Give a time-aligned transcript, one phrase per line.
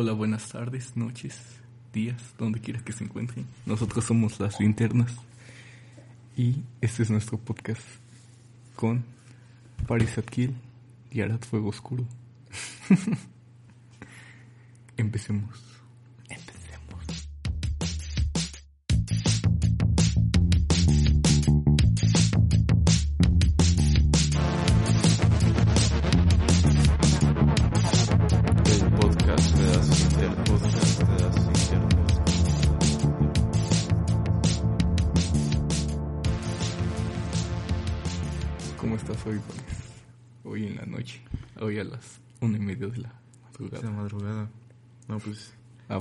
[0.00, 1.36] Hola, buenas tardes, noches,
[1.92, 3.44] días, donde quiera que se encuentren.
[3.66, 5.12] Nosotros somos las linternas
[6.36, 7.82] y este es nuestro podcast
[8.76, 9.02] con
[9.88, 10.54] Paris Atkill
[11.10, 12.04] y Arad Fuego Oscuro.
[14.96, 15.67] Empecemos.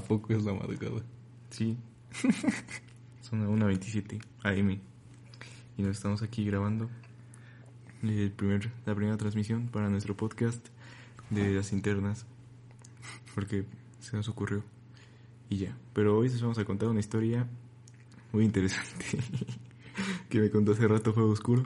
[0.07, 1.03] ¿A poco es la madrugada?
[1.49, 1.75] sí.
[3.21, 4.79] Son las 1.27 AM.
[5.77, 6.89] Y nos estamos aquí grabando
[8.01, 10.65] el primer, la primera transmisión para nuestro podcast
[11.29, 12.25] de las internas.
[13.35, 13.65] Porque
[13.99, 14.63] se nos ocurrió.
[15.49, 15.77] Y ya.
[15.91, 17.45] Pero hoy les vamos a contar una historia
[18.31, 19.19] muy interesante.
[20.29, 21.65] que me contó hace rato Fuego Oscuro.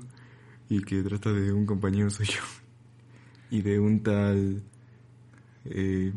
[0.68, 2.42] Y que trata de un compañero suyo.
[3.52, 4.64] Y de un tal...
[5.66, 6.12] Eh,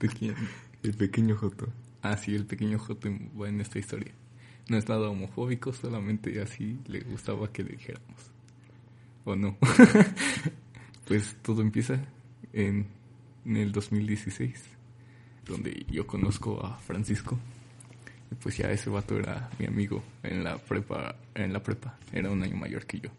[0.00, 0.34] ¿De quién?
[0.82, 1.68] El pequeño Joto.
[2.02, 4.12] Ah, sí, el pequeño Joto va en esta historia.
[4.68, 8.30] No es nada homofóbico, solamente así le gustaba que le dijéramos.
[9.24, 9.56] ¿O no?
[11.06, 12.00] pues todo empieza
[12.52, 12.86] en,
[13.44, 14.62] el 2016,
[15.46, 17.38] donde yo conozco a Francisco.
[18.30, 22.30] Y pues ya ese vato era mi amigo en la prepa, en la prepa, era
[22.30, 23.10] un año mayor que yo.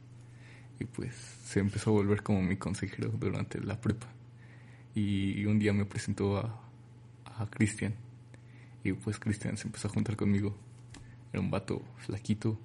[0.80, 4.08] Y pues se empezó a volver como mi consejero durante la prepa.
[4.96, 6.71] Y un día me presentó a,
[7.42, 7.94] a Cristian.
[8.84, 10.56] Y pues Cristian se empezó a juntar conmigo.
[11.32, 12.60] Era un vato flaquito,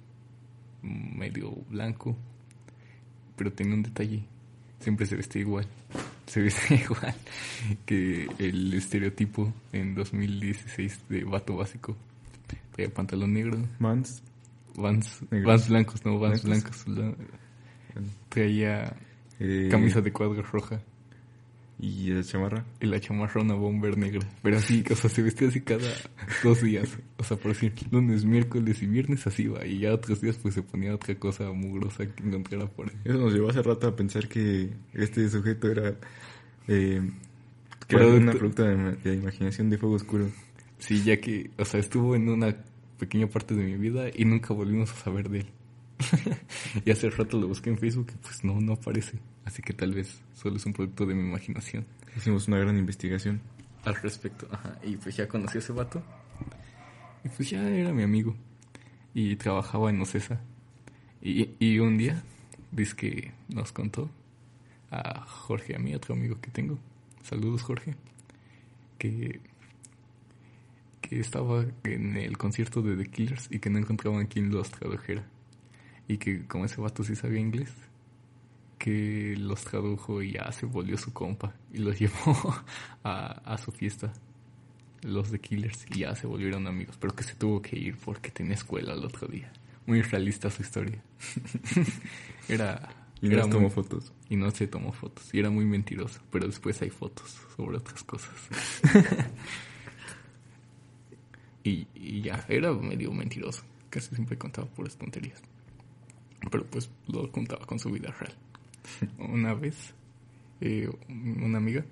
[0.81, 2.15] medio blanco,
[3.35, 4.23] pero tenía un detalle.
[4.79, 5.67] Siempre se vestía igual.
[6.27, 7.15] Se vestía igual
[7.85, 11.95] que el estereotipo en 2016 de vato básico.
[12.73, 14.21] Traía pantalón negro, vans,
[15.31, 15.47] Negros.
[15.47, 16.83] vans blancos, no, vans Blancos.
[16.85, 17.15] blancos.
[17.15, 17.15] la-
[18.27, 18.93] Traía
[19.39, 20.81] eh, camisa de cuadros roja
[21.79, 22.65] Y la chamarra.
[22.81, 24.27] y la chamarra una bomber negra.
[24.41, 25.93] Pero así, o sea, se vestía así cada
[26.43, 26.97] dos días.
[27.17, 29.65] O sea, por decir, lunes, miércoles y viernes así va.
[29.65, 32.95] Y ya otros días pues se ponía otra cosa mugrosa que encontrara por ahí.
[33.05, 35.95] Eso nos llevó hace rato a pensar que este sujeto era.
[36.67, 37.01] Eh,
[37.87, 40.29] que era una producto de, de la imaginación de Fuego Oscuro.
[40.79, 42.55] Sí, ya que, o sea, estuvo en una
[42.97, 45.47] pequeña parte de mi vida y nunca volvimos a saber de él.
[46.85, 49.19] y hace rato lo busqué en Facebook y pues no, no aparece.
[49.45, 51.85] Así que tal vez solo es un producto de mi imaginación.
[52.15, 53.41] Hicimos una gran investigación.
[53.85, 54.47] al respecto.
[54.51, 54.77] Ajá.
[54.83, 56.03] Y pues ya conocí a ese vato.
[57.23, 58.35] Y pues ya era mi amigo.
[59.13, 60.39] Y trabajaba en Ocesa.
[61.21, 62.23] Y, y un día,
[62.71, 64.09] dice que nos contó
[64.91, 66.77] a Jorge, a mi otro amigo que tengo.
[67.23, 67.95] Saludos, Jorge.
[68.97, 69.39] Que,
[71.01, 75.25] que estaba en el concierto de The Killers y que no encontraban quien los tradujera.
[76.07, 77.71] Y que como ese vato sí sabía inglés,
[78.79, 82.55] que los tradujo y ya se volvió su compa y los llevó
[83.03, 84.13] a, a su fiesta
[85.03, 88.31] los de Killers y ya se volvieron amigos pero que se tuvo que ir porque
[88.31, 89.51] tenía escuela el otro día.
[89.85, 91.01] Muy realista su historia.
[92.49, 92.89] Era
[93.21, 94.13] Y era nos tomó muy- fotos.
[94.29, 98.03] y no se tomó fotos y era muy mentiroso pero después hay fotos sobre otras
[98.03, 98.31] cosas.
[101.63, 105.41] Y, y ya era medio mentiroso casi siempre contaba puras tonterías
[106.51, 108.33] pero pues lo contaba con su vida real
[109.17, 109.93] una vez
[110.61, 111.85] eh, una amiga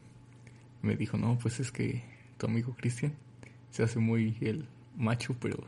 [0.81, 2.03] me dijo no pues es que
[2.37, 3.13] tu amigo Cristian
[3.71, 4.67] se hace muy el
[4.97, 5.63] macho pero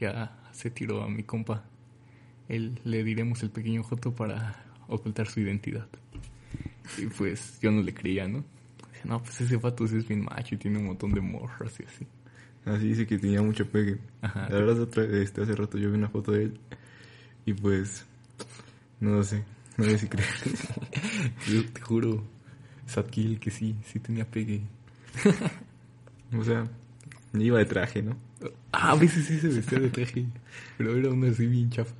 [0.00, 1.64] ya se tiró a mi compa
[2.48, 5.88] él le diremos el pequeño Joto para ocultar su identidad
[6.98, 8.44] y pues yo no le creía no
[8.92, 11.80] Dije, no pues ese vato sí es bien macho y tiene un montón de morras
[11.80, 12.06] y así
[12.66, 13.98] Así dice que tenía mucho pegue.
[14.20, 14.48] Ajá.
[14.50, 16.60] La verdad, otra, este, hace rato yo vi una foto de él.
[17.46, 18.04] Y pues.
[19.00, 19.44] No lo sé.
[19.76, 20.28] No sé si creer.
[21.48, 22.24] yo te juro
[22.86, 24.62] Sadkill que sí sí tenía pegue
[26.38, 26.68] o sea,
[27.34, 28.16] iba de traje, ¿no?
[28.72, 30.26] Ah, a veces sí se vestía de traje,
[30.76, 31.94] pero era uno así bien chafa.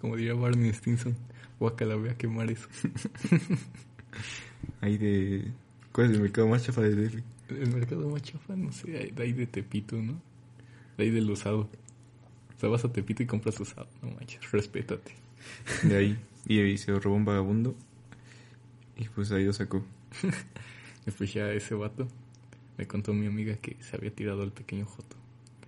[0.00, 1.16] Como diría Barney Stinson,
[1.58, 2.68] guacala, voy a quemar eso.
[4.80, 5.50] Ahí de.
[5.92, 7.22] ¿Cuál es el mercado más chafa de DF?
[7.48, 10.22] El mercado más chafa, no sé, de ahí de Tepito, ¿no?
[10.96, 11.68] De ahí del usado.
[12.56, 15.14] O sea, vas a Tepito y compras usado, no manches, respétate.
[15.82, 16.18] De ahí.
[16.46, 17.74] Y ahí se robó un vagabundo.
[18.96, 19.84] Y pues ahí lo sacó.
[21.06, 22.06] Después ya ese vato
[22.76, 25.16] me contó mi amiga que se había tirado al pequeño Joto.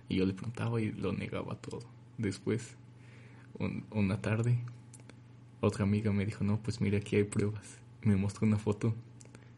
[0.09, 1.79] Y yo le preguntaba y lo negaba todo.
[2.17, 2.75] Después,
[3.59, 4.59] un- una tarde,
[5.61, 7.77] otra amiga me dijo, no, pues mira, aquí hay pruebas.
[8.03, 8.93] Me mostró una foto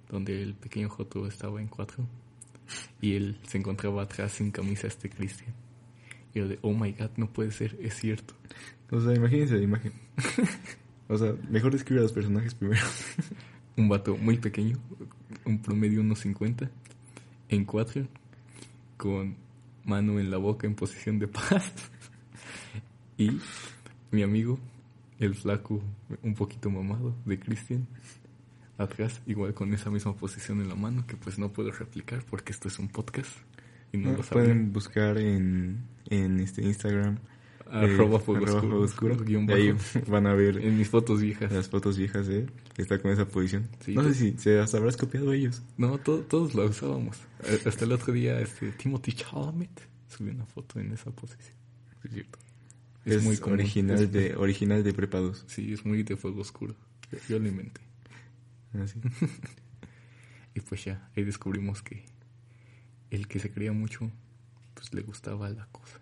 [0.10, 2.06] donde el pequeño Joto estaba en cuatro
[3.02, 5.54] Y él se encontraba atrás sin camisa este Cristian.
[6.36, 8.36] Y yo de, oh my god, no puede ser, es cierto.
[8.92, 9.94] O sea, imagínense la imagen.
[11.08, 12.86] o sea, mejor describe a los personajes primero.
[13.78, 14.78] Un vato muy pequeño,
[15.44, 16.72] un promedio unos 50,
[17.50, 18.08] en cuatro,
[18.96, 19.36] con
[19.84, 21.74] mano en la boca en posición de paz.
[23.18, 23.32] y
[24.12, 24.58] mi amigo,
[25.20, 25.84] el flaco,
[26.24, 27.86] un poquito mamado, de Cristian,
[28.78, 32.54] atrás, igual con esa misma posición en la mano, que pues no puedo replicar porque
[32.54, 33.32] esto es un podcast
[33.92, 34.46] y no Ah, lo sabía.
[34.46, 37.18] Pueden buscar en, en este Instagram.
[37.68, 39.18] Arroba eh, fuego arroba oscuro, fuego oscuro.
[39.18, 39.76] guion Y ahí
[40.08, 41.52] van a ver En mis fotos viejas.
[41.52, 43.68] las fotos viejas que está con esa posición.
[43.84, 45.64] Sí, no sé pues- si se las habrás copiado ellos.
[45.78, 47.18] No, to- todos la usábamos.
[47.44, 51.56] Eh, Hasta el otro día, este Timothy Chalamet subió una foto en esa posición.
[52.04, 52.40] Es cierto.
[53.04, 53.60] Es, muy común.
[53.60, 55.46] original Es- de original de Prepa 2.
[55.48, 56.76] Sí, es muy de fuego oscuro.
[57.12, 57.82] Yo, yo lo inventé.
[58.82, 59.00] Así.
[60.54, 62.06] Y pues ya, ahí descubrimos que
[63.10, 64.10] el que se creía mucho,
[64.76, 66.00] pues le gustaba la cosa.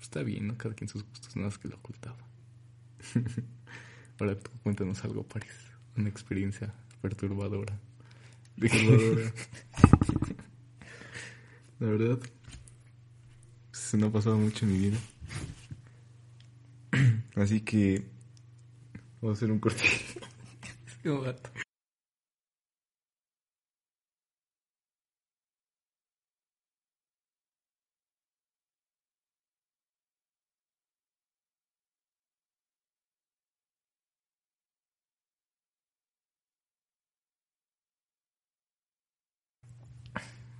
[0.00, 0.58] Está bien, ¿no?
[0.58, 2.18] Cada quien sus gustos, nada más que lo ocultaba.
[4.20, 5.52] Ahora tú cuéntanos algo, París.
[5.96, 7.78] Una experiencia perturbadora.
[8.58, 9.32] Perturbadora.
[11.80, 12.18] La verdad,
[13.72, 14.98] se no ha pasado mucho en mi vida.
[17.36, 18.04] Así que
[19.22, 19.84] vamos a hacer un corte.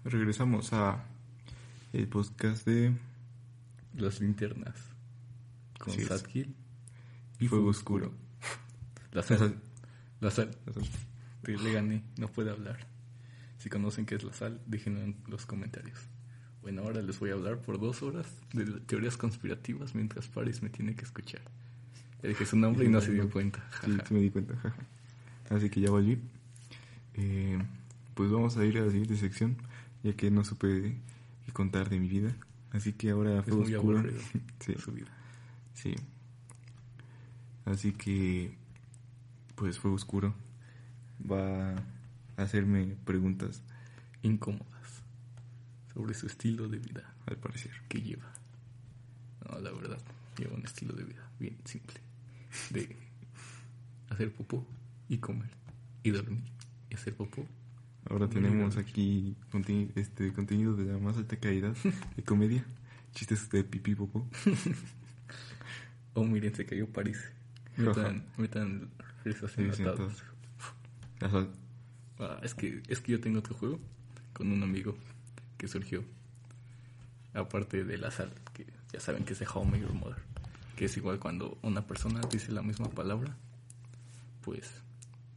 [0.04, 1.04] Regresamos a
[1.92, 2.96] el podcast de
[3.94, 4.74] Las linternas.
[5.78, 6.06] Con es.
[6.06, 6.54] Sadkill
[7.38, 8.14] y Fuego Oscuro.
[9.12, 9.60] La sal.
[10.20, 10.56] La sal.
[11.42, 12.78] Te le gané, no puede hablar.
[13.58, 15.98] Si conocen qué es la sal, déjenlo en los comentarios.
[16.62, 20.70] Bueno, ahora les voy a hablar por dos horas de teorías conspirativas mientras Paris me
[20.70, 21.42] tiene que escuchar.
[22.22, 23.62] Le dije su nombre y no se dio cuenta.
[23.84, 24.54] Sí, sí me di cuenta.
[25.50, 26.18] Así que ya volví.
[27.14, 27.58] Eh,
[28.14, 29.56] pues vamos a ir a la siguiente sección,
[30.02, 30.96] ya que no supe
[31.52, 32.34] contar de mi vida.
[32.72, 34.02] Así que ahora Es muy Oscuro.
[34.60, 34.74] Sí.
[34.78, 35.08] su vida.
[35.74, 35.94] Sí.
[37.64, 38.54] Así que,
[39.56, 40.34] pues Fuego Oscuro
[41.30, 41.82] va a
[42.42, 43.62] hacerme preguntas,
[44.22, 45.02] Incómodas
[45.94, 47.72] sobre su estilo de vida al parecer.
[47.88, 48.30] que lleva.
[49.50, 49.98] No, la verdad,
[50.38, 51.96] lleva un estilo de vida bien simple.
[52.70, 52.96] De
[54.10, 54.66] hacer popó
[55.08, 55.50] y comer
[56.02, 56.42] y dormir
[56.90, 57.46] y hacer popó.
[58.10, 61.74] Ahora tenemos aquí conti- este contenido de la más alta calidad
[62.16, 62.64] de comedia,
[63.14, 64.28] chistes de pipí popó.
[66.14, 67.18] Oh, miren, se cayó París.
[67.76, 68.90] Metan, metan
[69.24, 70.24] risas enlatadas.
[72.18, 73.78] Ah, es que es que yo tengo otro juego
[74.32, 74.96] con un amigo
[75.56, 76.02] que surgió
[77.32, 80.18] aparte de la sal, que ya saben que es de Met Your Mother,
[80.74, 83.36] que es igual cuando una persona dice la misma palabra,
[84.42, 84.82] pues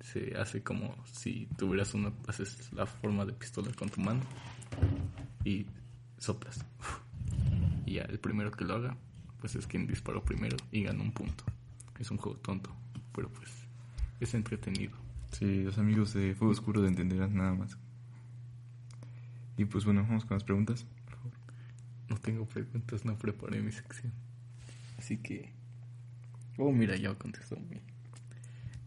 [0.04, 4.22] se hace como si tuvieras una haces la forma de pistola con tu mano
[5.44, 5.66] y
[6.18, 6.64] soplas.
[7.86, 8.98] Y ya el primero que lo haga,
[9.40, 11.44] pues es quien disparó primero y gana un punto.
[12.00, 12.70] Es un juego tonto,
[13.14, 13.50] pero pues
[14.20, 14.94] es entretenido.
[15.32, 17.78] Sí, los amigos de Fuego Oscuro lo entenderán nada más.
[19.58, 20.86] Y pues bueno, vamos con las preguntas.
[21.06, 21.34] por favor.
[22.10, 24.12] No tengo preguntas, no preparé mi sección.
[24.98, 25.52] Así que.
[26.58, 27.82] Oh, mira, ya contestó mi.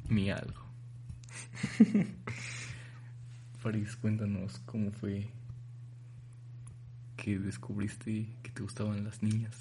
[0.09, 0.66] Mi algo.
[3.59, 5.29] Faris, cuéntanos cómo fue
[7.17, 9.57] que descubriste que te gustaban las niñas.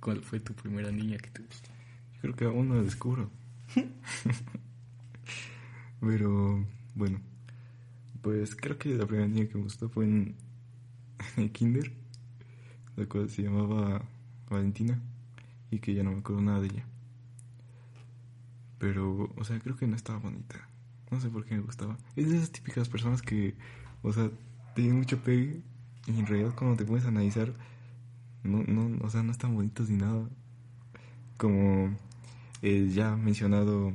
[0.00, 1.70] ¿Cuál fue tu primera niña que te gustó?
[2.14, 3.30] Yo creo que aún no lo descubro.
[6.00, 6.64] Pero
[6.94, 7.20] bueno,
[8.22, 10.36] pues creo que la primera niña que me gustó fue en,
[11.52, 11.92] kinder,
[12.96, 14.02] la cual se llamaba
[14.48, 15.00] Valentina
[15.70, 16.86] y que ya no me acuerdo nada de ella.
[18.78, 20.68] Pero, o sea, creo que no estaba bonita.
[21.10, 21.96] No sé por qué me gustaba.
[22.16, 23.54] Es de esas típicas personas que,
[24.02, 24.30] o sea,
[24.74, 25.62] tienen mucho pegue
[26.06, 27.52] y en realidad cuando te puedes analizar,
[28.44, 30.28] no, no, o sea, no están bonitos ni nada.
[31.36, 31.96] Como
[32.62, 33.92] el ya mencionado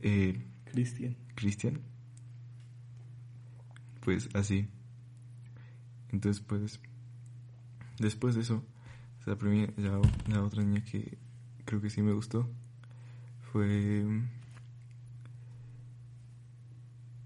[0.00, 1.16] eh, Cristian.
[1.34, 1.80] Cristian.
[4.04, 4.68] Pues así.
[6.10, 6.80] Entonces, pues,
[7.98, 8.64] después de eso,
[9.20, 11.18] o sea, la, primera- la, la otra niña que
[11.64, 12.48] creo que sí me gustó
[13.52, 14.04] fue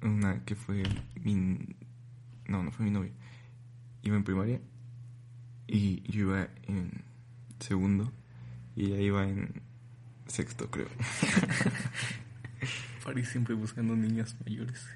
[0.02, 0.82] una que fue
[1.22, 1.58] mi...
[2.46, 3.12] No, no fue mi novia.
[4.02, 4.60] Iba en primaria
[5.66, 7.04] y yo iba en
[7.60, 8.12] segundo
[8.76, 9.62] y ella iba en
[10.26, 10.88] sexto, creo.
[13.00, 14.86] Faris siempre buscando niñas mayores.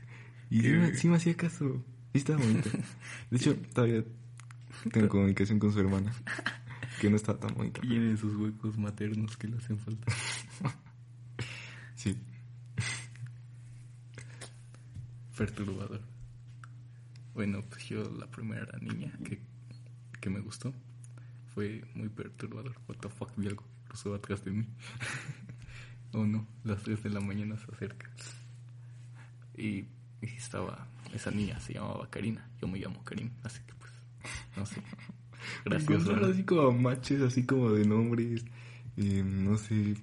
[0.50, 1.83] Y sí sí me hacía caso.
[2.12, 2.71] Sí, estaba bonita.
[3.30, 4.04] De hecho, todavía
[4.92, 6.12] tengo comunicación con su hermana.
[7.00, 7.80] Que no está tan bonita.
[7.80, 10.12] Tiene sus huecos maternos que le hacen falta.
[11.97, 12.14] Sí.
[15.37, 16.00] Perturbador.
[17.35, 19.38] Bueno, pues yo la primera niña que,
[20.21, 20.73] que me gustó
[21.55, 22.75] fue muy perturbador.
[22.88, 24.66] What the fuck, vi algo que cruzó atrás de mí.
[26.12, 28.11] oh no, las 3 de la mañana se acerca.
[29.57, 29.85] Y,
[30.23, 32.49] y estaba, esa niña se llamaba Karina.
[32.61, 33.93] Yo me llamo Karim, así que pues,
[34.57, 34.83] no sé.
[35.66, 36.26] ¿no?
[36.26, 38.45] así como matches, así como de nombres.
[38.97, 39.97] eh, no sé,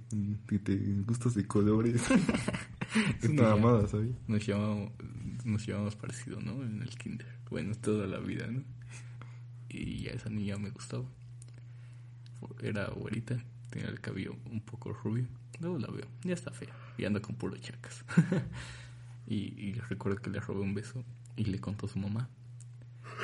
[0.47, 0.75] que te
[1.05, 2.03] gustos de colores.
[3.21, 4.15] es una ¿sabes?
[4.27, 4.91] Nos llamamos,
[5.43, 6.63] nos llamamos parecido, ¿no?
[6.63, 7.27] En el kinder.
[7.49, 8.63] Bueno, toda la vida, ¿no?
[9.69, 11.05] Y a esa niña me gustaba.
[12.61, 15.27] Era güerita, tenía el cabello un poco rubio.
[15.59, 16.73] Luego la veo, ya está fea.
[16.97, 18.03] Y anda con puro chacas.
[19.27, 21.03] y, y recuerdo que le robé un beso
[21.35, 22.29] y le contó a su mamá.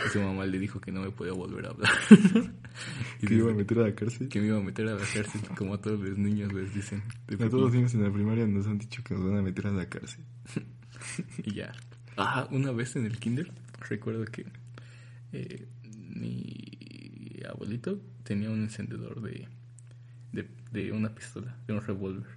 [0.05, 1.91] Y su mamá le dijo que no me podía volver a hablar.
[3.21, 4.29] y Que iba a meter a la cárcel.
[4.29, 7.03] que me iba a meter a la cárcel, como a todos los niños les dicen.
[7.27, 9.67] A todos los niños en la primaria nos han dicho que nos van a meter
[9.67, 10.23] a la cárcel.
[11.43, 11.71] Y ya.
[12.17, 13.53] Ah, una vez en el kinder,
[13.87, 14.45] recuerdo que
[15.31, 15.65] eh,
[16.09, 19.47] mi abuelito tenía un encendedor de,
[20.33, 22.27] de, de una pistola, de un revólver.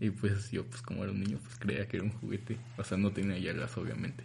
[0.00, 2.58] Y pues yo, pues como era un niño, pues creía que era un juguete.
[2.76, 4.24] O sea, no tenía ya gas, obviamente.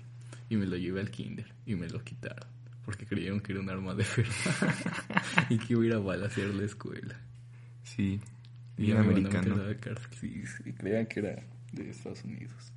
[0.50, 2.50] Y me lo llevé al kinder y me lo quitaron.
[2.88, 4.76] Porque creyeron que era un arma de verdad.
[5.50, 7.20] y que iba a ir a balasear la escuela.
[7.84, 8.22] Sí,
[8.78, 9.62] Y bien ya me iban a meter americano.
[9.62, 10.08] a la cárcel.
[10.22, 12.72] Sí, sí, creían que era de Estados Unidos.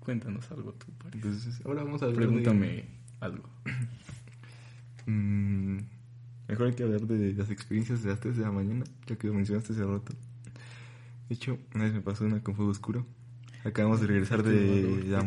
[0.00, 0.86] Cuéntanos algo tú.
[1.12, 2.84] Entonces, ahora vamos a hablar Pregúntame
[3.20, 3.48] algo.
[5.04, 5.78] Mm,
[6.48, 9.26] mejor hay que hablar de las experiencias de las 3 de la mañana, ya que
[9.26, 10.14] lo mencionaste hace rato.
[11.28, 13.06] De hecho, una vez me pasó una con fuego oscuro.
[13.64, 15.22] Acabamos de regresar de la.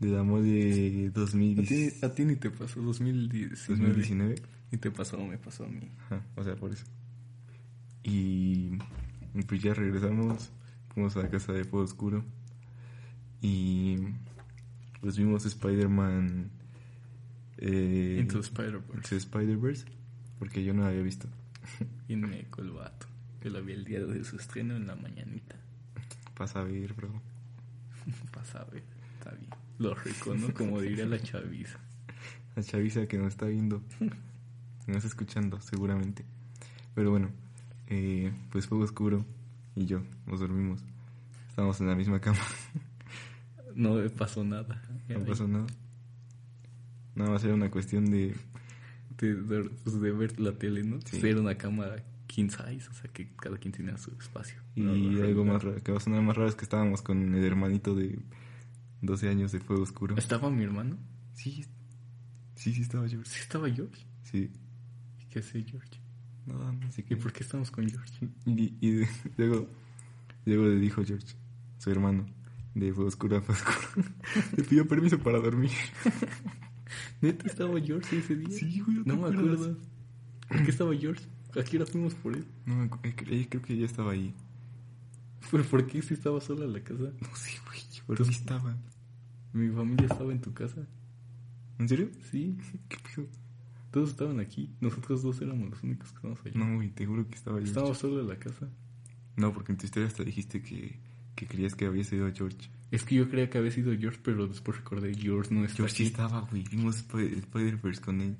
[0.00, 3.66] De la mole A ti, 2010 a ti ni te pasó 2019.
[3.66, 4.42] 2019.
[4.70, 5.90] Ni te pasó, me pasó a mí.
[6.06, 6.84] Ajá, o sea, por eso.
[8.02, 8.78] Y
[9.46, 10.50] pues ya regresamos,
[10.92, 12.24] fuimos a la casa de Fuego Oscuro
[13.40, 13.96] y
[15.00, 16.50] pues vimos Spider-Man
[17.58, 19.16] eh, Into Spider-Verse.
[19.16, 19.84] Spider-Verse,
[20.38, 21.28] porque yo no la había visto.
[22.08, 23.06] Y me el vato.
[23.40, 25.56] Que lo vi el día de su estreno en la mañanita.
[26.34, 27.20] Pasa a ver, bro.
[28.32, 28.82] Pasa a ver,
[29.18, 29.50] está bien.
[29.78, 30.52] Lo rico, ¿no?
[30.54, 31.78] Como diría la chaviza.
[32.56, 34.06] La chaviza que nos está viendo, que
[34.92, 36.24] nos está escuchando, seguramente.
[36.94, 37.30] Pero bueno,
[37.86, 39.24] eh, pues Fuego Oscuro
[39.76, 40.80] y yo nos dormimos.
[41.48, 42.38] Estábamos en la misma cama.
[43.74, 44.82] No pasó nada.
[45.08, 45.66] No pasó nada.
[47.14, 48.34] Nada más era una cuestión de.
[49.18, 50.98] de, de- pues, de ver la tele, ¿no?
[51.04, 51.20] Sí.
[51.24, 51.86] Era una cama
[52.26, 54.60] king size, o sea que cada quien tenía su espacio.
[54.74, 54.92] Y No,
[55.24, 57.94] algo más raro, que va a sonar más raro es que estábamos con el hermanito
[57.94, 58.18] de
[59.02, 60.16] 12 años de Fuego Oscuro.
[60.16, 60.96] ¿Estaba mi hermano?
[61.34, 61.64] Sí,
[62.54, 63.30] sí, sí estaba George.
[63.30, 64.04] ¿Sí estaba George?
[64.22, 64.50] Sí.
[65.20, 66.00] ¿Y ¿Qué hace George?
[66.46, 68.28] Nada, no sé ¿Y por qué estamos con George?
[68.46, 69.04] Y,
[69.36, 69.68] luego,
[70.46, 71.36] luego le dijo George,
[71.78, 72.26] su hermano,
[72.74, 74.06] de Fuego Oscuro a Fuego Oscuro.
[74.56, 75.70] le pidió permiso para dormir.
[77.20, 78.58] ¿Neta estaba George ese día?
[78.58, 79.76] Sí, güey, No ¿te me acuerdo.
[80.48, 81.24] ¿Por qué estaba George?
[81.58, 82.46] ¿A qué hora fuimos por él?
[82.64, 84.34] No, eh, eh, creo que ya estaba ahí.
[85.50, 87.04] ¿Pero por qué si estaba sola en la casa?
[87.20, 87.67] No sé, güey,
[88.08, 88.76] pero sí estaba.
[89.52, 90.84] Mi familia estaba en tu casa.
[91.78, 92.10] ¿En serio?
[92.30, 93.28] Sí, ¿Qué pedo?
[93.92, 94.74] todos estaban aquí.
[94.80, 96.58] Nosotros dos éramos los únicos que estábamos allá.
[96.58, 97.70] No, güey, te juro que estaba George.
[97.70, 98.68] Estaba solo en la casa.
[99.36, 100.98] No, porque en tu historia hasta dijiste que,
[101.36, 102.68] que creías que había sido George.
[102.90, 105.94] Es que yo creía que había sido George, pero después recordé George no está George
[105.94, 106.64] sí estaba, güey.
[106.70, 108.36] Vimos Sp- Spider-Verse con él.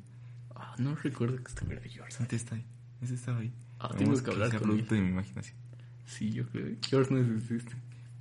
[0.55, 2.23] Ah, no recuerdo que estuviera George.
[2.25, 2.65] Ese está ahí.
[3.01, 3.53] Ese estaba ahí.
[3.79, 4.63] Ah, tengo que hablar con él.
[4.65, 5.57] producto de mi imaginación.
[6.05, 6.77] Sí, yo creo.
[6.83, 7.73] George no existe.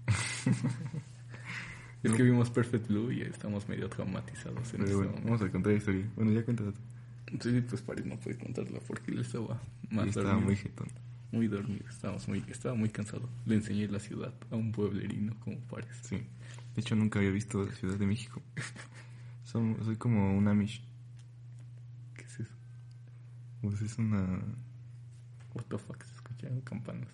[2.08, 5.30] es que vimos Perfect Blue y estamos medio traumatizados en Pero bueno, momento.
[5.30, 6.10] vamos a contar la historia.
[6.16, 6.74] Bueno, ya tú.
[7.28, 10.46] Entonces, pues Paris no puede contarla porque él estaba más estaba dormido.
[10.48, 10.88] muy jetón.
[11.32, 13.30] Muy dormido, estábamos muy, estaba muy cansado.
[13.46, 15.94] Le enseñé la ciudad a un pueblerino como parece.
[16.04, 16.16] Sí.
[16.74, 18.42] De hecho, nunca había visto la Ciudad de México.
[19.44, 20.84] Son- soy como un Amish.
[22.16, 22.54] ¿Qué es eso?
[23.62, 24.22] Pues es una...
[25.54, 27.10] What the fuck, se escucharon campanas.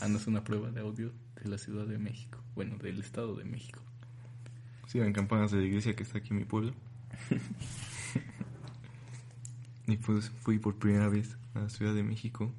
[0.00, 1.12] Ah, no es una prueba de audio
[1.42, 2.39] de la Ciudad de México.
[2.54, 3.80] Bueno, del Estado de México.
[4.86, 6.72] Sí, eran campanas de la iglesia que está aquí en mi pueblo.
[9.86, 12.52] y pues fui por primera vez a la Ciudad de México.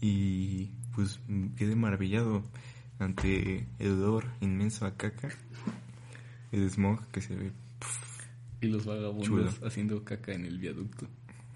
[0.00, 1.20] y pues
[1.56, 2.44] quedé maravillado
[2.98, 5.28] ante el olor inmenso a caca.
[6.52, 7.52] El smog que se ve.
[8.60, 9.50] Y los vagabundos Chulo.
[9.66, 11.06] haciendo caca en el viaducto,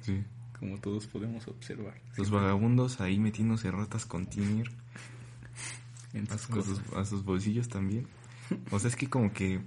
[0.03, 0.23] Sí.
[0.59, 2.01] como todos podemos observar.
[2.17, 4.71] Los vagabundos ahí metiéndose ratas con tiner.
[6.12, 6.81] En a sus sus, cosas.
[6.97, 8.07] a sus bolsillos también.
[8.71, 9.61] O sea, es que como que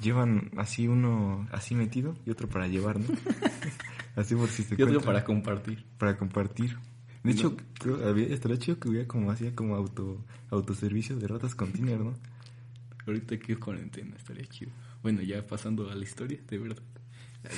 [0.00, 3.06] llevan así uno así metido y otro para llevar, ¿no?
[4.16, 5.84] así por si se Y otro para compartir.
[5.98, 6.76] para compartir.
[7.22, 11.54] De hecho, creo, había, estaría chido que hubiera como hacía como auto autoservicio de ratas
[11.54, 12.14] con Tinder, ¿no?
[13.06, 14.70] Ahorita que es cuarentena, estaría chido.
[15.02, 16.82] Bueno, ya pasando a la historia, de verdad.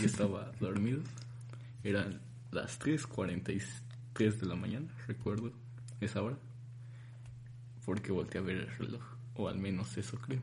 [0.00, 1.00] Yo estaba dormido.
[1.82, 2.20] Eran
[2.52, 5.52] las 3.43 de la mañana, recuerdo
[6.00, 6.36] esa hora.
[7.84, 9.02] Porque volteé a ver el reloj.
[9.34, 10.42] O al menos eso creo.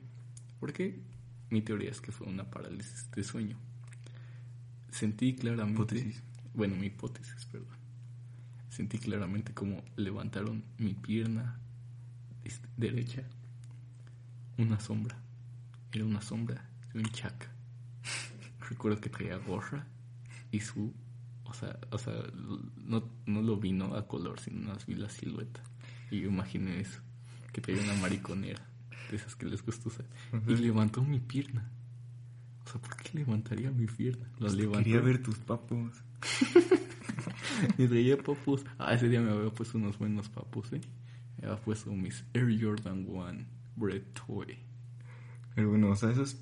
[0.59, 0.99] Porque
[1.49, 3.57] mi teoría es que fue una parálisis de sueño.
[4.91, 5.81] Sentí claramente...
[5.81, 6.23] Hipótesis.
[6.53, 7.77] Bueno, mi hipótesis, perdón.
[8.69, 11.59] Sentí claramente como levantaron mi pierna
[12.77, 13.23] derecha
[14.57, 15.17] una sombra.
[15.91, 17.51] Era una sombra de un chaca.
[18.69, 19.87] Recuerdo que traía gorra
[20.51, 20.93] y su...
[21.45, 22.13] O sea, o sea
[22.75, 23.95] no, no lo vi ¿no?
[23.95, 25.61] a color, sino más vi la silueta.
[26.11, 26.99] Y yo imaginé eso.
[27.57, 28.61] Que traía una mariconera.
[29.09, 30.05] De esas que les gusta usar.
[30.47, 31.71] Y levantó mi pierna.
[32.63, 34.29] O sea, ¿por qué levantaría mi pierna?
[34.37, 34.83] Lo levantó.
[34.83, 36.03] Quería ver tus papos.
[37.79, 38.63] Me traía papus.
[38.77, 40.81] Ah, ese día me había puesto unos buenos papus, ¿eh?
[41.41, 43.45] Me había puesto mis Air Jordan 1
[43.75, 44.55] Bread Toy.
[45.55, 46.37] Pero bueno, o sea, eso es,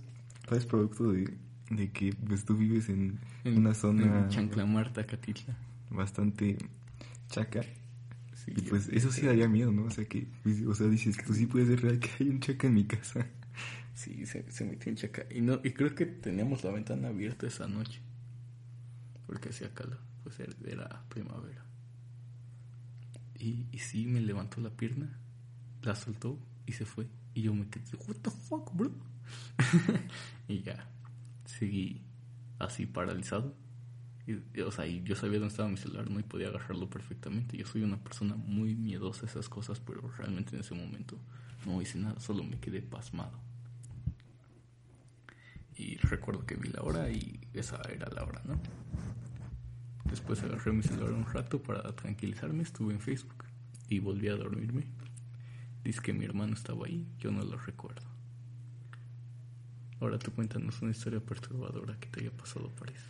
[0.52, 1.38] es producto de,
[1.70, 5.56] de que pues tú vives en, En- una zona En Chanclamarta, Catitla.
[5.92, 6.58] bastante
[7.30, 7.62] chaca.
[8.46, 9.86] Sí, Y pues eso sí daría miedo, ¿no?
[9.86, 12.40] O sea, que, pues, o sea, dices, pues sí puede ser real que hay un
[12.40, 13.28] chaca en mi casa.
[13.94, 15.26] Sí, se, se metió en chaca.
[15.32, 18.02] Y, no, y creo que teníamos la ventana abierta esa noche.
[19.26, 20.00] Porque hacía calor.
[20.24, 21.66] Pues era, era primavera.
[23.40, 25.18] Y, y sí, me levantó la pierna,
[25.82, 27.08] la soltó y se fue.
[27.34, 28.92] Y yo me quedé, ¿What the fuck, bro?
[30.48, 30.90] y ya,
[31.46, 32.02] seguí
[32.60, 33.56] así paralizado.
[34.28, 37.58] Y, o sea, yo sabía dónde estaba mi celular, no y podía agarrarlo perfectamente.
[37.58, 41.20] Yo soy una persona muy miedosa a esas cosas, pero realmente en ese momento
[41.66, 43.40] no hice nada, solo me quedé pasmado.
[45.78, 48.60] Y recuerdo que vi la hora y esa era la hora, ¿no?
[50.06, 53.46] Después agarré mi celular un rato para tranquilizarme, estuve en Facebook
[53.90, 54.88] y volví a dormirme.
[55.84, 58.08] Dice que mi hermano estaba ahí, yo no lo recuerdo.
[60.00, 63.04] Ahora tú cuéntanos una historia perturbadora que te haya pasado, París.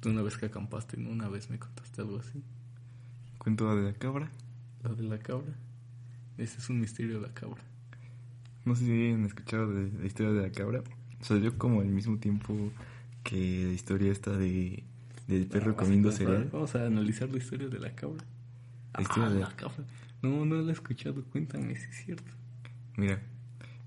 [0.00, 1.10] Tú una vez que acampaste, ¿no?
[1.10, 2.42] Una vez me contaste algo así.
[3.38, 4.30] Cuento de la cabra.
[4.82, 5.52] Lo de la cabra.
[6.38, 7.62] Ese es un misterio de la cabra.
[8.64, 10.82] No sé si han escuchado de la historia de la cabra.
[11.20, 12.54] Salió como al mismo tiempo
[13.22, 14.82] que la historia esta de
[15.26, 16.50] del perro Vamos comiendo comparar- cereal.
[16.52, 18.22] Vamos a analizar la historia de la cabra.
[18.94, 19.84] La historia Ah, de- la cabra.
[20.20, 21.24] No, no la he escuchado.
[21.24, 22.30] Cuéntame si es cierto.
[22.98, 23.22] Mira,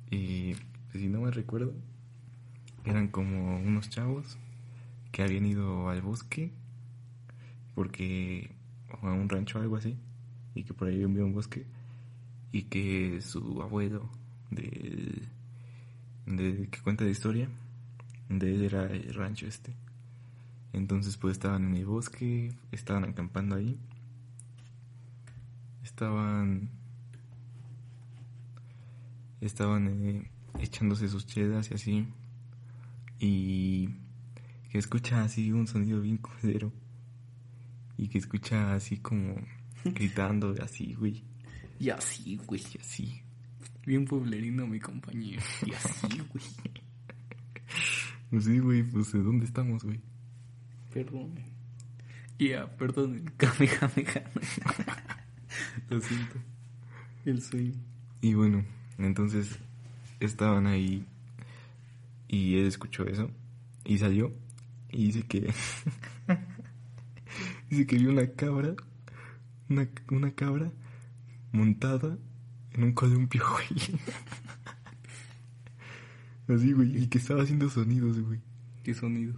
[0.09, 0.53] y
[0.91, 1.73] pues, si no me recuerdo,
[2.85, 4.37] eran como unos chavos
[5.17, 6.51] que habían ido al bosque
[7.73, 8.51] porque
[9.01, 9.97] o a un rancho o algo así
[10.53, 11.65] y que por ahí había un bosque
[12.51, 14.11] y que su abuelo
[14.51, 15.27] del
[16.27, 17.49] de que cuenta la historia
[18.29, 19.73] de él era el rancho este.
[20.71, 23.75] Entonces pues estaban en el bosque estaban acampando ahí
[25.83, 26.69] estaban
[29.41, 32.07] estaban eh, echándose sus chedas y así
[33.19, 33.89] y
[34.69, 36.71] que escucha así un sonido bien culero
[37.97, 39.35] y que escucha así como
[39.83, 41.23] gritando así güey
[41.79, 42.61] Y así, güey.
[42.73, 43.21] y así
[43.85, 45.41] Bien pueblerino mi compañero.
[45.65, 46.43] Y así, güey.
[48.29, 49.99] pues sí güey pues de dónde estamos güey
[50.93, 51.35] Perdón.
[52.39, 53.31] Ya, perdón.
[53.37, 54.23] Kamehameha.
[55.89, 56.35] Lo siento.
[57.25, 57.73] El sueño.
[58.21, 58.63] y bueno
[58.97, 59.59] entonces
[60.19, 61.05] estaban ahí
[62.27, 63.29] y él escuchó eso
[63.85, 64.33] y salió
[64.91, 65.53] y dice que
[67.69, 68.75] dice que vio una cabra
[69.69, 70.71] una, una cabra
[71.51, 72.17] montada
[72.71, 73.99] en un columpio güey
[76.57, 78.39] así güey y que estaba haciendo sonidos güey
[78.83, 79.35] ¿Qué sonidos?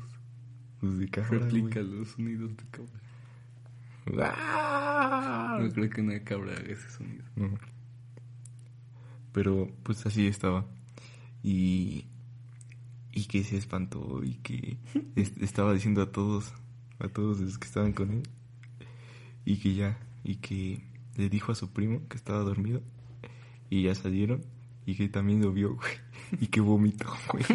[0.80, 2.00] pues de cabra Replica güey.
[2.00, 3.00] los sonidos de cabra.
[4.36, 5.58] ¡Ah!
[5.62, 7.24] No creo que una cabra haga ese sonido.
[7.36, 7.50] No.
[9.34, 10.66] Pero pues así estaba.
[11.44, 12.06] Y
[13.12, 14.78] y que se espantó y que
[15.16, 16.54] es- estaba diciendo a todos,
[17.00, 18.24] a todos los que estaban con él
[19.46, 20.82] y que ya y que
[21.16, 22.82] le dijo a su primo que estaba dormido
[23.70, 24.44] y ya salieron
[24.86, 25.92] y que también lo vio, güey,
[26.42, 27.44] y que vomitó, güey.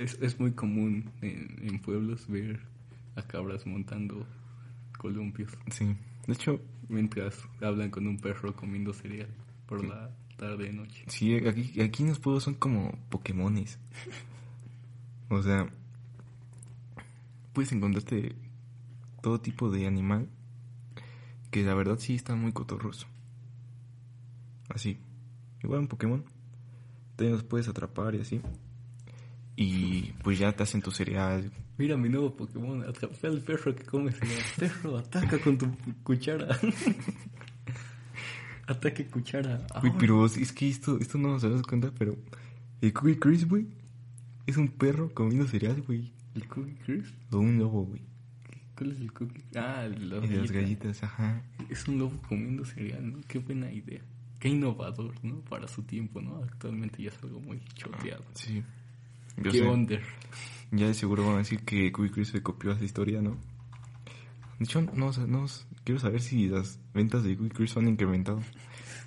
[0.00, 2.60] Es, es muy común en, en pueblos ver
[3.16, 4.26] a cabras montando
[4.98, 5.96] columpios Sí.
[6.26, 9.28] De hecho, mientras hablan con un perro comiendo cereal
[9.66, 11.04] por la tarde noche.
[11.08, 13.78] Sí, aquí, aquí en los pueblos son como Pokémones.
[15.28, 15.68] O sea,
[17.52, 18.36] puedes encontrarte
[19.22, 20.28] todo tipo de animal
[21.50, 23.06] que la verdad sí están muy cotorros.
[24.68, 24.98] Así.
[25.62, 26.24] Igual en Pokémon.
[27.16, 28.40] Te los puedes atrapar y así.
[29.56, 31.50] Y pues ya te hacen tu cereal.
[31.78, 34.42] Mira mi nuevo Pokémon, atrapé al perro que come cereal.
[34.58, 35.66] Perro, ataca con tu
[36.02, 36.58] cuchara.
[38.66, 39.58] Ataque cuchara.
[39.80, 42.16] Güey, Ah, pero es que esto, esto no nos damos cuenta, pero
[42.80, 43.66] el Cookie Crisp, güey,
[44.46, 46.12] es un perro comiendo cereal, güey.
[46.34, 47.14] ¿El Cookie Crisp?
[47.32, 48.02] O un lobo, güey.
[48.76, 49.42] ¿Cuál es el Cookie?
[49.54, 50.26] Ah, el lobo.
[50.26, 51.42] Y las galletas, ajá.
[51.70, 53.20] Es un lobo comiendo cereal, ¿no?
[53.28, 54.00] Qué buena idea.
[54.38, 55.36] Qué innovador, ¿no?
[55.40, 56.42] Para su tiempo, ¿no?
[56.42, 58.24] Actualmente ya es algo muy choteado.
[58.34, 58.62] Sí.
[59.38, 60.00] Yo ¿Qué sé?
[60.72, 63.38] Ya de seguro van a decir que Cookie Crisp se copió esa historia, ¿no?
[64.58, 65.46] De hecho, no, no,
[65.84, 68.40] quiero saber si las ventas de Crisp han incrementado.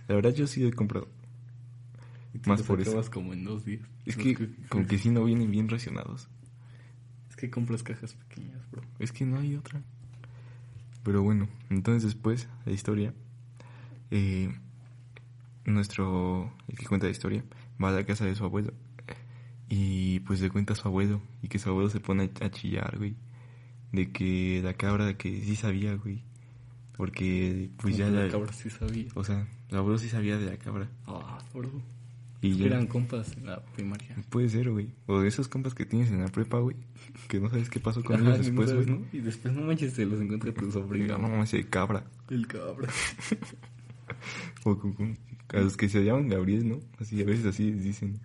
[0.08, 1.08] La verdad, yo sí he comprado.
[2.34, 3.02] Y Más por eso.
[3.12, 3.82] como en dos días.
[4.06, 4.36] Es que
[4.70, 6.30] como que sí no vienen bien racionados.
[7.30, 8.84] Es que compras cajas pequeñas, bro.
[9.00, 9.82] Es que no hay otra.
[11.04, 13.14] Pero bueno, entonces después, la historia.
[14.12, 14.54] eh,
[15.66, 16.52] nuestro.
[16.68, 17.44] El que cuenta la historia
[17.82, 18.74] va a la casa de su abuelo.
[19.70, 21.22] Y pues le cuenta a su abuelo.
[21.42, 23.16] Y que su abuelo se pone a chillar, güey.
[23.92, 26.22] De que la cabra que sí sabía, güey.
[26.96, 28.26] Porque pues ya la.
[28.26, 29.08] la cabra sí sabía.
[29.16, 30.90] O sea, el abuelo sí sabía de la cabra.
[31.08, 31.70] Ah, bro.
[32.42, 34.16] Y ya- eran compas en la primaria.
[34.30, 34.90] Puede ser, güey.
[35.08, 36.76] O de esos compas que tienes en la prepa, güey.
[37.28, 38.86] Que no sabes qué pasó con Ajá, ellos después, güey.
[38.86, 39.06] ¿no?
[39.12, 41.18] Y después no manches, se los encuentra tu sobrino.
[41.18, 42.04] No, no, ese cabra.
[42.30, 42.88] El cabra.
[44.64, 45.18] O con, con-
[45.54, 46.80] a los que se llaman Gabriel, ¿no?
[47.00, 48.20] Así, a veces así dicen.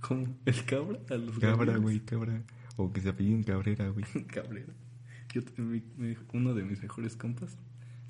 [0.00, 0.26] ¿Cómo?
[0.46, 0.98] ¿El cabra?
[1.10, 2.42] A los Cabra, güey, cabra.
[2.76, 4.04] O que se apelliden Cabrera, güey.
[4.26, 4.72] Cabrera.
[5.32, 7.56] Yo, te- mi- mi- uno de mis mejores compas,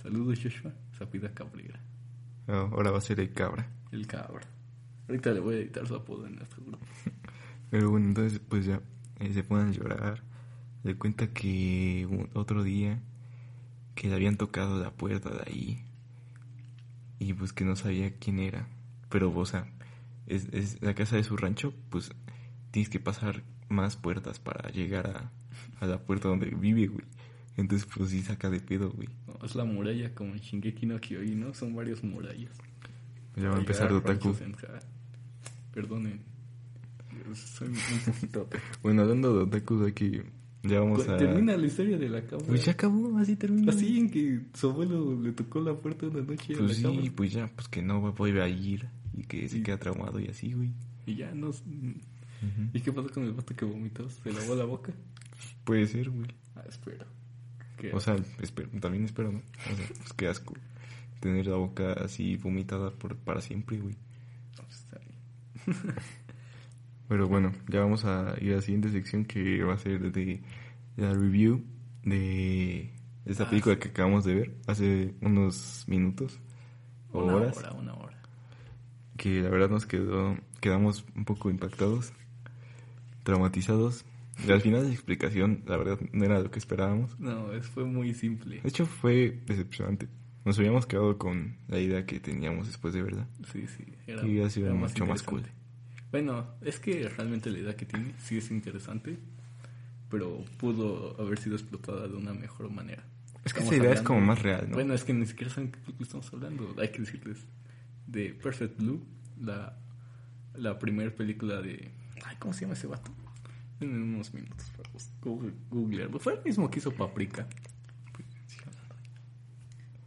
[0.03, 1.81] saludos Joshua, se apida Cabrera.
[2.49, 3.69] Ah, ahora va a ser el cabra.
[3.93, 4.47] El cabra.
[5.09, 6.85] Ahorita le voy a editar su apodo en nuestro grupo.
[7.71, 8.81] Pero bueno, entonces pues ya
[9.19, 10.23] eh, se a llorar.
[10.83, 13.01] Le cuenta que un- otro día
[13.95, 15.85] que le habían tocado la puerta de ahí.
[17.19, 18.67] Y pues que no sabía quién era.
[19.11, 19.67] Pero, o sea,
[20.27, 22.13] es, es la casa de su rancho, pues
[22.71, 25.31] tienes que pasar más puertas para llegar a,
[25.81, 27.05] a la puerta donde vive, güey.
[27.57, 29.09] Entonces, pues sí saca de pedo, güey.
[29.27, 31.55] No, es la muralla como en Shingeki no Kyojin, ¿no?
[31.55, 32.57] Son varias murallas.
[33.37, 34.33] Ya va a empezar otaku.
[34.35, 34.81] Ja-
[35.73, 36.21] Perdonen.
[37.35, 37.75] Soy un
[38.15, 38.63] poquito otaku.
[38.83, 40.21] Bueno, hablando de otakus, aquí
[40.63, 41.17] ya vamos a...
[41.17, 42.47] Termina la historia de la cabra.
[42.47, 43.73] Pues ya acabó, así termina.
[43.73, 47.11] Así en que su abuelo le tocó la puerta una noche a Pues la sí,
[47.11, 49.63] pues ya, pues que no vuelve a ir y que se Sí.
[49.63, 50.73] queda traumado y así, güey.
[51.07, 51.51] Y ya no...
[52.73, 54.09] ¿Y qué pasó con el vato que vomitó?
[54.09, 54.93] ¿Se lavó la boca?
[55.65, 56.29] Puede ser, güey.
[56.57, 57.05] Ah, espero.
[57.95, 59.39] O sea, espero, también espero, ¿no?
[59.39, 60.55] O sea, pues qué asco.
[61.21, 63.95] Tener la boca así vomitada por, para siempre, güey.
[64.59, 65.95] no, pues, está bien.
[67.09, 70.43] Pero bueno, ya vamos a ir a la siguiente sección que va a ser de
[70.97, 71.65] la review
[72.05, 72.91] de
[73.25, 76.39] esta Ah, película que acabamos de ver hace unos minutos
[77.13, 77.57] o Una horas.
[77.57, 78.17] hora, una hora.
[79.17, 82.13] que la verdad nos quedó quedamos un poco impactados,
[83.25, 84.05] traumatizados.
[84.47, 87.19] Y al final la explicación, la verdad, no era lo que esperábamos.
[87.19, 88.61] No, es, fue muy simple.
[88.61, 90.09] De hecho, fue decepcionante.
[90.45, 93.27] Nos habíamos quedado con la idea que teníamos después de verdad.
[93.53, 93.85] Sí, sí.
[94.07, 95.51] Era, Y ha sido era mucho más interesante.
[96.11, 99.19] Bueno, es que realmente la idea que tiene sí es interesante,
[100.09, 103.05] pero pudo haber sido explotada de una mejor manera.
[103.45, 104.75] Es que Estamos esa idea es hablando- como más real, ¿no?
[104.75, 106.75] Bueno, es que ni siquiera saben qué película estamos hablando.
[106.81, 107.47] Hay que decirles
[108.07, 109.01] de Perfect Blue,
[109.41, 109.79] la,
[110.57, 111.91] la primera película de...
[112.25, 113.13] Ay, ¿cómo se llama ese vato?
[113.81, 114.91] En unos minutos para
[115.71, 116.19] googlearlo.
[116.19, 117.49] Fue el mismo que hizo Paprika.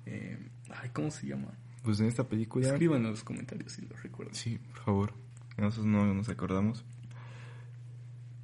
[0.05, 0.37] Eh,
[0.69, 1.57] ay, ¿cómo se llama?
[1.81, 2.67] Pues en esta película...
[2.67, 4.35] Escriban en los comentarios si lo recuerdan.
[4.35, 5.13] Sí, por favor.
[5.57, 6.85] Nosotros no nos acordamos.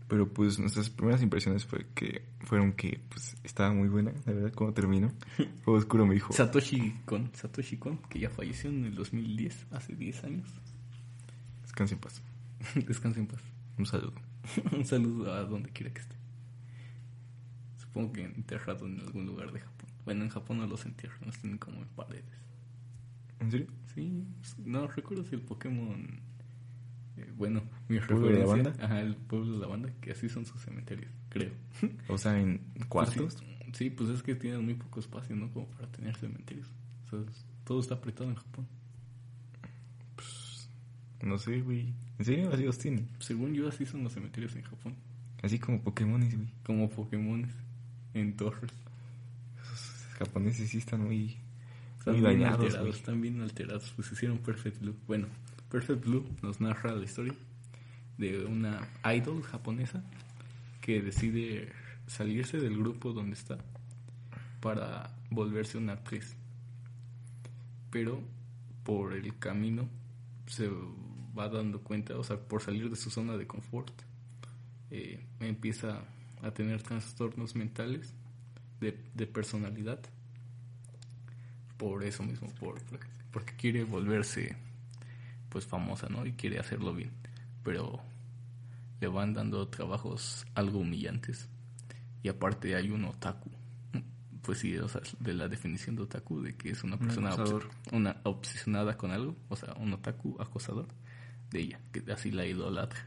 [0.08, 4.52] Pero pues nuestras primeras impresiones fue que fueron que pues estaba muy buena, la verdad,
[4.56, 5.14] cuando terminó.
[5.64, 9.96] Juego Oscuro me dijo, Satoshi Kon, Satoshi Kon, que ya falleció en el 2010, hace
[9.96, 10.50] 10 años.
[11.62, 12.24] descanse en paz.
[12.88, 13.42] Descanse en paz.
[13.78, 14.29] Un saludo.
[14.72, 16.16] Un saludo a donde quiera que esté.
[17.78, 19.90] Supongo que enterrado en algún lugar de Japón.
[20.06, 22.26] Bueno, en Japón no los entierran, los tienen como en paredes.
[23.40, 23.68] ¿En serio?
[23.94, 24.24] Sí,
[24.66, 26.20] no recuerdo si el Pokémon.
[27.18, 28.86] eh, bueno, mi pueblo de la banda?
[28.86, 31.52] Ajá, el pueblo de la banda, que así son sus cementerios, creo.
[32.08, 33.16] O sea, en cuartos.
[33.70, 35.52] Pues sí, sí, pues es que tienen muy poco espacio, ¿no?
[35.52, 36.68] Como para tener cementerios.
[37.06, 38.68] O sea, es- todo está apretado en Japón.
[41.22, 41.94] No sé, güey.
[42.18, 42.52] ¿En serio?
[42.54, 43.08] Así los tienen.
[43.20, 44.96] Según yo, así son los cementerios en Japón.
[45.42, 46.48] Así como Pokémones, güey.
[46.64, 47.48] Como Pokémon
[48.14, 48.72] en torres.
[49.58, 51.38] Los japoneses sí están muy,
[51.98, 53.00] Están muy bien dañados, alterados, güey.
[53.00, 53.94] están bien alterados.
[53.96, 54.96] Pues hicieron Perfect Blue.
[55.08, 55.28] Bueno,
[55.70, 57.34] Perfect Blue nos narra la historia
[58.18, 60.04] de una idol japonesa
[60.82, 61.72] que decide
[62.08, 63.58] salirse del grupo donde está
[64.60, 66.36] para volverse una actriz.
[67.92, 68.22] pero
[68.84, 69.88] por el camino
[70.48, 70.70] se
[71.38, 73.94] va dando cuenta, o sea, por salir de su zona de confort,
[74.92, 76.02] eh, empieza
[76.42, 78.14] a tener trastornos mentales
[78.80, 80.00] de, de personalidad.
[81.78, 82.82] Por eso mismo, por,
[83.32, 84.58] porque quiere volverse
[85.50, 86.26] pues famosa, ¿no?
[86.26, 87.12] Y quiere hacerlo bien,
[87.64, 88.02] pero
[89.00, 91.48] le van dando trabajos algo humillantes.
[92.22, 93.50] Y aparte hay un otaku.
[94.42, 97.36] Pues sí, o sea, de la definición de otaku, de que es una persona
[97.92, 100.88] una obsesionada con algo, o sea, un otaku acosador
[101.52, 103.06] de ella, que así la idolatra.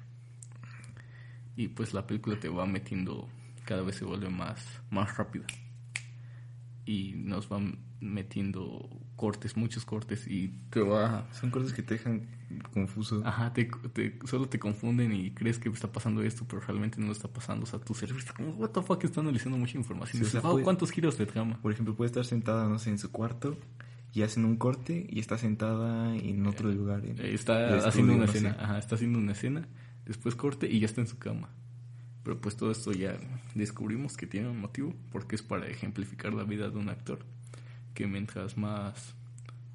[1.56, 3.28] Y pues la película te va metiendo,
[3.64, 5.46] cada vez se vuelve más, más rápida.
[6.84, 11.28] Y nos van metiendo cortes, muchos cortes y te va...
[11.32, 12.26] Son cortes que te dejan
[12.72, 13.22] confuso.
[13.24, 13.70] Ajá, te,
[14.24, 17.64] solo te confunden y crees que está pasando esto, pero realmente no está pasando.
[17.64, 20.24] O sea, tu cerebro está como, what the fuck, está analizando mucha información.
[20.64, 21.60] ¿Cuántos giros de trama?
[21.62, 23.56] Por ejemplo, puede estar sentada, no sé, en su cuarto
[24.12, 27.04] y hacen un corte y está sentada en otro eh, lugar.
[27.04, 29.68] está haciendo una escena, ajá, está haciendo una escena,
[30.04, 31.50] después corte y ya está en su cama.
[32.22, 33.18] Pero pues todo esto ya
[33.54, 37.24] descubrimos que tiene un motivo, porque es para ejemplificar la vida de un actor
[37.94, 39.14] que mientras más,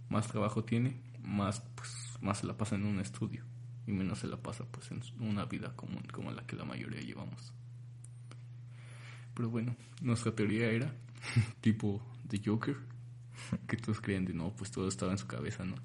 [0.10, 3.44] más trabajo tiene, más, pues, más se la pasa en un estudio
[3.86, 7.02] y menos se la pasa pues en una vida común como la que la mayoría
[7.02, 7.54] llevamos.
[9.34, 10.94] Pero bueno, nuestra teoría era
[11.62, 12.78] tipo de Joker,
[13.68, 15.76] que todos creen de no, pues todo estaba en su cabeza, ¿no?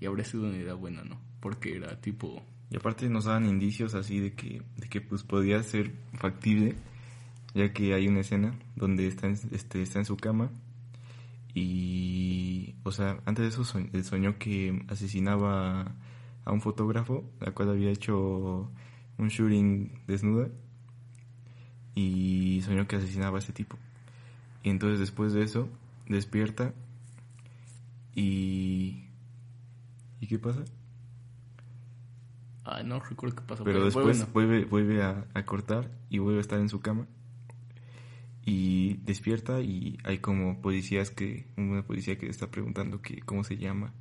[0.00, 1.20] Y habría sido una idea buena, ¿no?
[1.40, 2.42] Porque era tipo...
[2.70, 6.74] Y aparte nos daban indicios así de que, de que pues podía ser factible,
[7.54, 10.50] ya que hay una escena donde está este, está en su cama
[11.58, 15.96] y, o sea, antes de eso soñó que asesinaba
[16.44, 18.70] a un fotógrafo, la cual había hecho
[19.16, 20.50] un shooting desnuda.
[21.94, 23.78] Y soñó que asesinaba a ese tipo.
[24.62, 25.70] Y entonces después de eso,
[26.06, 26.74] despierta.
[28.16, 29.04] Y...
[30.20, 30.64] ¿Y qué pasa?
[32.64, 33.62] Ah, no recuerdo qué pasó.
[33.62, 37.06] Pero, después vuelve, vuelve a cortar y vuelve a estar en su cama
[38.46, 43.56] y despierta y hay como policías que una policía que está preguntando que cómo se
[43.56, 43.92] llama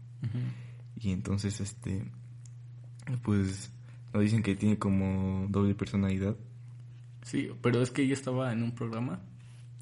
[0.95, 2.05] y entonces este
[3.23, 3.71] pues
[4.13, 6.35] nos dicen que tiene como doble personalidad
[7.23, 9.19] sí pero es que ella estaba en un programa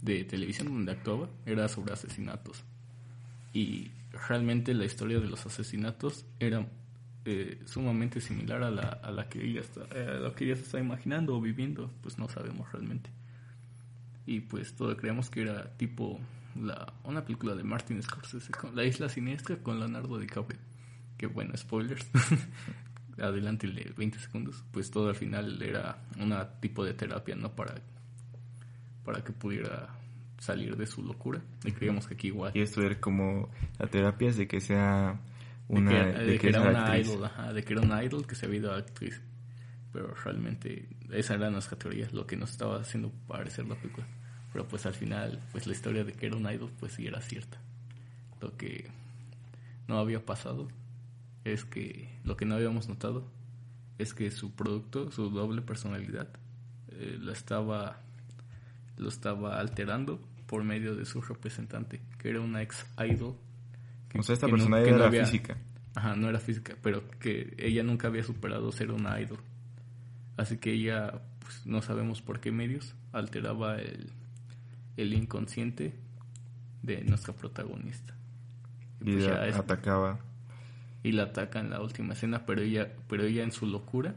[0.02, 2.64] de televisión donde actuaba era sobre asesinatos
[3.52, 3.92] y
[4.28, 6.68] realmente la historia de los asesinatos era
[7.26, 10.64] eh, sumamente similar a la, a la que ella está eh, a que ella se
[10.64, 13.10] está imaginando o viviendo pues no sabemos realmente
[14.26, 16.20] y pues todo creíamos que era tipo
[16.56, 20.60] la, una película de Martin Scorsese, con La Isla Siniestra con Leonardo DiCaprio.
[21.18, 22.06] Que bueno, spoilers.
[23.20, 24.64] Adelante 20 segundos.
[24.72, 27.56] Pues todo al final era una tipo de terapia, ¿no?
[27.56, 27.76] Para,
[29.04, 29.90] para que pudiera
[30.44, 31.42] salir de su locura.
[31.64, 32.52] Y creíamos que aquí igual.
[32.56, 35.20] Y esto era como la terapia es de que sea
[35.68, 36.12] una.
[36.12, 38.78] De que, era una idol, de que era una idol que se había ido a
[38.78, 39.22] actriz
[39.94, 44.08] pero realmente esa era nuestra teoría, lo que nos estaba haciendo parecer la película.
[44.52, 47.22] Pero pues al final, pues la historia de que era un idol, pues sí era
[47.22, 47.60] cierta.
[48.42, 48.90] Lo que
[49.88, 50.68] no había pasado
[51.44, 53.32] es que, lo que no habíamos notado,
[54.00, 56.28] es que su producto, su doble personalidad,
[56.90, 58.00] eh, lo estaba
[58.98, 63.36] lo estaba alterando por medio de su representante, que era una ex idol.
[64.18, 65.58] o sea, esta personalidad era física.
[65.96, 69.40] Ajá, no era física, pero que ella nunca había superado ser una idol.
[70.38, 74.12] Así que ella, pues, no sabemos por qué medios, alteraba el,
[74.98, 75.94] el inconsciente
[76.82, 78.16] de nuestra protagonista.
[79.02, 80.20] Y, pues la atacaba.
[81.04, 84.16] Y la ataca en la última escena, pero ella, pero ella en su locura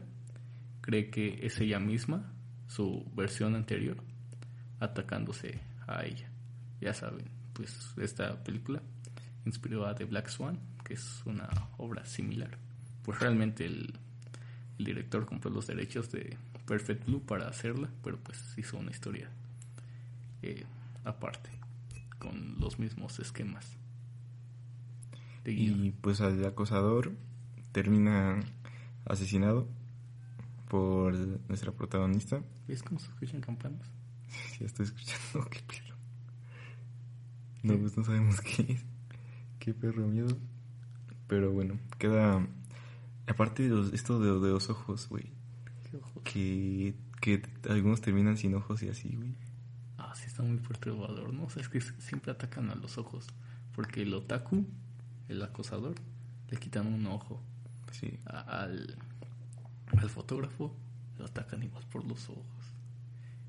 [0.81, 2.31] cree que es ella misma,
[2.67, 3.97] su versión anterior,
[4.79, 6.29] atacándose a ella.
[6.81, 8.81] Ya saben, pues esta película
[9.45, 12.57] inspiró a The Black Swan, que es una obra similar.
[13.03, 13.93] Pues realmente el,
[14.77, 19.29] el director compró los derechos de Perfect Blue para hacerla, pero pues hizo una historia
[20.41, 20.65] eh,
[21.03, 21.49] aparte,
[22.19, 23.77] con los mismos esquemas.
[25.45, 27.13] y pues al acosador
[27.71, 28.39] termina
[29.05, 29.67] asesinado
[30.67, 31.13] por
[31.47, 32.41] nuestra protagonista.
[32.67, 33.96] ¿Ves cómo se escuchan campanas?
[34.59, 35.95] Estoy escuchando, qué perro.
[37.63, 38.85] No, pues no sabemos qué es.
[39.59, 40.37] Qué perro miedo.
[41.27, 42.47] Pero bueno, queda
[43.27, 45.25] Aparte de esto de, los ojos, güey.
[46.23, 49.35] Que, que algunos terminan sin ojos y así, güey.
[49.97, 51.43] Ah, sí, está muy perturbador, ¿no?
[51.43, 53.27] O sea, es que siempre atacan a los ojos.
[53.75, 54.65] Porque el otaku,
[55.27, 55.95] el acosador,
[56.49, 57.41] le quitan un ojo.
[57.91, 58.17] Sí.
[58.25, 58.95] al,
[59.97, 60.75] al fotógrafo
[61.17, 62.45] lo atacan igual por los ojos.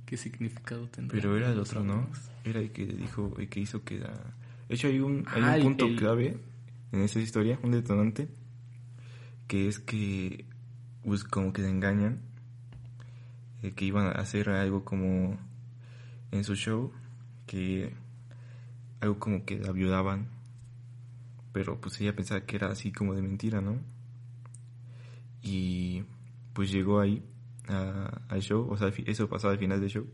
[0.09, 1.21] ¿Qué significado tendrá?
[1.21, 2.09] Pero era el otro, ¿no?
[2.43, 3.99] Era el que dijo, el que hizo que...
[3.99, 4.07] De
[4.71, 6.41] hecho, hay un, hay un punto clave
[6.93, 8.27] en esa historia, un detonante,
[9.49, 10.47] que es que,
[11.05, 12.23] pues como que se engañan,
[13.63, 15.37] eh, que iban a hacer algo como
[16.31, 16.91] en su show,
[17.47, 17.93] que
[19.01, 20.31] algo como que la violaban,
[21.53, 23.79] pero pues ella pensaba que era así como de mentira, ¿no?
[25.43, 26.05] Y
[26.55, 27.23] pues llegó ahí
[27.69, 30.07] al show, o sea, eso pasaba al final del show,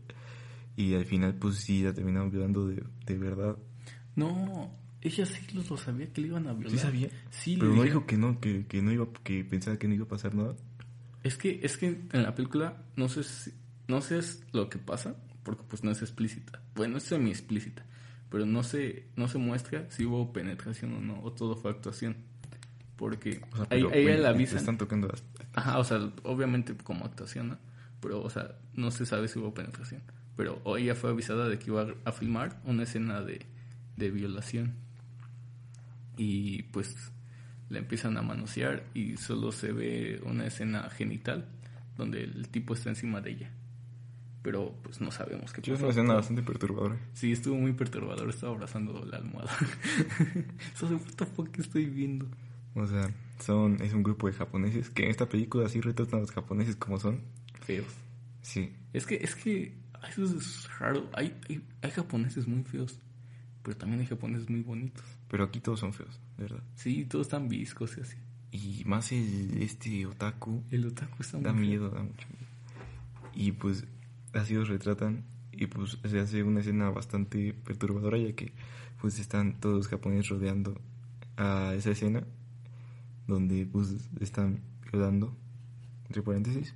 [0.75, 3.57] y al final pues sí la terminaron violando de, de verdad.
[4.15, 6.71] No, ella sí lo sabía que le iban a violar.
[6.71, 7.09] Sí sabía.
[7.29, 9.93] Sí, pero no dije- dijo que no, que, que no iba, que pensaba que no
[9.93, 10.55] iba a pasar nada.
[11.23, 13.51] Es que, es que en la película no sé si-
[13.87, 14.19] no sé
[14.51, 16.61] lo que pasa, porque pues no es explícita.
[16.75, 17.85] Bueno, es semi explícita,
[18.29, 22.17] pero no se, no se muestra si hubo penetración o no, o todo fue actuación.
[22.95, 24.57] Porque O sea, ahí, ahí güey, la avisan.
[24.57, 25.23] están tocando las...
[25.55, 27.57] Ajá, o sea, obviamente como actuación, ¿no?
[28.01, 30.01] Pero, o sea, no se sabe si hubo penetración.
[30.35, 33.45] Pero ella fue avisada de que iba a filmar una escena de,
[33.95, 34.73] de violación.
[36.17, 36.95] Y pues
[37.69, 41.45] la empiezan a manosear y solo se ve una escena genital
[41.97, 43.49] donde el tipo está encima de ella.
[44.43, 45.85] Pero pues no sabemos qué Yo es pasó.
[45.85, 46.97] una escena bastante perturbadora.
[47.13, 49.51] Sí, estuvo muy perturbador, estaba abrazando la almohada.
[50.75, 52.27] Eso de what the fuck estoy viendo.
[52.75, 53.09] O sea,
[53.39, 56.75] son, es un grupo de japoneses que en esta película sí retratan a los japoneses
[56.75, 57.21] como son.
[57.61, 57.87] Feos.
[58.41, 58.73] Sí.
[58.93, 59.73] Es que, es que,
[60.09, 61.09] eso es raro.
[61.13, 62.99] Hay, hay, hay japoneses muy feos,
[63.63, 65.05] pero también hay japoneses muy bonitos.
[65.29, 66.63] Pero aquí todos son feos, de verdad.
[66.75, 68.17] Sí, todos están viscos y así.
[68.51, 72.45] Y más el, este otaku El otaku está da muy miedo, da mucho miedo.
[73.33, 73.85] Y pues
[74.33, 78.53] así los retratan y pues se hace una escena bastante perturbadora ya que
[78.99, 80.79] pues están todos los japoneses rodeando
[81.37, 82.25] a esa escena
[83.27, 84.59] donde pues están
[84.91, 85.35] violando
[86.07, 86.73] entre paréntesis.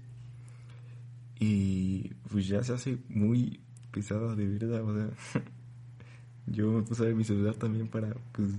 [1.40, 5.42] Y pues ya se hace muy pesada de verdad o sea
[6.48, 8.52] yo puse mi celular también para pues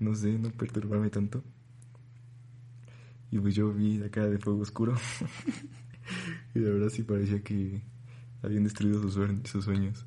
[0.00, 1.42] no sé no perturbarme tanto.
[3.30, 4.94] Y pues yo vi la cara de fuego oscuro.
[6.54, 7.80] Y la verdad sí parecía que
[8.42, 10.04] habían destruido sus, sus sueños.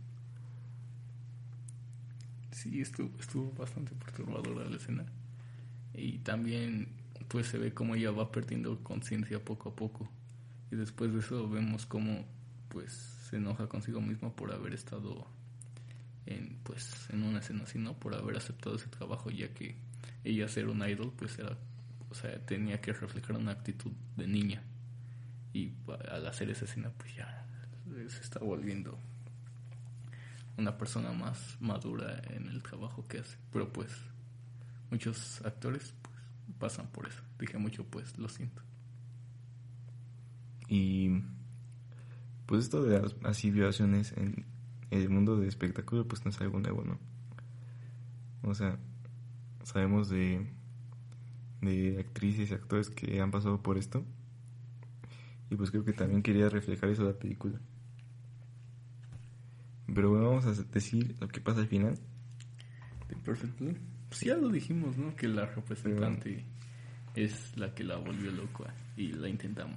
[2.51, 5.05] Sí, estuvo, estuvo bastante perturbadora la escena.
[5.93, 6.87] Y también,
[7.27, 10.09] pues se ve como ella va perdiendo conciencia poco a poco.
[10.71, 12.25] Y después de eso vemos cómo,
[12.69, 12.91] pues,
[13.29, 15.27] se enoja consigo misma por haber estado
[16.25, 17.93] en, pues, en una escena así, ¿no?
[17.99, 19.75] Por haber aceptado ese trabajo, ya que
[20.23, 21.57] ella ser un idol, pues era,
[22.09, 24.63] o sea, tenía que reflejar una actitud de niña.
[25.53, 25.71] Y
[26.09, 27.47] al hacer esa escena, pues ya
[28.09, 28.99] se está volviendo
[30.57, 33.37] una persona más madura en el trabajo que hace.
[33.51, 33.91] Pero pues
[34.89, 36.14] muchos actores pues
[36.59, 37.21] pasan por eso.
[37.39, 38.61] Dije mucho pues lo siento.
[40.67, 41.21] y
[42.45, 44.45] pues esto de las así violaciones en
[44.91, 46.99] el mundo del espectáculo pues no es algo nuevo no
[48.43, 48.77] o sea
[49.63, 50.47] sabemos de
[51.61, 54.03] de actrices y actores que han pasado por esto
[55.49, 57.59] y pues creo que también quería reflejar eso en la película
[59.93, 61.97] pero bueno vamos a decir lo que pasa al final
[63.07, 63.94] De Perfect Blue.
[64.09, 65.15] Pues ya lo dijimos, ¿no?
[65.15, 66.45] Que la representante
[67.15, 69.67] es la que la volvió loca y la intenta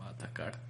[0.00, 0.60] atacar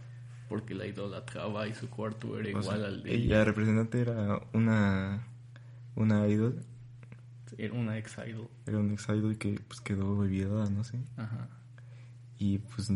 [0.48, 4.00] porque la idolatraba y su cuarto era O sea, igual al de ella, la representante
[4.00, 5.26] era una
[5.94, 6.64] una idol
[7.56, 8.48] Era una ex idol.
[8.66, 11.48] era un ex idol que pues quedó olvidada no sé Ajá.
[12.38, 12.90] y pues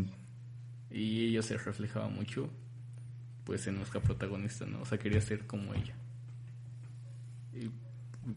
[0.90, 2.48] Y ella se reflejaba mucho,
[3.44, 4.82] pues, en nuestra protagonista, ¿no?
[4.82, 5.94] O sea, quería ser como ella.
[7.54, 7.70] Y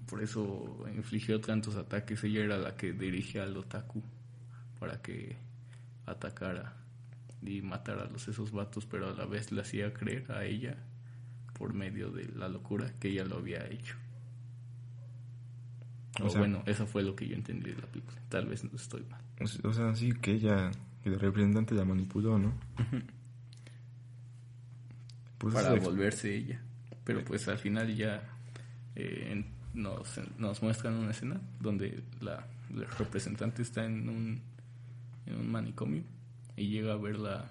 [0.07, 2.23] por eso infligió tantos ataques.
[2.23, 4.01] Ella era la que dirigía al otaku
[4.79, 5.35] para que
[6.05, 6.73] atacara
[7.41, 10.75] y matara a los esos vatos, pero a la vez le hacía creer a ella
[11.53, 13.95] por medio de la locura que ella lo había hecho.
[16.21, 18.17] O, O sea- bueno, eso fue lo que yo entendí de la película.
[18.29, 19.21] Tal vez no estoy mal.
[19.63, 20.71] O sea- sí que ella,
[21.03, 22.53] que el representante la manipuló, ¿no?
[25.37, 26.61] Pues para volverse ella.
[27.03, 28.23] Pero pues al final ya
[28.95, 29.43] eh,
[29.75, 34.41] nos, nos muestran una escena donde la, la representante está en un,
[35.27, 36.03] en un manicomio
[36.55, 37.49] y llega a ver la,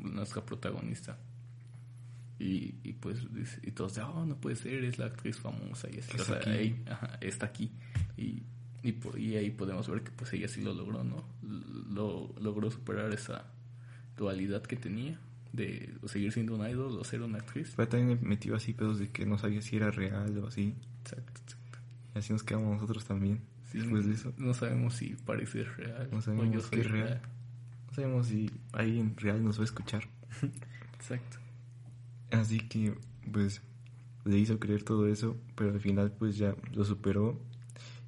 [0.00, 1.18] nuestra protagonista.
[2.40, 5.88] Y, y pues dice- y todos dicen, oh, no puede ser, es la actriz famosa
[5.92, 6.10] y así.
[6.16, 6.50] Está O sea, aquí.
[6.50, 7.72] ahí, ajá, está aquí.
[8.16, 8.42] Y,
[8.84, 11.24] y, po- y ahí podemos ver que pues ella sí lo logró, ¿no?
[11.90, 13.44] Lo, logró superar esa
[14.16, 15.18] dualidad que tenía
[15.52, 17.72] de seguir siendo un idol o ser una actriz.
[17.76, 20.74] Pero también me metió así pedos de que no sabía si era real o así.
[21.02, 21.40] Exacto.
[22.14, 23.42] Y así nos quedamos nosotros también.
[23.70, 24.32] Sí, después de eso.
[24.38, 27.20] No sabemos si parece real No o sabemos yo soy es real.
[27.88, 30.08] No sabemos si alguien real nos va a escuchar.
[30.94, 31.38] Exacto.
[32.30, 32.94] Así que,
[33.30, 33.62] pues,
[34.24, 37.40] le hizo creer todo eso, pero al final, pues ya lo superó.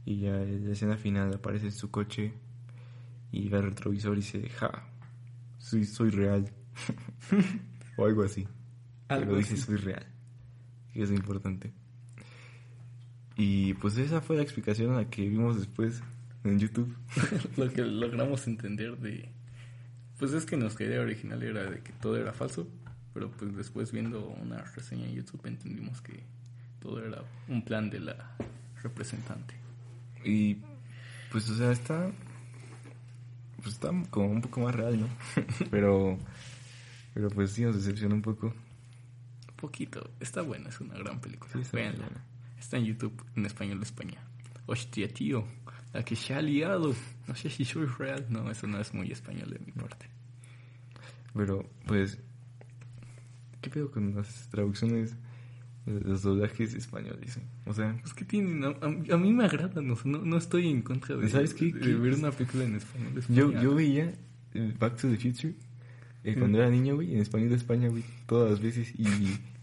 [0.05, 2.33] Y ya en la escena final aparece en su coche
[3.33, 4.89] y ve el retrovisor y dice, ja,
[5.59, 6.51] soy, soy real.
[7.97, 8.47] o algo así.
[9.09, 9.63] Algo Pero dice, así.
[9.63, 10.07] soy real.
[10.95, 11.73] Y es importante.
[13.43, 16.03] Y pues esa fue la explicación a la que vimos después
[16.45, 16.95] en YouTube.
[17.57, 19.31] Lo que logramos entender de...
[20.19, 22.69] Pues es que nuestra idea original era de que todo era falso,
[23.15, 26.23] pero pues después viendo una reseña en YouTube entendimos que
[26.81, 28.37] todo era un plan de la
[28.83, 29.55] representante.
[30.23, 30.59] Y
[31.33, 32.11] pues, o sea, está.
[33.63, 35.09] Pues está como un poco más real, ¿no?
[35.71, 36.19] pero.
[37.15, 38.49] Pero pues sí, nos decepciona un poco.
[38.49, 40.11] Un poquito.
[40.21, 41.53] Está buena, es una gran película.
[41.55, 42.05] Sí, Véanla.
[42.05, 42.30] buena.
[42.61, 44.23] Está en YouTube en español de España.
[44.67, 45.45] Hostia, tío,
[45.93, 46.95] la que se ha liado.
[47.27, 48.27] No sé si soy real.
[48.29, 50.07] No, eso no es muy español de mi parte.
[51.35, 52.19] Pero, pues.
[53.61, 55.17] ¿Qué pedo con las traducciones?
[55.87, 57.39] de Los doblajes españoles.
[57.39, 57.43] eh?
[57.65, 58.69] O sea, Es que tienen, a,
[59.15, 61.73] a- mí me agradan, o sea, no, no estoy en contra de, ¿Sabes qué?
[61.73, 61.95] de ¿Qué?
[61.95, 64.13] ver una película en español de yo, yo veía
[64.79, 65.55] Back to the Future
[66.25, 68.93] eh, cuando era niño, güey, en español de España, güey, todas las veces.
[68.99, 69.07] Y,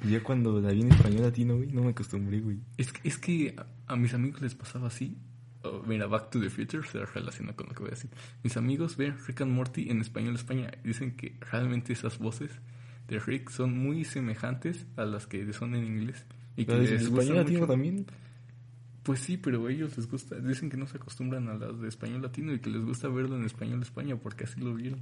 [0.03, 2.59] y ya cuando la vi en español latino, güey, no me acostumbré, güey.
[2.77, 3.55] Es, que- es que
[3.87, 5.17] a, mis amigos les pasaba así.
[5.63, 8.09] Oh, mira, Back to the Future se relaciona con lo que voy a decir.
[8.43, 12.17] Mis amigos ven Rick and Morty en español de España y dicen que realmente esas
[12.19, 12.51] voces
[13.07, 16.25] de Rick son muy semejantes a las que son en inglés.
[16.55, 18.05] Y que ¿La de les español latino también?
[19.03, 20.35] Pues sí, pero a ellos les gusta.
[20.39, 23.37] Dicen que no se acostumbran a las de español latino y que les gusta verlo
[23.37, 24.99] en español de España porque así lo vieron.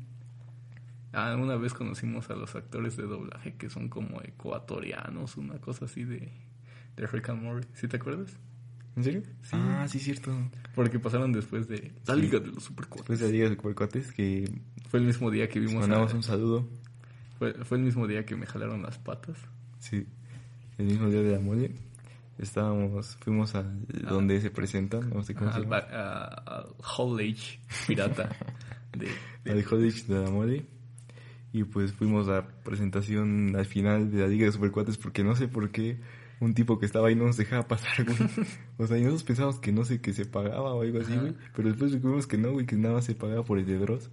[1.16, 5.86] Ah, una vez conocimos a los actores de doblaje que son como ecuatorianos, una cosa
[5.86, 6.32] así de,
[6.96, 7.68] de Rick and Morty.
[7.74, 8.32] ¿Sí te acuerdas?
[8.96, 9.22] ¿En serio?
[9.42, 9.52] Sí.
[9.54, 10.32] Ah, sí, cierto.
[10.74, 12.22] Porque pasaron después de La Sí.
[12.22, 13.08] Liga de los Supercuates.
[13.08, 16.16] Después de la Liga de Supercuates, que Fue el mismo día que vimos mandamos a-
[16.16, 16.68] un saludo.
[17.40, 19.38] fue, fue el mismo día que me jalaron las patas.
[19.80, 20.06] Sí,
[20.78, 21.74] el mismo día de la mole.
[22.38, 23.64] Estábamos, fuimos a
[24.10, 25.80] donde se presentan, no sé cómo se Al, llama.
[25.80, 26.66] ba- a- al
[26.98, 28.30] Hall Age pirata
[28.92, 29.08] de,
[29.46, 30.66] de- Al college de la mole.
[31.56, 35.48] Y pues fuimos a presentación al final de la Liga de Supercuates porque no sé
[35.48, 36.00] por qué
[36.42, 38.18] un tipo que estaba ahí no nos dejaba pasar, güey.
[38.78, 41.22] O sea, y nosotros pensamos que no sé, que se pagaba o algo así, Ajá.
[41.22, 41.34] güey.
[41.56, 44.10] Pero después descubrimos que no, güey, que nada más se pagaba por el de Dross.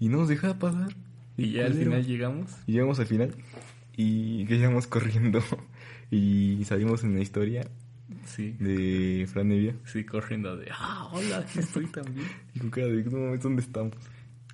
[0.00, 0.94] Y no nos dejaba pasar.
[1.38, 2.50] Y ya al final llegamos.
[2.66, 3.34] Y llegamos al final
[3.96, 5.40] y que llegamos corriendo
[6.10, 7.66] y salimos en la historia
[8.26, 8.54] Sí.
[8.60, 12.26] de Fran Nevia Sí, corriendo de, ah, hola, aquí estoy también.
[12.54, 13.94] y con cara de no mames, ¿dónde estamos?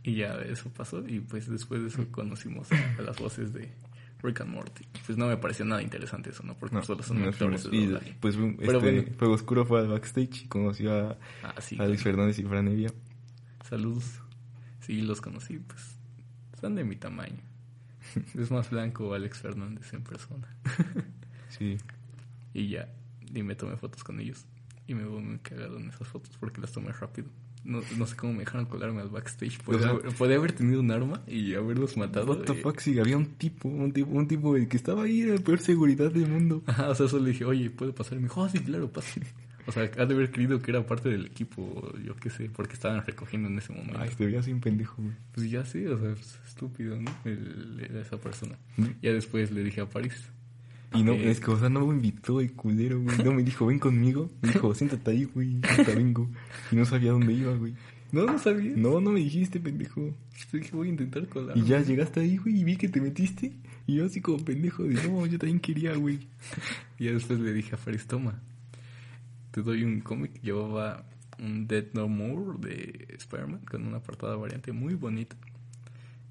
[0.03, 3.70] Y ya eso pasó y pues después de eso conocimos a, a las voces de
[4.22, 4.84] Rick and Morty.
[5.07, 6.55] Pues no me pareció nada interesante eso, ¿no?
[6.57, 7.86] Porque solo son no actores fuimos.
[7.88, 8.16] Doblaje.
[8.20, 9.03] pues este, Pero bueno.
[9.18, 12.92] Fuego Oscuro fue al backstage y conoció a Ah, sí, Alex Fernández y Fran Nevia.
[13.68, 14.20] saludos.
[14.80, 15.96] Sí, los conocí, pues
[16.61, 17.40] son de mi tamaño.
[18.34, 20.48] Es más blanco Alex Fernández en persona.
[21.51, 21.76] Sí.
[22.55, 22.88] Y ya,
[23.34, 24.46] y me tomé fotos con ellos.
[24.86, 27.28] Y me veo muy cagado en esas fotos porque las tomé rápido.
[27.63, 29.59] No, no sé cómo me dejaron colarme al backstage.
[29.63, 32.27] Podía, O sea- haber, podía haber tenido un arma y haberlos matado.
[32.33, 35.35] What the fuck, sí, había un tipo, un tipo, un tipo que estaba ahí, era
[35.35, 36.63] la peor seguridad del mundo.
[36.67, 38.15] Ajá, o sea, solo le dije, oye, ¿puedo pasar?
[38.15, 39.21] Y me dijo, ah, sí, claro, pase.
[39.67, 42.73] O sea, ha de haber creído que era parte del equipo, yo qué sé, porque
[42.73, 43.99] estaban recogiendo en ese momento.
[44.01, 45.15] Ay, te veía así un pendejo, güey.
[45.33, 47.11] Pues ya sí, o sea, pues, estúpido, ¿no?
[47.27, 48.57] El- el- esa persona.
[48.79, 48.85] Mm.
[49.03, 50.15] Ya después le dije a París.
[50.93, 53.16] Y no, es que, o sea, no me invitó el culero, güey.
[53.18, 54.28] No me dijo, ven conmigo.
[54.43, 55.59] Me dijo, siéntate ahí, güey.
[55.62, 56.28] Ahorita vengo.
[56.72, 57.74] Y no sabía dónde iba, güey.
[58.12, 58.72] No, no sabía.
[58.74, 60.12] No, no me dijiste, pendejo.
[60.51, 61.57] Te dije, voy a intentar colar.
[61.57, 63.53] Y ya llegaste ahí, güey, y vi que te metiste.
[63.86, 66.18] Y yo así como pendejo de, no, yo también quería, güey.
[66.99, 68.41] Y ya después le dije a Faris, toma,
[69.53, 70.41] te doy un cómic.
[70.43, 71.07] Llevaba
[71.38, 75.36] un Dead No More de Spider-Man con una portada variante muy bonita.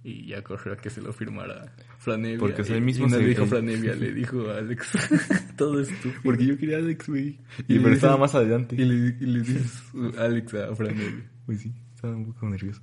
[0.04, 1.74] Y ya corrió a que se lo firmara
[2.10, 2.40] Franevia.
[2.40, 4.88] Porque, y, él mismo y no se- le dijo Franevia, le dijo Alex.
[5.58, 6.22] Todo estúpido.
[6.24, 7.40] Porque yo quería a Alex, güey.
[7.68, 8.76] Y Y pero estaba más adelante.
[8.76, 9.84] Y le, y le dices
[10.18, 11.30] Alex a Franevia.
[11.46, 12.82] Pues sí, estaba un poco nervioso.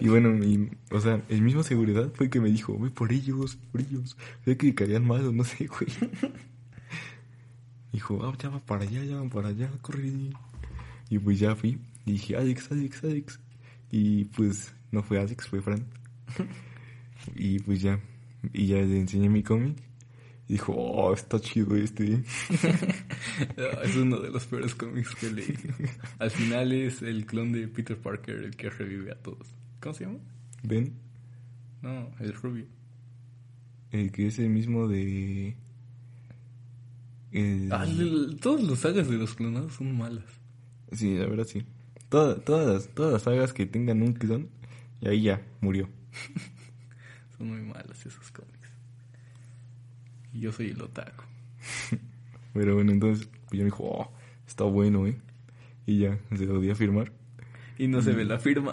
[0.00, 3.12] Y bueno, y, o sea, el mismo seguridad fue el que me dijo, ve por
[3.12, 4.16] ellos, por ellos.
[4.44, 5.90] Sé que caían mal o no sé, güey.
[7.92, 10.12] Dijo, ah, ya va para allá, ya va para allá, corre.
[11.10, 11.78] Y pues ya fui.
[12.06, 13.40] Y dije, Alex, Alex, Alex.
[13.90, 15.84] Y pues no fue Alex, fue Fran.
[17.34, 17.98] Y pues ya.
[18.52, 19.76] Y ya le enseñé mi cómic.
[20.48, 22.22] Y dijo, oh, está chido este.
[23.84, 25.54] Es uno de los peores cómics que leí.
[26.18, 29.46] Al final es el clon de Peter Parker el que revive a todos.
[29.80, 30.18] ¿Cómo se llama?
[30.62, 30.94] Ven,
[31.82, 32.64] No, el rubio.
[33.92, 35.54] el que es el mismo de.
[37.30, 37.68] El...
[37.72, 37.86] Ah,
[38.40, 40.24] todas las sagas de los clonados son malas.
[40.92, 41.62] Sí, la verdad sí.
[42.08, 44.48] Toda- todas, todas las sagas que tengan un clon,
[45.02, 45.88] y ahí ya, murió.
[47.38, 48.68] Son muy malas esos cómics.
[50.32, 51.24] Y yo soy el otaku.
[52.52, 54.12] Pero bueno, entonces pues ya me dijo, oh,
[54.46, 55.16] está bueno, ¿eh?
[55.86, 57.12] Y ya, se lo di a firmar.
[57.78, 58.72] Y no se ve la firma.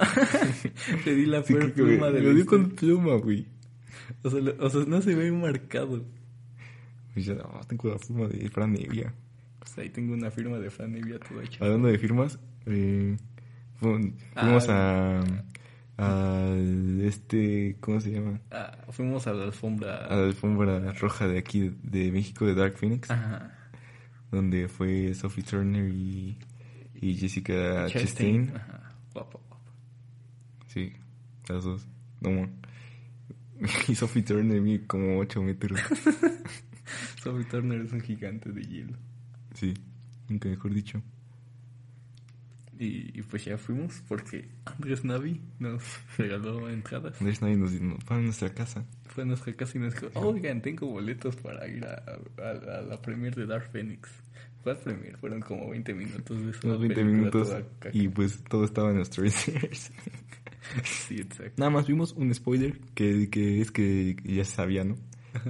[1.06, 2.46] Le di la Sí, que me, de lo historia.
[2.46, 3.46] con pluma, güey.
[4.24, 6.04] O sea, lo- o sea, no se ve marcado.
[7.16, 9.14] Y ya, no, tengo la pluma de Fran Nevia.
[9.60, 11.64] Pues ahí tengo una firma de Fran Evia toda hecha.
[11.64, 13.16] Hablando de firmas, eh,
[13.80, 15.24] fu- fuimos a,
[15.98, 16.54] a
[17.02, 18.40] este, ¿cómo se llama?
[18.52, 20.06] Ah, fuimos a la alfombra.
[20.08, 23.58] A la alfombra roja de aquí, de México, de Dark Phoenix, Ajá.
[24.32, 26.38] donde fue Sophie Turner y,
[26.96, 28.52] y Jessica Chastain.
[28.56, 28.92] Ajá.
[29.14, 29.72] Guapo, guapo.
[30.68, 30.94] Sí,
[31.48, 31.88] las dos.
[32.22, 32.50] No,
[33.88, 35.80] y Sophie Turner mide como 8 metros.
[37.24, 38.98] Sophie Turner es un gigante de hielo.
[39.54, 39.74] Sí,
[40.28, 41.02] nunca mejor dicho.
[42.78, 45.82] Y, y pues ya fuimos porque Andrés Navi nos
[46.18, 47.20] regaló entradas.
[47.22, 47.72] Andrés nadie nos
[48.04, 48.86] fue a nuestra casa.
[49.06, 52.04] Fue a nuestra casa y nos dijo, oigan, tengo boletos para ir a,
[52.38, 54.10] a- a la premier de Dark Phoenix.
[54.62, 57.54] Fue al premier, fueron como 20 minutos de Unos 20 película minutos
[57.94, 59.92] y pues todo estaba en nuestros trailers.
[60.84, 61.54] Sí, exacto.
[61.58, 64.96] Nada más vimos un spoiler que, que es que ya se sabía, ¿no?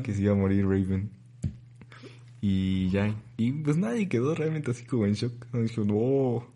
[0.03, 1.09] Que se iba a morir Raven.
[2.41, 3.15] Y ya.
[3.38, 5.45] Y pues nadie quedó realmente así como en shock.
[5.53, 6.53] Dijo, no.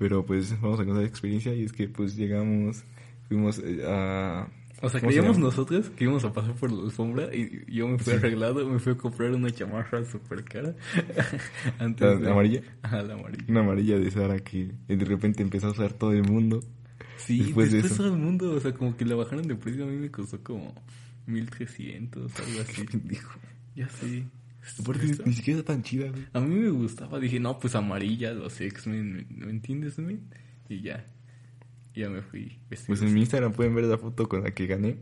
[0.00, 2.82] Pero pues vamos a contar la experiencia y es que pues llegamos,
[3.28, 4.48] fuimos eh, a...
[4.82, 5.48] O sea, ¿cómo se creíamos llama?
[5.50, 8.94] nosotros que íbamos a pasar por la alfombra y yo me fui arreglado, me fui
[8.94, 10.74] a comprar una chamarra súper cara.
[11.78, 12.62] Antes ¿La- de- la amarilla?
[12.82, 13.44] Ajá, la amarilla.
[13.46, 16.60] Una amarilla de Sara que de repente empezó a usar todo el mundo.
[17.18, 17.96] Sí, Después después, de eso.
[18.02, 20.42] todo el mundo, o sea, como que la bajaron de precio, a mí me costó
[20.42, 20.74] como
[21.26, 22.86] 1300, algo así.
[23.04, 23.38] Dijo.
[23.76, 24.24] Ya sí.
[24.78, 26.24] Aparte ni siquiera está tan chida, güey.
[26.32, 30.20] A mí me gustaba, dije, no, pues amarilla, los X-Men, ¿me, me entiendes, men?
[30.68, 31.06] Y ya,
[31.94, 32.86] ya me fui vestido.
[32.88, 34.96] Pues en mi Instagram pueden ver la foto con la que gané.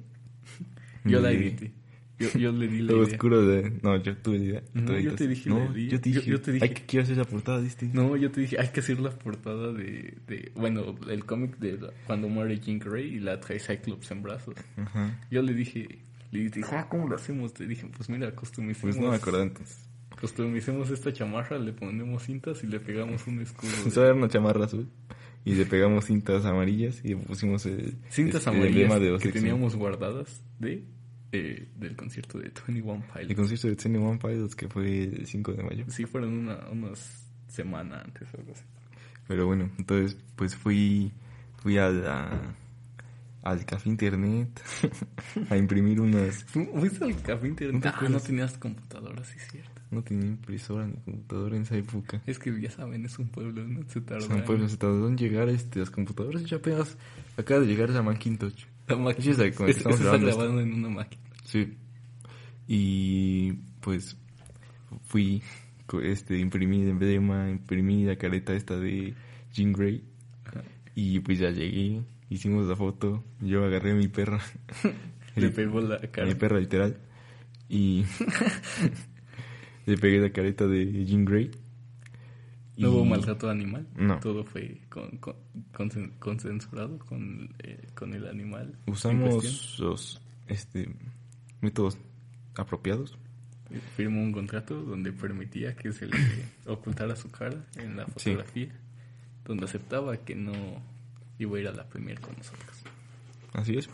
[1.05, 1.73] Yo la edité.
[2.19, 3.13] Yo, yo le di la Todo idea.
[3.15, 3.79] oscuro de...
[3.81, 4.63] No, yo tuve la idea.
[4.75, 5.91] No, yo te dije No, la idea.
[5.93, 6.31] yo te Yo- dije...
[6.33, 7.89] yo te dije- Ay, que quiero hacer la portada, ¿viste?
[7.93, 11.79] No, yo te dije, hay que hacer la portada de, de bueno, el cómic de
[11.79, 14.57] la- cuando muere Jean Grey y la trae Cyclops en brazos.
[14.77, 15.21] Ajá.
[15.31, 16.01] Yo le dije,
[16.31, 17.53] le dije, ah, ¿cómo lo hacemos?
[17.55, 19.89] Te dije, pues mira, customicemos, Pues no me acuerdo entonces.
[20.21, 23.71] customicemos esta chamarra, le ponemos cintas y le pegamos un escudo.
[23.85, 24.89] de- Solo era una chamarra azul.
[25.45, 27.97] Y le pegamos cintas amarillas y le pusimos el...
[28.11, 30.85] cintas el amarillas emblema de que teníamos guardadas de
[31.33, 33.35] eh, del concierto de 21 El Pilots.
[33.37, 35.85] concierto de Tiny One Pilots que fue el 5 de mayo.
[35.89, 38.65] Sí, fueron una, unas semanas antes o algo así.
[39.27, 41.13] Pero bueno, entonces pues fui...
[41.63, 42.55] Fui a la...
[43.43, 44.61] Al café internet
[45.51, 46.45] a imprimir unas...
[46.45, 47.85] Fu- ¿Fuiste al café internet?
[47.85, 49.71] ¿No ah, no tenías computadora, sí, es cierto.
[49.91, 52.21] No tenía impresora ni computadora en esa época.
[52.27, 54.27] Es que ya saben, es un pueblo, no se tarda.
[54.27, 56.99] San Pueblo se tardó en llegar este, las computadoras ya apenas
[57.37, 58.65] acaba de llegar la Macintosh.
[58.89, 58.97] La.
[59.19, 60.39] Sí, es Es- estamos grabando esto.
[60.41, 61.23] grabado en una máquina.
[61.45, 61.77] Sí.
[62.67, 64.17] Y pues
[65.07, 65.43] fui,
[66.03, 69.15] este, imprimí el emblema, imprimí la careta esta de
[69.53, 70.05] Jean Grey.
[70.45, 70.63] Ajá.
[70.95, 74.41] Y pues ya llegué, hicimos la foto, yo agarré a mi perra.
[75.37, 76.27] Le pegó la cara.
[76.27, 76.99] Mi perra literal.
[77.69, 78.05] Y
[79.87, 81.51] le pegué la careta de Jean Grey.
[82.77, 83.87] No hubo maltrato animal.
[83.97, 84.19] No.
[84.21, 85.35] Todo fue con, con,
[85.73, 88.77] consen- consensuado con, eh, con el animal.
[88.87, 90.89] Usamos los este,
[91.61, 91.99] métodos
[92.57, 93.19] apropiados.
[93.97, 96.17] Firmó un contrato donde permitía que se le
[96.67, 98.31] ocultara su cara en la Sí.
[98.31, 98.73] fotografía.
[99.45, 100.53] Donde aceptaba que no
[101.39, 102.83] iba a ir a la premier con nosotros.
[103.53, 103.89] Así es.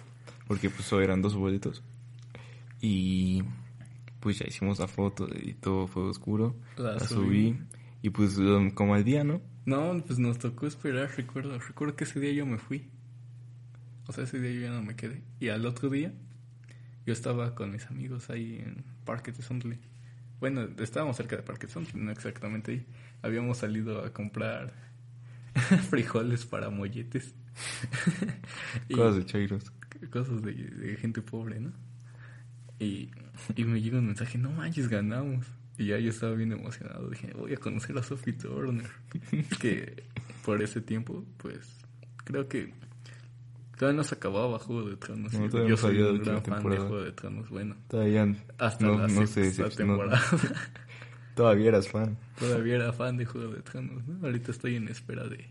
[0.47, 1.83] Porque pues eran dos boletos.
[2.81, 3.43] Y
[4.21, 6.57] pues ya hicimos la foto y todo fue oscuro.
[6.77, 7.53] La La, subí.
[7.53, 7.59] subí.
[8.03, 9.41] Y pues um, como al día, ¿no?
[9.65, 11.59] No, pues nos tocó esperar, recuerdo.
[11.59, 12.91] Recuerdo que ese día yo me fui.
[14.07, 15.23] O sea, ese día yo ya no me quedé.
[15.41, 16.13] Y al otro día,
[17.07, 19.79] yo estaba con mis amigos ahí en Parque de Sondley.
[20.41, 22.87] Bueno, estábamos cerca de Parque de no exactamente ahí.
[23.23, 24.75] Habíamos salido a comprar
[25.91, 27.35] frijoles para molletes.
[28.93, 29.73] Cosas de chairos.
[30.11, 31.73] cosas de, de gente pobre, ¿no?
[32.79, 33.11] Y,
[33.55, 35.47] y me llega un mensaje, no manches, ganamos.
[35.79, 37.09] Y ya yo estaba bien emocionado.
[37.09, 38.89] Dije, voy a conocer a Sophie Turner.
[39.61, 40.05] Que
[40.45, 41.77] por ese tiempo, pues,
[42.25, 42.73] creo que
[43.77, 45.33] todavía no se acababa Juego de Tronos.
[45.33, 46.77] No, yo no soy un gran fan de.
[46.77, 47.49] Juego de Tronos.
[47.49, 50.21] Bueno, Todavía hasta no, la no sexta temporada.
[51.35, 52.17] todavía eras fan.
[52.39, 54.27] Todavía era fan de Juego de Tronos, ¿no?
[54.27, 55.47] Ahorita estoy en espera de,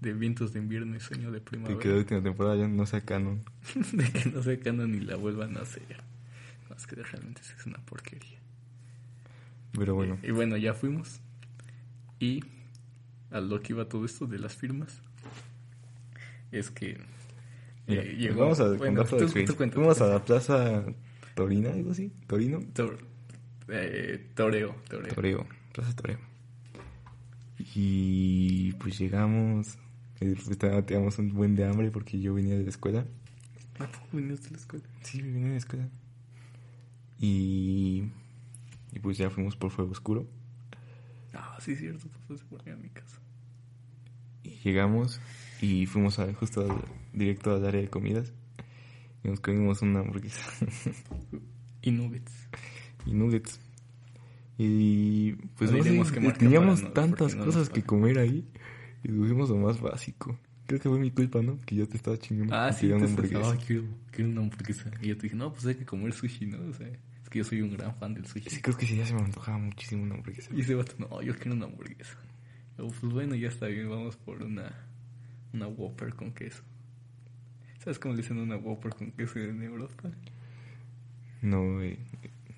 [0.00, 1.78] de Vientos de Invierno y Sueño de De Primavera.
[1.80, 3.42] que la última temporada ya no sea canon.
[3.92, 5.82] de que no se canon ni la vuelvan a hacer.
[6.76, 8.38] Es que realmente es una porquería.
[9.72, 10.18] Pero bueno.
[10.22, 11.20] Y, y bueno, ya fuimos.
[12.20, 12.42] Y
[13.30, 15.00] a lo que iba todo esto de las firmas
[16.52, 16.98] es que
[17.86, 18.40] Mira, eh, llegó.
[18.42, 20.84] vamos a bueno, tú- tú tú a la plaza
[21.34, 22.12] Torina, algo así.
[22.26, 22.60] Torino.
[22.74, 22.98] Tor-
[23.68, 25.14] eh, toreo, toreo.
[25.14, 25.46] Toreo.
[25.72, 26.18] Plaza Toreo.
[27.74, 29.78] Y pues llegamos,
[30.18, 33.06] pues, teníamos un buen de hambre porque yo venía de la escuela.
[33.78, 34.84] ¿A poco venías de la escuela?
[35.02, 35.88] Sí, venía de la escuela.
[37.18, 38.04] Y,
[38.92, 40.26] y pues ya fuimos por Fuego Oscuro.
[41.34, 43.18] Ah, sí, cierto, fuiste por ahí a mi casa.
[44.42, 45.20] Y llegamos
[45.60, 48.32] y fuimos a, justo al- directo al área de comidas.
[49.24, 50.40] Y nos comimos una hamburguesa
[51.82, 52.32] Y nuggets.
[53.06, 53.60] Y nuggets.
[54.58, 58.44] Y pues No no sé, teníamos no- tantas porque no cosas que comer ahí.
[59.04, 60.38] Y escogimos lo más básico.
[60.66, 61.60] Creo que fue mi culpa, ¿no?
[61.60, 62.54] Que yo te estaba chingando.
[62.54, 63.36] Ah, sí, te hamburguesa.
[63.38, 63.66] hamburguesa.
[63.66, 64.90] quiero, quiero una hamburguesa.
[65.00, 66.58] Y yo te dije, no, pues hay que comer sushi, ¿no?
[66.68, 68.50] O sea, es que yo soy un gran fan del sushi.
[68.50, 70.50] Sí, creo que sí, ya se me antojaba muchísimo una hamburguesa.
[70.54, 72.18] Y ese vato, no, yo quiero una hamburguesa.
[72.78, 74.74] Luego, pues bueno, ya está bien, vamos por una,
[75.52, 76.62] una Whopper con queso.
[77.78, 80.10] ¿Sabes cómo le dicen una Whopper con queso en Europa?
[81.42, 81.98] No, eh,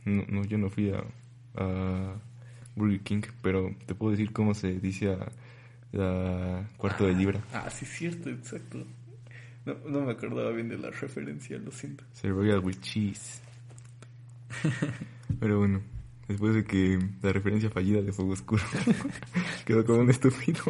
[0.09, 1.05] no, no, yo no fui a,
[1.57, 2.15] a
[2.75, 5.33] Burger King, pero te puedo decir cómo se dice a
[5.93, 7.41] la cuarto de libra.
[7.53, 8.85] Ah, sí, cierto, exacto.
[9.65, 12.05] No, no me acordaba bien de la referencia, lo siento.
[12.13, 13.43] Se royal with cheese.
[15.41, 15.83] Pero bueno,
[16.27, 18.63] después de que la referencia fallida de Fuego Oscuro
[19.67, 20.63] quedó como un estúpido.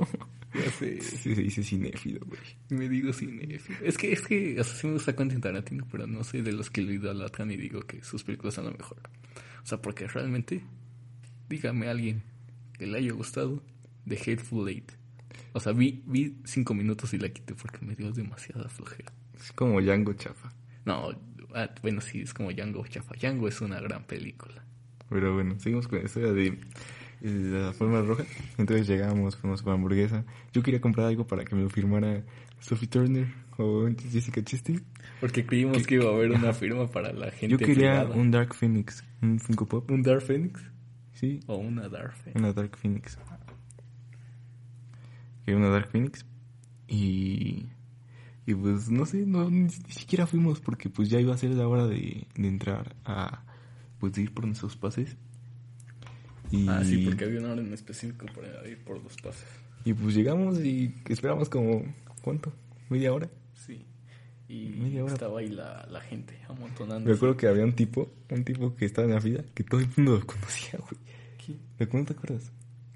[0.64, 2.40] Ya sé, se dice cinéfilo, güey.
[2.70, 3.78] me digo cinéfilo.
[3.82, 6.52] Es que, es que, o sea, sí me gusta Quentin Tarantino, pero no soy de
[6.52, 9.00] los que lo idolatran y digo que sus películas son lo mejor.
[9.62, 10.62] O sea, porque realmente,
[11.48, 12.22] dígame a alguien
[12.78, 13.62] que le haya gustado
[14.06, 14.92] The Hateful Eight.
[15.52, 19.12] O sea, vi, vi cinco minutos y la quité porque me dio demasiada flojera.
[19.38, 20.52] Es como Django chafa.
[20.84, 21.10] No,
[21.54, 23.14] ah, bueno, sí, es como Django Chafa.
[23.14, 24.64] Django es una gran película.
[25.08, 26.58] Pero bueno, seguimos con la historia de, de
[27.20, 28.24] la forma roja.
[28.58, 30.24] Entonces llegamos, fuimos por hamburguesa.
[30.52, 32.22] Yo quería comprar algo para que me lo firmara
[32.60, 34.82] Sophie Turner o Jessica Chastain.
[35.20, 38.14] Porque creímos que iba a haber una firma para la gente Yo quería privada.
[38.14, 39.90] un Dark Phoenix, un Funko Pop.
[39.90, 40.62] ¿Un Dark Phoenix?
[41.12, 42.36] Sí, O una Dark Phoenix.
[42.40, 43.18] una Dark Phoenix.
[45.44, 46.24] Quería una Dark Phoenix.
[46.86, 47.66] Y.
[48.46, 51.50] Y pues no sé, no, ni, ni siquiera fuimos porque pues ya iba a ser
[51.50, 53.44] la hora de, de entrar a.
[53.98, 55.16] Pues de ir por nuestros pases.
[56.50, 59.44] Y, Ah, sí, porque había una hora en específico para ir por los pases.
[59.84, 61.82] y pues llegamos y esperamos como.
[62.22, 62.52] ¿Cuánto?
[62.90, 63.28] ¿Media hora?
[63.54, 63.84] Sí.
[64.48, 65.12] Y Media hora.
[65.12, 67.08] estaba ahí la, la gente amontonando.
[67.10, 69.80] Me acuerdo que había un tipo, un tipo que estaba en la fila, que todo
[69.80, 71.58] el mundo lo conocía, güey.
[71.78, 72.50] ¿De cómo te acuerdas?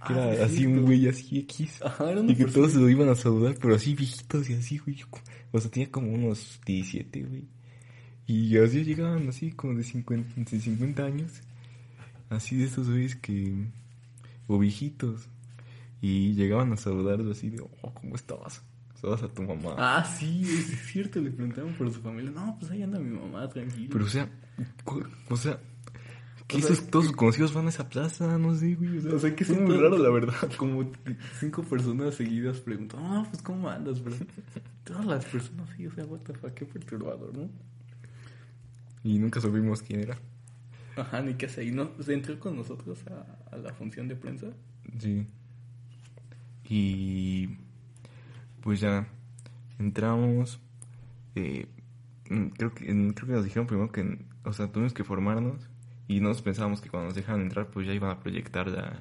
[0.07, 1.81] Que Ah, era sí, así un güey así X.
[1.85, 4.51] Ajá, era una Y que persona- todos se lo iban a saludar, pero así viejitos
[4.51, 4.99] y así, güey.
[5.53, 7.45] O sea, tenía como unos 17, güey.
[8.27, 11.33] Y así llegaban así como de 50, de 50 años.
[12.33, 13.69] Así de estos güeyes que...
[14.47, 15.29] O viejitos.
[16.01, 18.63] Y llegaban a saludarlo así de, oh, ¿cómo estabas?
[19.01, 19.75] Saludas a tu mamá.
[19.79, 22.31] Ah, sí, es cierto, le preguntaron por su familia.
[22.31, 23.91] No, pues ahí anda mi mamá, tranquilo.
[23.93, 24.29] Pero o sea,
[25.29, 25.61] o sea...
[26.49, 28.99] Que O sea, esos, todos sus conocidos van a esa plaza, no sé, güey.
[28.99, 30.51] O sea, O sea, que sí, muy raro, la verdad.
[30.57, 30.91] Como
[31.39, 34.15] cinco personas seguidas preguntan, ah, pues ¿cómo andas, bro?
[34.85, 37.49] Todas las personas, sí, o sea, what the fuck, qué perturbador, ¿no?
[39.05, 40.19] Y nunca supimos quién era.
[40.97, 41.65] Ajá, ni qué hace.
[41.65, 44.49] Y no, se entró con nosotros a, a la función de prensa.
[44.99, 45.27] Sí.
[46.69, 47.49] Y
[48.61, 49.07] pues ya
[49.79, 50.61] entramos.
[51.35, 51.67] eh,
[52.31, 55.69] mm, creo que creo que nos dijeron primero que, o sea, tuvimos que formarnos
[56.09, 59.01] y nosotros pensábamos que cuando nos dejaran entrar, pues ya iban a proyectar la-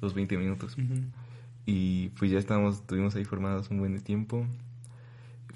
[0.00, 0.76] los 20 minutos.
[1.66, 4.46] Y pues ya estábamos, estuvimos ahí formados un buen tiempo.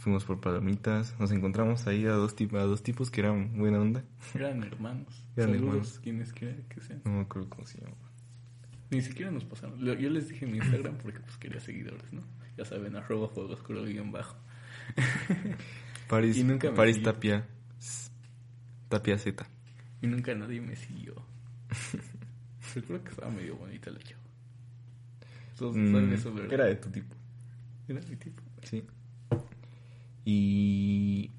[0.09, 3.79] Fuimos por palomitas, nos encontramos ahí a dos, tipos a dos tipos que eran buena
[3.79, 4.03] onda.
[4.35, 5.23] Eran hermanos.
[5.37, 6.01] Eran Saludos, hermanos.
[6.03, 7.03] quienes quiera que sean.
[7.05, 7.95] No me acuerdo cómo se llama.
[8.89, 9.79] Ni siquiera nos pasaron.
[9.79, 12.23] Yo les dije en mi Instagram porque pues quería seguidores, ¿no?
[12.57, 14.35] Ya saben, arroba juego oscuro guion bajo.
[16.09, 17.03] Paris, Y nunca siguió.
[17.03, 17.47] Tapia.
[18.89, 19.47] Tapia Z.
[20.01, 21.17] Y nunca nadie me siguió.
[22.73, 24.23] Creo que estaba medio bonita la chava.
[25.61, 27.15] Mm, era de tu tipo.
[27.87, 28.43] Era mi tipo.
[28.63, 28.83] Sí.
[30.31, 31.31] Y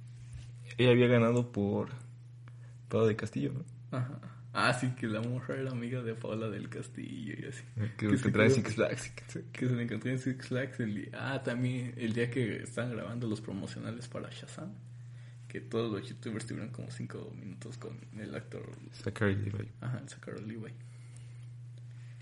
[0.80, 1.90] ella había ganado por
[2.88, 3.96] Pablo de Castillo, ¿no?
[3.96, 4.20] Ajá.
[4.52, 7.64] Ah, sí, que la morra era amiga de Paula del Castillo y así.
[8.00, 9.12] Que, se trae quedó- Six Flags.
[9.52, 11.10] Que se la encontré en Six Flags el día...
[11.14, 14.74] Ah, también el día que estaban grabando los promocionales para Shazam.
[15.48, 18.72] Que todos los youtubers tuvieron como 5 minutos con el actor...
[18.92, 19.70] Zachary Levi.
[19.82, 20.74] Ajá, el Zachary Levi.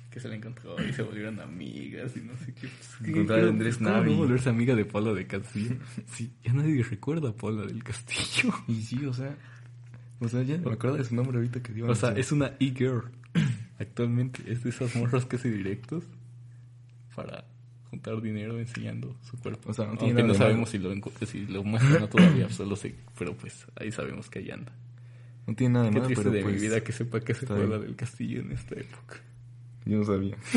[0.10, 2.68] Que se la encontró y se volvieron amigas y no sé qué.
[2.68, 4.12] Pues, Encontrar a ¿cómo- Andrés ¿cómo Navi.
[4.12, 5.76] no volverse amiga de Paula de Castillo?
[6.08, 8.54] Sí, ya nadie recuerda a Paula del Castillo.
[8.68, 9.36] Y sí, o sea.
[10.20, 11.88] O sea, ya me acuerdo de su nombre ahorita que dio.
[11.88, 13.04] O sea, es una e-girl.
[13.80, 16.04] Actualmente es de esas morras que hace directos
[17.16, 17.46] para
[17.92, 19.70] juntar dinero enseñando su cuerpo.
[19.70, 20.92] O sea, no Aunque no sabemos si lo,
[21.26, 24.72] si lo muestra no todavía, solo sé, pero pues ahí sabemos que ahí anda.
[25.46, 26.56] No tiene nada de Qué malo, triste pero de pues.
[26.56, 29.18] mi vida que sepa que se fue la del castillo en esta época.
[29.88, 30.38] Yo no sabía.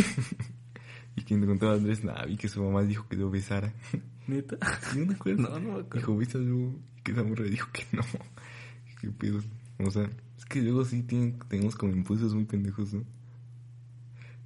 [1.16, 3.74] Y que encontraba a Andrés Navi, que su mamá dijo que lo besara.
[4.28, 4.56] ¿Neta?
[4.96, 5.42] ¿No me acuerdo?
[5.42, 5.98] No, no me acuerdo.
[5.98, 6.72] Dijo, bésalo.
[6.96, 8.02] Y que esa morra dijo que no.
[9.00, 9.40] Qué pedo.
[9.78, 10.08] O sea,
[10.38, 13.02] es que luego sí tienen, tenemos como impulsos muy pendejos, ¿no?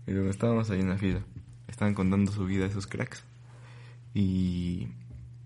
[0.07, 1.21] Pero estábamos ahí en la fila.
[1.69, 3.23] Estaban contando su vida esos cracks.
[4.15, 4.89] Y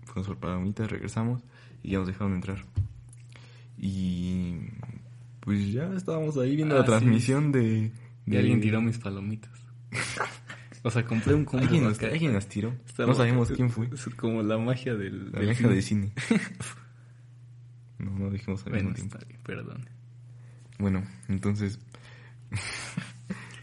[0.05, 1.43] fuimos por palomitas, regresamos
[1.83, 2.63] y ya nos dejaron entrar.
[3.77, 4.55] Y
[5.41, 6.91] pues ya estábamos ahí viendo Ah, la sí.
[6.91, 7.91] transmisión de,
[8.29, 9.51] Y alguien tiró mis palomitas.
[10.83, 11.63] o sea, compré un combo.
[11.65, 12.07] ¿Alguien, nos, acá.
[12.07, 12.73] alguien las tiró.
[12.85, 13.87] Estaba- No sabemos quién fue.
[13.93, 15.31] Es como la magia del...
[15.31, 15.75] La del vieja cine.
[15.75, 16.13] de cine.
[17.99, 19.17] No, no dijimos al Bueno, mismo tiempo.
[19.17, 19.89] está bien, perdón.
[20.77, 21.79] Bueno, entonces.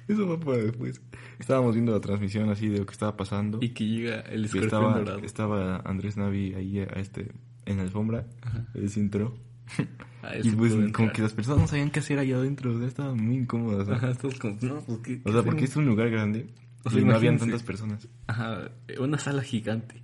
[0.09, 1.01] Eso va para después.
[1.39, 3.59] Estábamos viendo la transmisión así de lo que estaba pasando.
[3.62, 5.19] Y que llega el escorpión estaba, dorado.
[5.21, 7.33] estaba Andrés Navi ahí a este,
[7.64, 8.27] en la alfombra.
[8.75, 9.37] Él se entró.
[10.43, 11.12] Y pues como entrar.
[11.12, 12.75] que las personas no sabían qué hacer allá adentro.
[12.75, 13.87] O sea, estaban muy incómodas.
[13.87, 13.95] ¿no?
[13.95, 15.21] Ajá, todos como, no, pues qué.
[15.25, 16.49] O sea, porque es un lugar grande.
[16.85, 18.09] O sea, y no habían tantas personas.
[18.27, 20.03] Ajá, una sala gigante.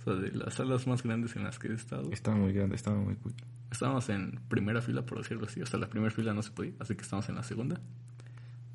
[0.00, 2.10] O sea, de las salas más grandes en las que he estado.
[2.12, 3.34] Estaba muy grande, estaba muy cool.
[3.70, 5.60] Estábamos en primera fila, por decirlo así.
[5.60, 7.80] O sea, la primera fila no se podía, así que estamos en la segunda.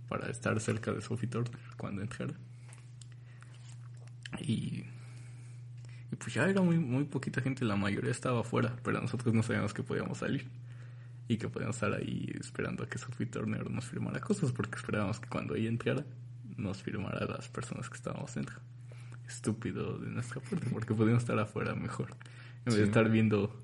[0.08, 2.34] Para estar cerca de Sophie Turner cuando entrara.
[4.42, 4.84] Y.
[6.24, 9.74] Pues ya era muy, muy poquita gente, la mayoría estaba afuera, pero nosotros no sabíamos
[9.74, 10.48] que podíamos salir.
[11.28, 15.20] Y que podíamos estar ahí esperando a que Sophie Turner nos firmara cosas, porque esperábamos
[15.20, 16.06] que cuando ella entrara,
[16.58, 18.56] nos firmara a las personas que estábamos dentro.
[19.28, 22.12] Estúpido de nuestra parte, porque podíamos estar afuera mejor.
[22.60, 22.88] En vez de Sí.
[22.88, 23.62] estar viendo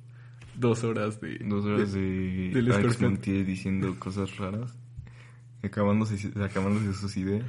[0.56, 1.38] dos horas de.
[1.40, 3.12] Dos horas de del Alex escorpión.
[3.14, 4.74] Montiel diciendo cosas raras.
[5.64, 7.46] Acabándose, acabándose sus ideas.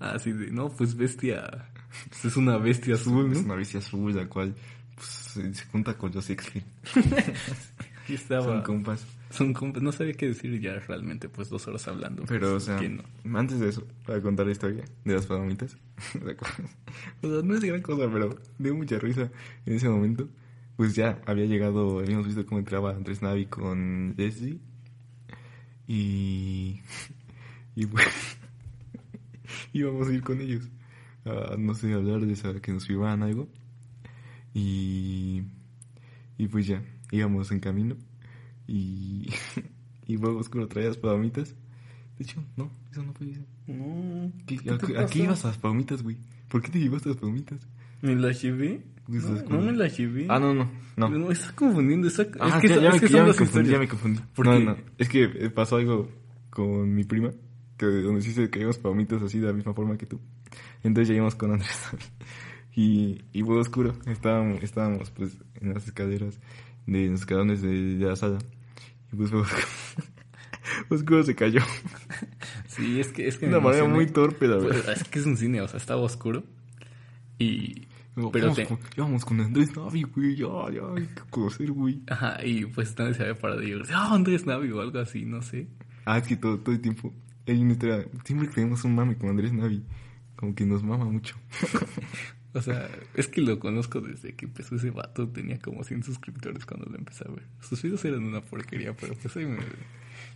[0.00, 1.68] Ah, sí, de, no, pues bestia.
[2.08, 3.46] Pues es una bestia azul, Es ¿no?
[3.46, 4.54] una bestia azul, la cual
[4.94, 5.08] pues,
[5.56, 6.52] se junta con los x
[8.08, 8.44] Y estaba.
[8.44, 9.06] Son compas.
[9.30, 9.82] son compas.
[9.82, 12.24] No sabía qué decir ya realmente, pues dos horas hablando.
[12.26, 13.38] Pero, o pues, sea, ¿quién no?
[13.38, 15.76] antes de eso, para contar la historia de las palomitas.
[17.22, 19.30] o sea, no es gran cosa, pero dio mucha risa
[19.66, 20.28] en ese momento.
[20.76, 24.60] Pues ya había llegado, habíamos visto cómo entraba Andrés Navi con Leslie.
[25.86, 26.80] Y.
[27.76, 28.04] Y pues.
[29.72, 30.68] íbamos a ir con ellos.
[31.24, 33.48] No sé, hablar de esa, que nos firmaran algo.
[34.54, 35.42] Y.
[36.38, 37.96] Y pues ya, íbamos en camino.
[38.66, 39.28] Y.
[40.06, 41.54] y oscuro traía las palomitas.
[42.18, 43.40] De hecho, no, eso no fue eso.
[43.66, 44.30] No.
[44.46, 46.18] ¿Qué- ¿Qué a, te a qué ibas a las palomitas, güey?
[46.48, 47.60] ¿Por qué te llevaste las palomitas?
[48.02, 48.82] ¿Me la llevé?
[49.06, 50.26] Pues, No, no me la llevé.
[50.28, 51.08] Ah, no, no, no.
[51.08, 52.08] No, me está confundiendo.
[52.08, 52.26] Está...
[52.40, 54.20] Ah, es que, ya, es me, que ya me las confundí, ya me confundí.
[54.34, 54.64] ¿Por no, qué?
[54.64, 56.08] no, es que eh, pasó algo
[56.50, 57.30] con mi prima,
[57.76, 60.20] que donde sí se caíamos palomitas así de la misma forma que tú.
[60.82, 61.78] Entonces llegamos con Andrés
[62.74, 63.94] y, y fue oscuro.
[64.06, 66.38] Estábamos, estábamos pues en las escaleras
[66.86, 68.38] de los escalones de, de la sala.
[69.12, 69.66] Y pues fue oscuro.
[70.90, 71.60] oscuro se cayó.
[72.66, 74.92] Sí, es que es que una manera muy torpe, la Pues, verdad.
[74.96, 76.44] es que es un cine, o sea, estaba oscuro.
[77.38, 77.88] Y.
[78.14, 80.36] Pero Pero íbamos, te- con, íbamos con Andrés Navi, güey.
[80.36, 82.00] Ya, ya, hay que conocer, güey.
[82.08, 85.24] Ajá, y pues nadie se había parado y yo, ah, Andrés Navi o algo así,
[85.24, 85.66] no sé.
[86.04, 87.12] Ah, es que todo, todo el tiempo.
[87.48, 88.04] Una historia.
[88.24, 89.82] Siempre tenemos un mame con Andrés Navi.
[90.40, 91.36] Como que nos mama mucho.
[92.52, 95.28] O sea, es que lo conozco desde que empezó ese vato.
[95.28, 97.44] Tenía como 100 suscriptores cuando lo empecé a ver.
[97.60, 99.58] Sus videos eran una porquería, pero pues ahí me...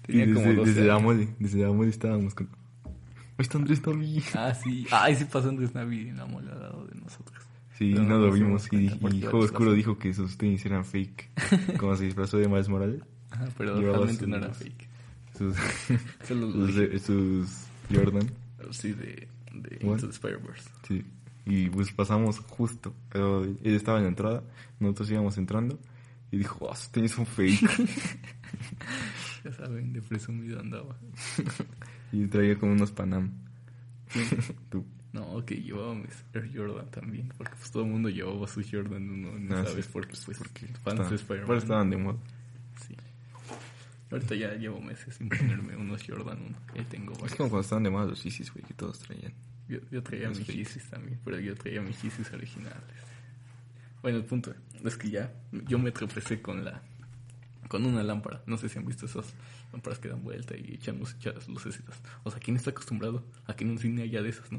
[0.03, 1.03] Tenía desde, como 12 desde años.
[1.03, 2.49] mole, desde la mole estábamos con.
[2.87, 2.91] Ahí
[3.41, 4.23] está Andrés Navi.
[4.37, 4.87] Ah, sí.
[4.93, 7.43] Ay, sí pasó Andrés Navi en la mola al lado de nosotros.
[7.77, 8.69] Sí, Pero no no lo vimos.
[8.71, 11.31] Y, y Juego Oscuro dijo que sus tenis eran fake.
[11.79, 13.03] Como se disfrazó de Miles Morales.
[13.33, 14.89] Ajá, pero Llevaba realmente no sus- era fake.
[15.37, 15.57] Sus,
[16.29, 18.31] sus, sus Jordan.
[18.71, 19.27] Sí, de,
[19.63, 19.95] de What?
[19.97, 20.71] Into the Spider-Verse.
[20.87, 21.05] Sí.
[21.47, 22.95] Y pues pasamos justo.
[23.11, 24.43] Pero él estaba en la entrada.
[24.81, 25.79] Nosotros íbamos entrando.
[26.31, 27.61] Y dijo, oh, sus tenis son fake.
[29.45, 30.97] Ya saben, de presumido andaba.
[32.13, 33.31] y traía como unos Panam.
[34.71, 34.85] Tú.
[35.13, 37.29] No, que llevaba mis Air Jordan también.
[37.37, 39.39] Porque pues todo el mundo llevaba sus Jordan 1.
[39.39, 39.93] No Ah, sabes sí.
[39.93, 40.17] por qué.
[40.25, 41.59] Pues Porque fans estaban- de Spider-Man.
[41.59, 42.19] estaban de moda.
[44.11, 46.59] Ahorita ya llevo meses sin ponerme unos Jordan 1.
[46.77, 47.37] Ya tengo Es varios.
[47.37, 49.33] como cuando estaban de moda los Yeezys, güey, que todos traían.
[49.69, 50.49] Yo, yo traía Los mis.
[50.49, 52.79] Yeezys también, pero yo traía mis Yeezys originales.
[54.03, 55.33] Bueno, el punto es que ya
[55.67, 56.83] yo me tropecé con la
[57.69, 58.43] con una lámpara.
[58.47, 59.33] No sé si han visto esas
[59.73, 61.99] lámparas que dan vuelta y echan muchas lucecitas.
[62.23, 64.59] O sea, ¿quién está acostumbrado a que en un cine haya de esas, no?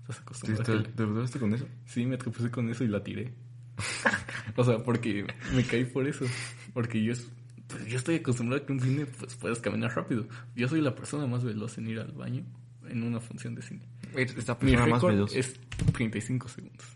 [0.00, 0.64] Estás ¿Te, acostumbrado.
[0.64, 1.68] te, que- te probaste con eso?
[1.84, 3.34] Sí, me tropecé con eso y la tiré.
[4.56, 6.24] o sea, porque me caí por eso.
[6.72, 7.28] Porque yo, es-
[7.68, 10.26] pues, yo estoy acostumbrado a que en un cine pues, puedas caminar rápido.
[10.56, 12.42] Yo soy la persona más veloz en ir al baño
[12.88, 13.82] en una función de cine.
[14.16, 15.36] Esta Mi persona más récord veloz.
[15.36, 15.60] es
[15.92, 16.86] 35 segundos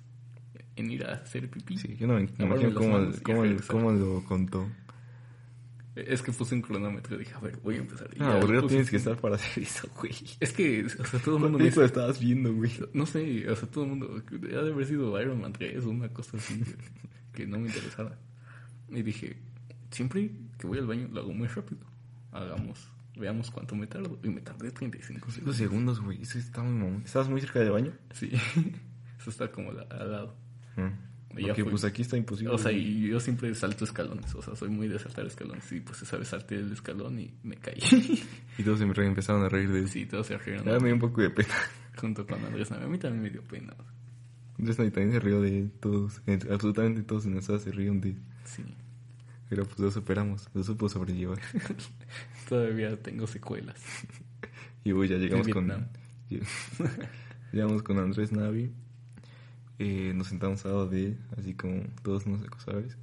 [0.76, 1.76] en ir a hacer pipí.
[1.76, 3.66] Sí, yo no me imagino cómo, y cómo, regresar.
[3.68, 4.66] cómo lo contó.
[5.94, 8.08] Es que puse un cronómetro y dije, a ver, voy a empezar.
[8.18, 10.14] Aburrido puse- tienes que estar para hacer eso, güey.
[10.40, 12.70] Es que, o sea, todo el mundo ¿Qué me dice, estabas viendo, güey?
[12.94, 15.90] no sé, o sea, todo el mundo, ha de haber sido Iron Man 3 o
[15.90, 16.62] una cosa así
[17.34, 18.18] que no me interesara.
[18.88, 19.36] Y dije,
[19.92, 21.80] siempre que voy al baño lo hago muy rápido.
[22.32, 24.18] Hagamos, veamos cuánto me tardo.
[24.24, 25.56] Y me tardé 35 Dos segundos.
[25.56, 26.22] segundos, güey.
[26.22, 27.02] Eso está muy mamón.
[27.04, 27.92] ¿Estabas muy cerca del baño?
[28.12, 28.30] Sí,
[29.20, 30.36] eso está como la- al lado.
[30.76, 31.10] Mm.
[31.34, 31.70] Porque fui.
[31.70, 32.52] pues aquí está imposible.
[32.54, 35.70] O sea, y yo siempre salto escalones, o sea, soy muy de saltar escalones.
[35.72, 37.78] Y pues esa vez salté el escalón y me caí.
[38.58, 39.88] Y todos se me empezaron a reír de eso.
[39.94, 40.66] sí, todos se rieron.
[40.66, 41.54] Me dio un poco de pena.
[41.96, 42.70] Junto con Andrés.
[42.72, 43.74] A mí también me dio pena.
[44.58, 46.20] Andrés también se rió de todos.
[46.26, 48.14] Entre- Absolutamente todos en esa se rieron de...
[48.44, 48.62] Sí.
[49.52, 50.48] Pero pues lo superamos.
[50.54, 51.38] Lo supo sobrellevar.
[52.48, 53.78] Todavía tengo secuelas.
[54.84, 55.70] Y pues ya llegamos con...
[57.52, 58.72] Llegamos con Andrés Navi.
[59.78, 62.96] Eh, nos sentamos al lado de él, así como todos unos acosadores.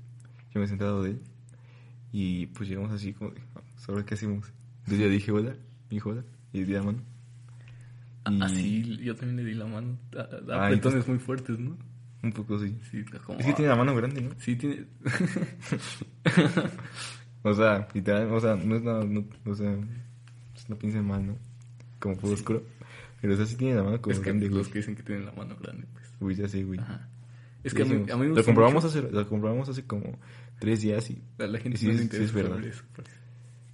[0.54, 1.22] Yo me al lado de él.
[2.12, 4.52] Y pues llegamos así como de, "Ah, ¿sobre qué hacemos?
[4.80, 7.00] Entonces ya dije, hola, me dijo hola, y di la mano.
[8.30, 9.97] Y Así, yo también le di la mano.
[10.18, 10.28] A, a-
[10.64, 11.78] Ah, apretones muy fuertes, ¿no?
[12.24, 12.78] Un poco así.
[12.91, 13.39] Sí, como...
[13.39, 14.32] Es que tiene la mano grande, ¿no?
[14.39, 14.86] Sí, tiene...
[17.41, 19.74] O sea, literal, o sea, no es nada, no, o sea,
[20.53, 21.38] pues, no piensen mal, ¿no?
[21.99, 22.63] Como fuego oscuro.
[23.22, 25.03] Pero o sea, sí tiene la mano como es que grande, los que dicen que
[25.03, 26.05] tienen la mano grande, pues.
[26.20, 26.80] Uy, ya sé, güey.
[26.80, 27.07] Ajá.
[27.63, 29.86] Es que a mí, a mí me lo gusta comprobamos mucho- hace, lo comprobamos hace
[29.86, 30.17] como
[30.59, 32.63] tres días y A la gente Sí, no sí, interesa es verdad.
[32.63, 33.07] eso, pues.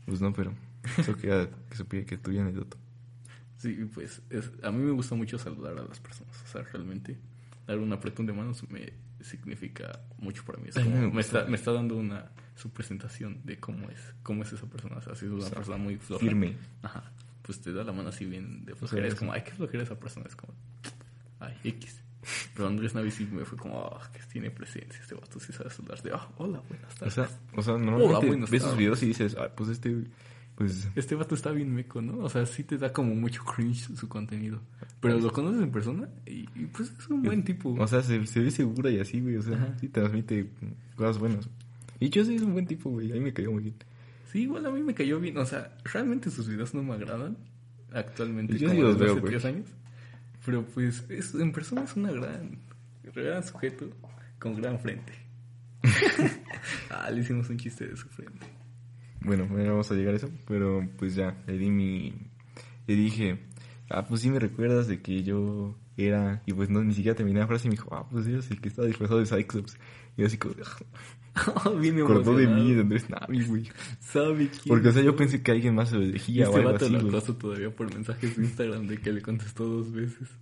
[0.06, 0.54] pues no, pero
[0.98, 2.78] eso quería que supiera que tuviera anécdota.
[3.58, 6.39] Sí, pues es- a mí me gusta mucho saludar a las personas.
[6.43, 7.18] O sea, realmente
[7.68, 10.70] dar un apretón de manos me significa mucho para mí.
[10.70, 14.53] Es como- me está, me está dando una su presentación de cómo es cómo es
[14.53, 14.97] esa persona.
[14.97, 16.22] O sea, si es una sea, persona muy floja.
[16.26, 16.55] firme.
[16.84, 17.11] Ajá.
[17.41, 19.01] Pues te da la mano así bien de flojera.
[19.01, 20.26] sea, es como, ay, qué flojera esa persona.
[20.28, 20.53] Es como,
[21.39, 22.01] ay, X.
[22.55, 24.99] Pero Andrés Navi sí me fue como, ah, que tiene presencia.
[24.99, 25.70] Este vato sí sabe
[26.13, 27.13] ah, hola, buenas O tardes.
[27.13, 30.05] sea, o sea, Hola, normalmente buenas ves sus videos y dices, ah, pues este,
[30.56, 32.20] pues, Este vato está bien meco, ¿no?
[32.20, 34.62] O sea, sí te da como mucho cringe su contenido.
[35.01, 37.76] Pero lo conoces en persona y, y, pues es un buen tipo.
[37.78, 39.78] o sea, se, se ve segura y así, güey, o sea, Ajá.
[39.80, 40.49] sí transmite
[40.95, 41.49] cosas buenas.
[41.99, 43.76] Y yo sí es un buen tipo, güey, a mí me cayó muy bien.
[44.32, 45.38] Sí, igual a mí me cayó bien.
[45.38, 47.38] O sea, realmente sus videos no me agradan
[47.93, 48.58] actualmente.
[48.58, 49.32] Yo como sí los veo, hace güey.
[49.32, 49.68] tres años.
[50.45, 52.60] Pero pues es, en persona es una gran,
[53.14, 53.89] gran sujeto
[54.39, 55.14] con gran frente.
[56.89, 58.45] ah, le hicimos un chiste de su frente.
[59.26, 62.14] Bueno, bueno, vamos a llegar a eso, pero pues ya, le di mi...
[62.88, 63.40] Le dije,
[63.90, 66.42] ah, pues sí me recuerdas de que yo era...
[66.46, 68.62] Y pues no, ni siquiera terminé la frase y me dijo, ah, pues eres el
[68.62, 69.78] que estaba disfrazado de Cyclops.
[70.18, 70.54] Y yo así como,
[71.36, 73.70] ah, bien acordó de mí, de Andrés Navi, güey.
[74.00, 74.64] ¿Sabe quién?
[74.68, 76.86] Porque, o sea, yo pensé que alguien más se lo elegía o este algo vato
[76.86, 80.30] así, lo acoso todavía por mensajes de Instagram de que le contestó dos veces.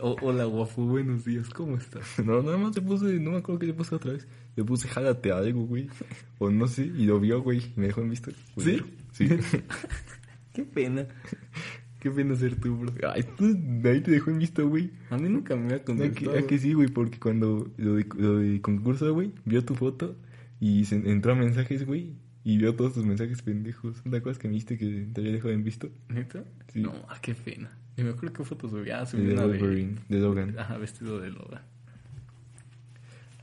[0.00, 2.02] O- Hola guapo, buenos días, ¿cómo estás?
[2.24, 4.26] No, nada más le puse, no me acuerdo que le puse otra vez.
[4.56, 5.88] Le puse, jálate algo, güey.
[6.38, 8.30] O no sé, y lo vio, güey, y me dejó en visto.
[8.58, 8.82] ¿Sí?
[9.12, 9.28] Sí.
[10.52, 11.06] Qué pena.
[12.00, 12.92] Qué pena ser tú, bro.
[13.10, 14.90] Ay, tú, de ahí te dejó en visto, güey.
[15.08, 16.38] A mí nunca me ha ¿A que, contestado.
[16.38, 16.88] a que sí, güey?
[16.88, 20.14] Porque cuando lo de, lo de concurso, güey, vio tu foto
[20.60, 22.12] y se entró a mensajes, güey,
[22.44, 24.02] y vio todos tus mensajes pendejos.
[24.02, 25.88] ¿Te acuerdas que me dijiste que te había dejado en visto?
[26.10, 26.44] ¿Neta?
[26.68, 26.82] Sí.
[26.82, 27.70] No, ah, qué pena.
[27.96, 28.90] Y me acuerdo qué fotos subí.
[28.90, 30.58] Ah, subí De una Wolverine, de Logan.
[30.58, 31.62] Ajá, vestido de Logan.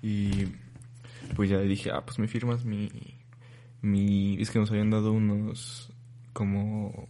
[0.03, 0.45] Y
[1.35, 2.89] pues ya le dije, ah, pues me firmas mi...
[3.81, 5.91] mi es que nos habían dado unos
[6.33, 7.07] como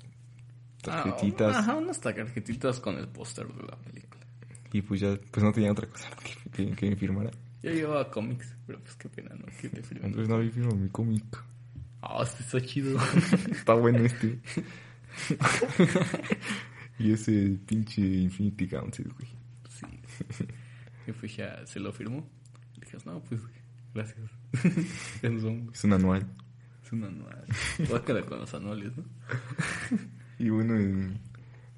[0.82, 4.26] tarjetitas Ah, ajá, unas tarjetitas con el póster de la película.
[4.74, 6.10] y pues ya pues no tenía otra cosa
[6.52, 7.32] que, que, que me firmara.
[7.62, 9.46] Yo llevaba cómics, pero pues qué pena, ¿no?
[9.62, 10.08] Que te firmen.
[10.08, 11.24] Entonces no había firmado mi cómic.
[12.02, 12.98] Ah, este está chido.
[13.52, 14.40] Está bueno este.
[17.00, 19.28] y ese pinche Infinity Gauntlet, güey.
[19.70, 19.86] sí.
[21.08, 22.28] Y pues ya se lo firmó.
[22.78, 23.42] Y dije, no, pues
[23.94, 24.30] gracias.
[25.22, 25.74] ya nos vamos.
[25.74, 26.28] Es un anual.
[26.84, 27.46] Es un anual.
[27.90, 29.04] Guácala con los anuales, ¿no?
[30.40, 31.14] Y bueno,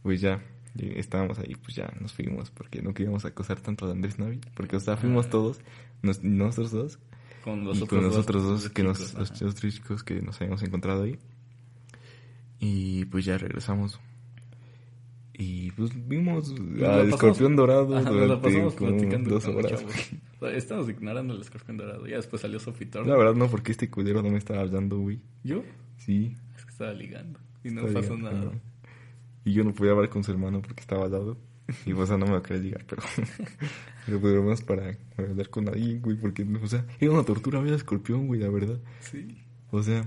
[0.04, 0.42] pues ya,
[0.78, 4.40] estábamos ahí, pues ya nos fuimos porque no queríamos acosar tanto a Andrés Navi.
[4.56, 5.60] Porque, o sea, fuimos todos,
[6.02, 7.00] nos- nosotros dos,
[7.44, 9.20] Con los otros con los dos, chicos, que nos, ajá.
[9.20, 11.20] los otros chicos que nos habíamos encontrado ahí.
[12.60, 14.00] Y pues ya regresamos.
[15.34, 18.40] Y pues vimos pasamos- escorpión dorado durante
[18.78, 18.94] como
[19.28, 19.84] dos los horas.
[20.52, 22.06] Estábamos ignorando el escorpión dorado.
[22.08, 23.12] Ya después salió Sophie Turner.
[23.12, 25.20] La verdad no, porque este culero no me estaba hablando, güey.
[25.44, 25.64] ¿Yo?
[25.98, 26.36] Sí.
[26.56, 27.40] Es que estaba ligando.
[27.64, 28.62] Y no estaba pasó ligando, nada.
[29.46, 31.38] Y yo no podía hablar con su hermano porque estaba al lado.
[31.86, 33.02] Y pues o sea, no me va a querer ligar, pero...
[34.06, 37.60] pero pues más para, para hablar con alguien, güey, porque, o sea, era una tortura
[37.60, 38.80] ver al escorpión, güey, la verdad.
[39.00, 39.38] Sí.
[39.72, 40.06] O sea,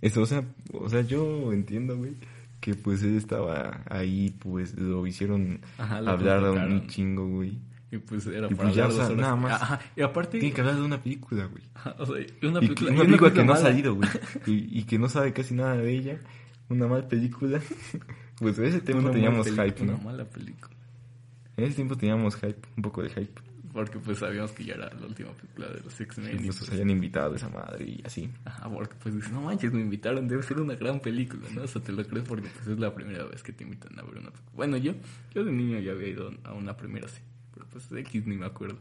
[0.00, 2.14] eso, o sea, o sea, yo entiendo, güey,
[2.60, 7.58] que pues él estaba ahí, pues lo hicieron Ajá, lo hablar a un chingo, güey.
[7.92, 9.18] Y pues era Y para pues ya, hablar o sea, horas.
[9.20, 9.62] nada más.
[9.62, 10.38] Ajá, y aparte...
[10.40, 11.62] Tiene que hablar de una película, güey.
[11.98, 12.14] o sea,
[12.48, 14.08] una Y película, que- y una película que no ha salido, güey.
[14.46, 16.18] Y, y que no sabe casi nada de ella.
[16.68, 17.60] Una mala película.
[18.38, 19.94] Pues en ese tiempo Una teníamos hype, ¿no?
[19.94, 20.74] Una mala película.
[21.56, 23.40] En ese tiempo teníamos hype, un poco de hype.
[23.72, 26.36] Porque pues sabíamos que ya era la última película de los X-Men.
[26.42, 28.28] y, pues pues, hayan invitado a esa madre y así.
[28.44, 31.62] Ajá, porque pues dices, no manches, me invitaron, debe ser una gran película, ¿no?
[31.62, 34.02] O sea, te lo crees porque pues es la primera vez que te invitan a
[34.02, 34.52] ver una película.
[34.54, 34.92] Bueno, yo,
[35.34, 37.20] yo de niño ya había ido a una primera, sí.
[37.76, 38.78] Pues X ni me acuerdo.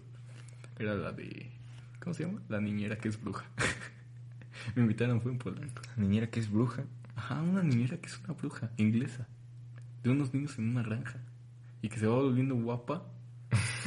[0.80, 1.52] Era la de...
[2.00, 2.42] ¿Cómo se llama?
[2.48, 3.44] La niñera que es bruja.
[4.76, 5.82] me invitaron, fue en Polanco.
[5.98, 6.86] La niñera que es bruja.
[7.14, 9.28] Ajá, una niñera que es una bruja, inglesa.
[10.02, 11.20] De unos niños en una granja.
[11.82, 13.06] Y que se va volviendo guapa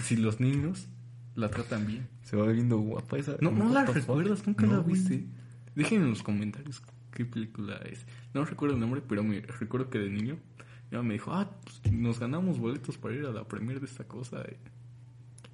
[0.02, 0.88] si los niños
[1.34, 2.06] la tratan bien.
[2.22, 3.38] Se va viendo guapa esa.
[3.40, 5.26] No, no la recuerdas, nunca No, la viste.
[5.74, 6.82] Dejen en los comentarios
[7.12, 8.04] qué película es.
[8.34, 10.38] No recuerdo el nombre, pero me recuerdo que de niño
[10.90, 14.04] mamá me dijo, ah, pues, nos ganamos boletos para ir a la premier de esta
[14.04, 14.42] cosa.
[14.42, 14.59] eh".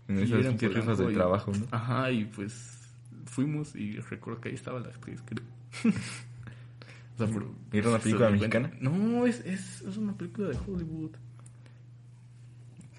[0.09, 1.66] En esas era en pinches rifas y- trabajo, ¿no?
[1.70, 2.80] Ajá, y pues
[3.26, 5.44] fuimos y recuerdo que ahí estaba la actriz, creo.
[7.14, 8.70] o sea, pero- ¿Era una película mexicana?
[8.80, 11.11] No, es, es, es una película de Hollywood.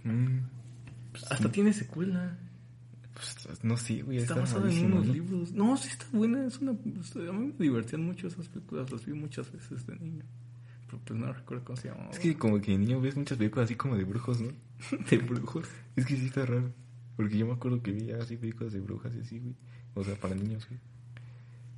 [0.03, 0.39] Mm,
[1.29, 2.37] Hasta tiene secuela.
[3.13, 4.17] pues, no sé, güey.
[4.17, 5.13] Está basada en unos ¿no?
[5.13, 5.51] libros.
[5.53, 6.45] No, sí está buena.
[6.45, 8.91] Es una, a mí me divertían mucho esas películas.
[8.91, 10.23] Las vi muchas veces de niño.
[10.87, 12.09] Pero pues no recuerdo cómo se llamaba.
[12.11, 14.51] Es que como que de niño ves muchas películas así como de brujos, ¿no?
[15.09, 15.67] de brujos.
[15.95, 16.71] Es que sí está raro.
[17.15, 19.55] Porque yo me acuerdo que vi así películas de brujas y así, güey.
[19.93, 20.79] O sea, para niños, güey.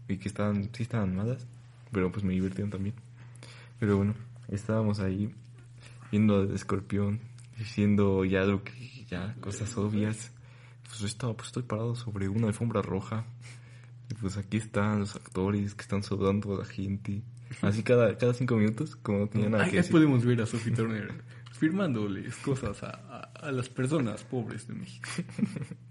[0.10, 1.46] Y que estaban, sí estaban malas.
[1.92, 2.96] Pero pues me divertían también.
[3.80, 4.16] Pero bueno,
[4.48, 5.34] estábamos ahí
[6.12, 7.20] viendo al escorpión.
[7.58, 10.32] Diciendo ya lo que, ya, cosas obvias.
[10.86, 13.26] Pues yo estaba, pues estoy parado sobre una alfombra roja.
[14.10, 17.22] Y pues aquí están los actores que están saludando a la gente.
[17.62, 19.92] Así cada, cada cinco minutos, como no tenía nada Ahí que decir.
[19.92, 21.14] podemos ver a Sophie Turner
[21.58, 25.10] firmándoles cosas a, a, a las personas pobres de México.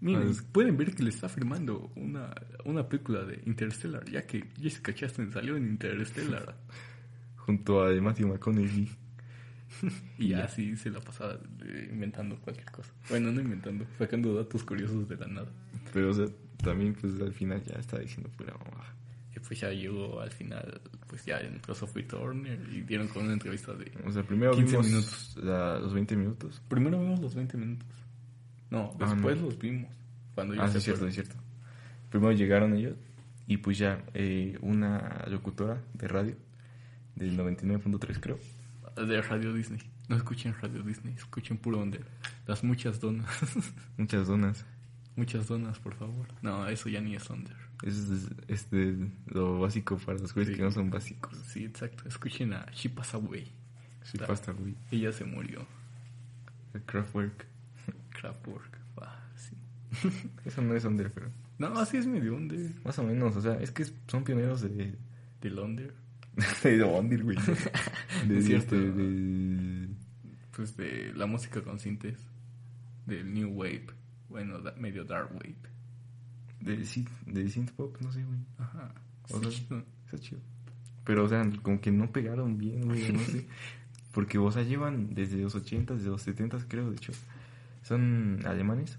[0.00, 2.34] Miren, Ah, es- pueden ver que le está firmando una,
[2.64, 6.56] una película de Interstellar, ya que Jessica Chastain salió en Interstellar.
[7.36, 8.88] Junto a Matthew McConaughey.
[10.18, 11.38] Y así se la pasaba
[11.90, 12.92] inventando cualquier cosa.
[13.08, 15.48] Bueno, no inventando, sacando datos curiosos de la nada.
[15.94, 16.26] Pero, o sea,
[16.58, 18.84] también, pues al final ya estaba diciendo pura mamá.
[19.34, 23.32] Y pues ya llegó al final, pues ya entró Sophie Turner y dieron con una
[23.32, 23.90] entrevista de...
[24.04, 25.36] O sea, primero 15 vimos minutos.
[25.42, 26.60] la- los 20 minutos.
[26.68, 27.88] Primero vimos los 20 minutos.
[28.70, 29.46] No, Ah, después no.
[29.46, 29.90] los vimos.
[30.34, 31.34] Cuando Ah, sí, es cierto, es cierto.
[32.10, 32.96] Primero llegaron ellos
[33.46, 36.36] y pues ya eh, una locutora de radio
[37.16, 38.38] del 99.3 creo.
[38.96, 39.80] De Radio Disney.
[40.08, 42.04] No escuchen Radio Disney, escuchen puro under.
[42.46, 43.26] Las muchas donas.
[43.96, 44.64] Muchas donas.
[45.16, 46.26] Muchas donas, por favor.
[46.42, 47.56] No, eso ya ni es under.
[47.82, 50.56] Es, es, es de lo básico para los güeyes Sí.
[50.56, 51.36] que no son básicos.
[51.46, 52.06] Sí, exacto.
[52.08, 53.50] Escuchen a She Pass Away.
[54.14, 54.74] La- pasta, güey.
[54.90, 55.66] Ella se murió.
[56.74, 57.46] El Kraftwerk.
[58.10, 58.78] Kraftwerk.
[59.00, 59.56] Ah, sí.
[60.44, 62.70] Eso no es under, pero No, así es medio under.
[62.84, 63.36] más o menos.
[63.36, 64.96] O sea, es que son pioneros de...
[65.40, 65.94] Del under.
[66.62, 67.36] de under, güey.
[68.28, 68.76] De, Es cierto.
[68.76, 69.88] este, de-
[70.54, 72.18] Pues de la música con sintes.
[73.06, 73.86] Del New Wave.
[74.32, 75.54] Bueno, da- medio Dark Wave.
[76.60, 78.38] de, de synth pop, no sé, güey.
[78.58, 78.92] Ajá.
[79.30, 79.82] O sea, chido.
[80.06, 80.40] Está chido.
[81.04, 83.46] Pero, o sea, como que no pegaron bien, güey, no sé.
[84.12, 87.12] Porque, o sea, llevan desde los 80, desde los 70, creo, de hecho.
[87.82, 88.98] Son alemanes.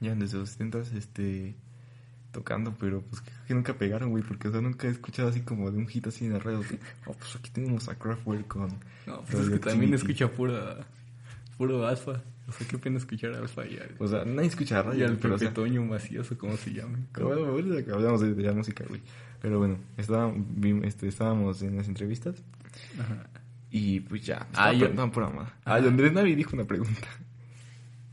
[0.00, 1.54] Llevan desde los 70, este,
[2.32, 5.40] tocando, pero pues creo que nunca pegaron, güey, porque, o sea, nunca he escuchado así
[5.40, 6.60] como de un hit así en la radio.
[6.60, 8.68] de, oh, pues aquí tenemos a Kraftwerk con...
[9.06, 9.94] No, pues es que también Radioactivity".
[9.94, 10.86] escucha pura,
[11.56, 12.22] puro alfa.
[12.46, 13.44] O sea, qué pena escuchar al,
[13.98, 16.36] O sea, nadie escucha la y radio, al pero, o sea, Pepe Toño Macías o
[16.38, 16.98] como se llame.
[17.18, 17.46] Bueno,
[17.94, 19.00] hablamos de, de la música, güey.
[19.40, 20.38] Pero bueno, estábamos,
[20.84, 22.42] este, estábamos en las entrevistas
[22.98, 23.26] Ajá.
[23.70, 24.38] y pues ya.
[24.40, 25.54] Ah, estaba yo- preguntando por mamá.
[25.64, 27.08] Ah, Andrés Navi dijo una pregunta.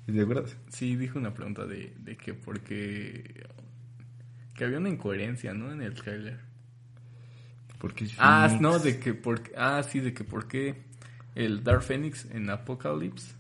[0.05, 0.57] ¿Te acuerdas?
[0.69, 3.45] Sí, dijo una pregunta de, de que porque...
[4.55, 5.71] Que había una incoherencia, ¿no?
[5.71, 6.39] En el trailer.
[7.79, 10.75] Porque Ah, no, de que por Ah, sí, de que por qué
[11.35, 13.33] el Dark Phoenix en Apocalypse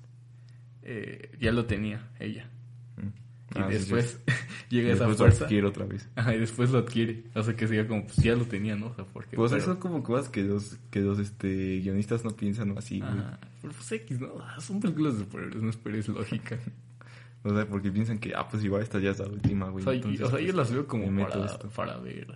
[0.83, 2.49] eh, ya lo tenía ella.
[2.97, 3.07] Mm.
[3.57, 4.33] Y Ah, después sí.
[4.69, 5.43] llega Y esa después lo fuerza.
[5.45, 6.07] adquiere otra vez.
[6.15, 7.23] Ajá, y después lo adquiere.
[7.35, 8.87] O sea que sería como, pues ya lo tenía, ¿no?
[8.87, 9.35] O sea, porque.
[9.35, 13.11] Pues pero- son como cosas que los, que los este, guionistas no piensan así, güey.
[13.11, 13.39] Ajá.
[13.61, 14.29] Pero pues X, ¿no?
[14.41, 16.57] Ah, Son películas de superhéroes, no esperes lógica.
[17.43, 19.81] O sea, porque piensan que, ah, pues igual esta ya es la última, güey.
[19.81, 22.27] O sea, y- entonces, o sea, yo pues, las veo como para, para ver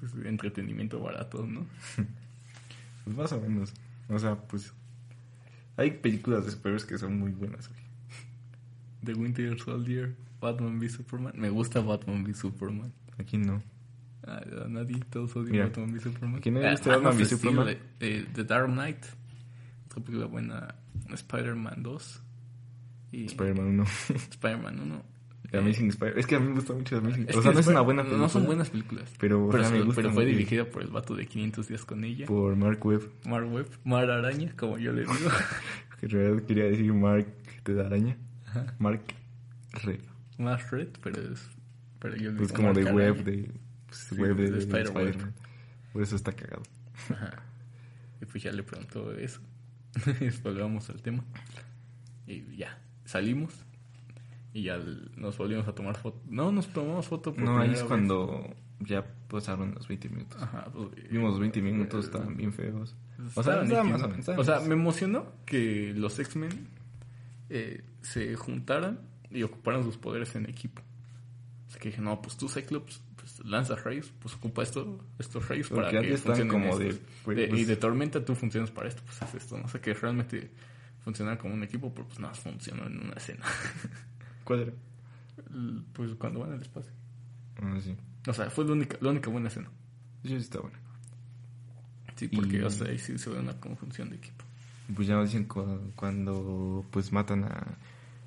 [0.00, 1.66] pues, entretenimiento barato, ¿no?
[3.04, 3.74] Pues más o menos.
[4.08, 4.72] O sea, pues...
[5.76, 7.80] Hay películas de superhéroes que son muy buenas, güey.
[9.04, 11.32] The Winter Soldier, Batman v Superman.
[11.36, 12.92] Me gusta Batman v Superman.
[13.18, 13.62] Aquí no.
[14.26, 16.36] Ah, a nadie, todos odian Mira, Batman v Superman.
[16.38, 17.68] ¿a quién no le Ah, gusta Man Batman of v Steel, Superman?
[17.68, 19.04] eh, eh, The Dark Knight.
[19.86, 20.74] Otra película buena.
[21.12, 22.22] Spider-Man 2.
[23.12, 23.84] Y Spider-Man 1.
[24.32, 25.02] Spider-Man 1.
[25.50, 27.26] The Amazing Spider- Es que a mí me gusta mucho The Amazing.
[27.28, 28.22] Es O sea, no es una Spider- buena película.
[28.24, 29.12] No son buenas películas.
[29.20, 32.26] Pero, pero, me gusta pero fue dirigida por el vato de 500 días con ella.
[32.26, 33.08] Por Mark Webb.
[33.28, 35.12] Mar Webb, Mar Araña, como yo le digo.
[36.00, 37.26] Que en realidad quería decir Mark
[37.64, 38.16] de araña.
[38.78, 39.02] Mark
[39.84, 40.00] Red.
[40.38, 41.48] Más Red, pero es.
[42.00, 43.50] Pero yo Pues digo como de web, de.
[43.86, 44.58] Pues, Sí, web de, de.
[44.58, 45.32] Spider-Man.
[45.92, 46.62] Por eso está cagado.
[47.10, 47.42] Ajá.
[48.20, 49.40] Y pues ya le preguntó eso.
[50.42, 51.24] Volvamos al tema.
[52.26, 53.54] Y ya, salimos.
[54.52, 54.78] Y ya
[55.16, 56.20] nos volvimos a tomar foto.
[56.28, 57.84] No, nos tomamos foto por No, ahí es vez.
[57.84, 60.42] cuando ya pasaron los 20 minutos.
[60.42, 62.96] Ajá, pues, Vimos los 20 eh, minutos, eh, estaban bien feos.
[63.34, 64.18] O sea, más o menos.
[64.20, 66.68] estaba O sea, me emocionó que los X-Men
[67.50, 69.00] eh, se juntaran
[69.30, 70.80] y ocuparan sus poderes en equipo.
[71.68, 75.48] O sea, que dije, no, pues tú, Cyclops, pues lanza rayos, pues ocupa esto, estos
[75.48, 76.94] rayos Porque para que funcionen como de,
[77.24, 79.58] pues, De- pues- Y de tormenta tú funcionas para esto, pues haz esto.
[79.58, 80.50] No sé, que realmente
[81.02, 83.44] funcionara como un equipo, pero pues nada, funcionó en una escena.
[84.44, 84.72] ¿Cuál era?
[85.92, 86.92] pues cuando van al espacio.
[87.60, 87.96] Ah, sí.
[88.28, 89.68] O sea, fue la única, la única buena escena.
[90.22, 90.76] Sí, sí está bueno.
[92.16, 94.44] Sí, porque, Y- o sea, ahí sí se ve una conjunción de equipo.
[94.94, 97.78] Pues ya nos dicen cu- cuando pues matan a,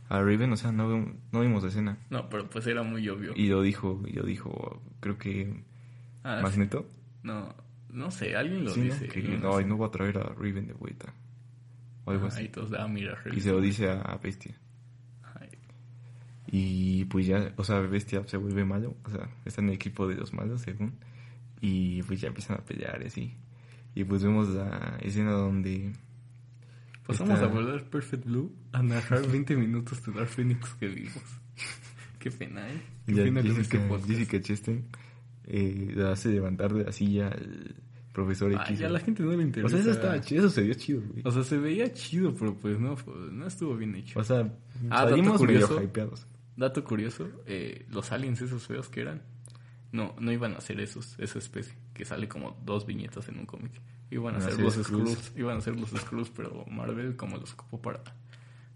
[0.09, 0.87] a Raven, o sea, no,
[1.31, 1.97] no vimos la escena.
[2.09, 3.33] No, pero pues era muy obvio.
[3.35, 5.63] Y lo dijo, y lo dijo, creo que
[6.23, 6.43] Ah, sí.
[6.43, 6.87] Magneto.
[7.23, 7.53] No,
[7.89, 8.85] no sé, alguien lo Sí, ¿no?
[8.85, 9.07] dice.
[9.07, 11.13] que no, va a traer a Raven de vuelta.
[12.05, 12.45] O algo Ajá, así.
[12.45, 14.55] y todos, ah, mira, Y se lo dice a Bestia.
[15.23, 15.45] Ajá,
[16.47, 18.95] Y pues ya, o sea, Bestia se vuelve malo.
[19.05, 20.93] O sea, está en el equipo de los malos, según.
[21.59, 23.33] Y pues ya empiezan a pelear y así.
[23.95, 25.91] Y pues vemos la escena donde...
[27.07, 31.23] Pasamos está- a volver Perfect Blue a narrar 20 minutos de Dark Phoenix que vimos.
[32.19, 32.81] Qué pena, ¿eh?
[33.05, 34.09] Qué ya pena con este Jessica, podcast.
[34.09, 34.85] Jessica Chastain
[35.45, 37.75] eh, la hace levantar de la silla al
[38.11, 38.79] profesor Ah, X.
[38.79, 38.99] ya a güey.
[38.99, 39.69] la gente no le O interesa.
[39.69, 41.21] sea, eso estaba chido, eso se vio chido, güey.
[41.23, 44.19] O sea, se veía chido, pero pues no, pues, no estuvo bien hecho.
[44.19, 44.51] O sea,
[44.89, 45.83] Ah, salimos medio curioso.
[45.83, 46.27] hypeados.
[46.57, 49.21] Dato curioso, eh, los aliens esos feos que eran,
[49.91, 53.45] no, no iban a ser esos, esa especie, que sale como dos viñetas en un
[53.45, 53.71] cómic.
[54.09, 54.75] Iban a ser los.
[54.75, 58.01] Skrulls, iban a ser los Skrulls, pero Marvel como los ocupó para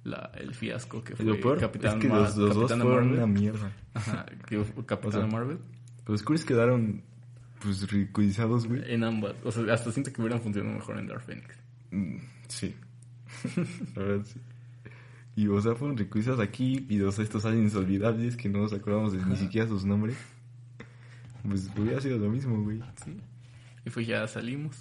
[0.03, 3.03] la, el fiasco que fue lo peor Capitán es que los, los dos Capitana fueron
[3.11, 3.23] Marvel.
[3.23, 3.71] una mierda.
[3.93, 5.59] Ajá, que Capitana O sea, Marvel
[6.07, 7.03] Los Skrulls quedaron,
[7.61, 8.82] pues, ridiculizados, güey.
[8.91, 9.36] en ambas.
[9.43, 11.55] O sea, hasta siento que hubieran funcionado mejor en Dark Phoenix.
[11.91, 12.17] Mm,
[12.47, 12.75] Sí.
[13.95, 14.39] La verdad, sí.
[15.38, 16.86] Y, o sea, fueron ridiculizados aquí.
[16.89, 20.17] Y, o sea, estos aliens olvidables que no nos acordamos de ni siquiera sus nombres.
[21.47, 22.82] Pues hubiera sido lo mismo, güey.
[23.05, 23.17] Sí.
[23.86, 24.75] Y pues ya salimos.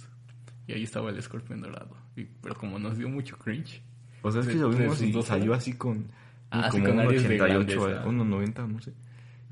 [0.67, 1.95] Y ahí estaba el escorpión dorado.
[2.15, 3.81] Y- pero como nos dio mucho cringe.
[4.21, 6.07] O sea, es que lo vimos y salió así con...
[6.51, 8.07] Ah, como con un áreas de 88, grandeza.
[8.09, 8.93] unos 90, no sé.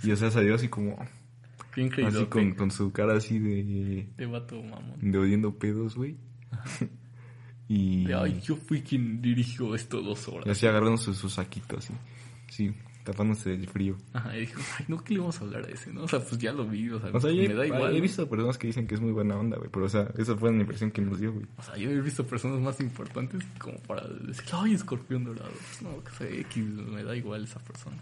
[0.04, 0.98] Y, o sea, salió así como...
[1.76, 1.92] Bien.
[2.06, 4.08] Así con, con su cara así de...
[4.18, 4.98] De vato mamón.
[5.00, 6.18] De oliendo pedos, güey.
[7.68, 8.06] y...
[8.06, 10.48] De, ay, yo fui quien dirigió esto dos Y horas.
[10.50, 11.94] así agarrando su, su saquito, así.
[12.50, 12.74] Sí,
[13.10, 13.98] tapándose del frío.
[14.14, 16.04] Ajá, y dijo, ay, no, que le vamos a hablar a ese, ¿no?
[16.04, 17.96] O sea, pues ya lo vi, o sea, O sea, me da he, igual.
[17.96, 19.70] he visto personas que dicen que es muy buena onda, güey.
[19.72, 21.46] Pero, o sea, esa fue la impresión que nos dio, güey.
[21.58, 25.50] O sea, yo he visto personas más importantes como para decir, ay, escorpión dorado.
[25.52, 27.98] Pues no, que sea X, me da igual esa persona.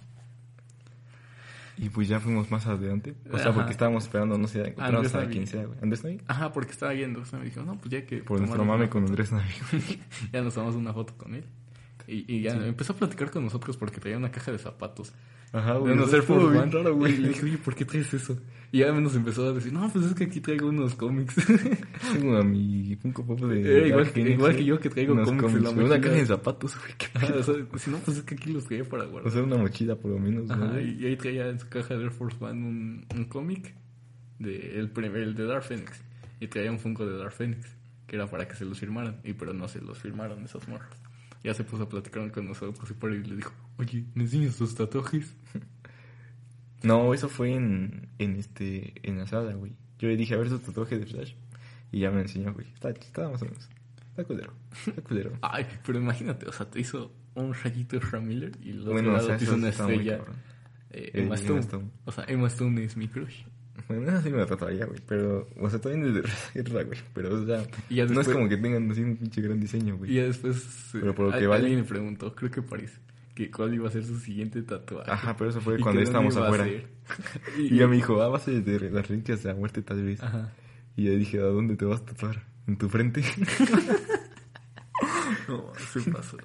[1.79, 3.15] Y pues ya fuimos más adelante.
[3.31, 3.53] O sea, Ajá.
[3.53, 5.77] porque estábamos esperando, no sé, Andrés a quien sea, güey.
[5.81, 6.19] ¿Andrés Navi?
[6.27, 8.17] Ajá, porque estaba yendo, o sea, me dijo, no, pues ya que...
[8.17, 9.11] Por nuestro mame con foto".
[9.11, 9.99] Andrés Navi.
[10.33, 11.45] ya nos tomamos una foto con él.
[12.07, 15.13] Y, y ya empezó a platicar con nosotros porque traía una caja de zapatos.
[15.51, 15.95] Ajá, De güey.
[15.95, 17.13] no eso ser por bien raro, güey.
[17.13, 18.37] Y le dije, oye, ¿por qué traes eso?
[18.71, 21.35] Y ya nos empezó a decir, no, pues es que aquí traigo unos cómics.
[22.13, 23.77] Tengo a mi Funko Pop de...
[23.77, 25.69] Era igual que- igual yo que traigo Unos cómics en la.
[25.71, 26.93] Una caja de zapatos, güey.
[26.97, 29.31] qué Ajá, o sea, si no, pues es que aquí los traía para O guardar.
[29.31, 30.53] sea, una mochila por lo menos, ¿no?
[30.53, 33.73] Ajá, y, y ahí traía en su caja de Air Force One un, un cómic
[34.39, 36.01] de el, primer- el de Dark Phoenix.
[36.39, 37.67] Y traía un Funko de Dark Phoenix,
[38.05, 39.17] que era para que se los firmaran.
[39.23, 40.89] Y pero no se los firmaron esos morros.
[41.47, 44.57] Ya se puso a platicar con nosotros y por ahí le dijo, oye, ¿me enseñas
[44.57, 45.33] tus tatuajes?
[46.83, 49.71] No, eso fue en, en este, en la sala, güey.
[49.97, 51.33] Yo le dije, a ver su tatuaje de Flash.
[51.91, 52.67] Y ya me enseñó, güey.
[52.73, 53.67] Está, está más o menos.
[54.09, 54.53] Está culero.
[54.85, 55.31] Está culero.
[55.41, 59.19] Ay, pero imagínate, o sea, te hizo un rayito de Miller y luego Bueno, o
[59.21, 60.17] sea, te hizo una muy estrella.
[60.91, 61.61] eh, Eh, Emma Stone.
[61.61, 61.89] Stone.
[62.05, 63.43] O sea, Emma Stone es mi crush.
[63.87, 64.99] Bueno, esa sí me la tatuaría, güey.
[65.07, 66.99] Pero, o sea, también es de guerra, güey.
[67.13, 69.59] Pero, o sea, Y ya no es después- como que tengan así un pinche gran
[69.59, 70.11] diseño, güey.
[70.11, 70.57] Y ya después
[70.93, 72.99] eh, Pero por lo que vale- alguien le preguntó, creo que París,
[73.35, 75.09] que cuál iba a ser su siguiente tatuaje.
[75.11, 76.63] Ajá, pero eso fue Y cuando estábamos afuera.
[76.65, 76.87] ser.
[77.57, 80.03] Y ya me dijo, ah, va a ser de las reliquias de la muerte, tal
[80.03, 80.21] vez.
[80.21, 80.51] Ajá.
[80.95, 82.43] Y ya dije, ¿a dónde te vas a tatuar?
[82.67, 83.23] ¿En tu frente?
[85.47, 86.37] No, se pasó.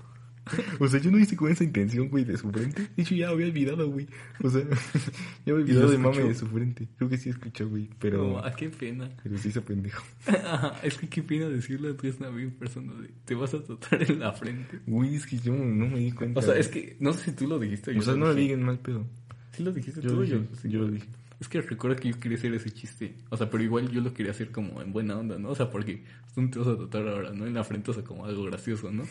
[0.81, 2.89] O sea, yo no hice con esa intención, güey, de su frente.
[2.97, 4.09] De hecho, ya había olvidado, güey.
[4.43, 4.63] O sea,
[5.47, 6.89] ya había olvidado de mame de su frente.
[6.97, 7.89] Creo que sí escuchó, güey.
[8.01, 9.09] Pero, No, ah, qué pena.
[9.23, 10.03] pero sí hizo pendejo.
[10.27, 14.03] Ajá, es que qué pena decirle a tu exnovio persona de te vas a tatuar
[14.11, 14.81] en la frente.
[14.87, 16.41] Güey, es que yo no me di cuenta.
[16.41, 17.91] O sea, es que no sé si tú lo dijiste.
[17.91, 18.49] o O yo sea, lo no le dije.
[18.55, 19.07] digan mal pedo.
[19.53, 20.15] Sí lo dijiste Yo tú.
[20.17, 20.69] lo o yo, dije, sí.
[20.71, 21.07] yo lo dije.
[21.43, 23.17] Es que recuerdo que yo quería hacer ese chiste.
[23.29, 25.49] O sea, pero igual yo lo quería hacer como en buena onda, ¿no?
[25.49, 26.05] O sea, porque
[26.37, 27.49] tú te vas a tatuar ahora, ¿no?
[27.49, 29.03] En la frente, o sea, como algo gracioso, ¿no?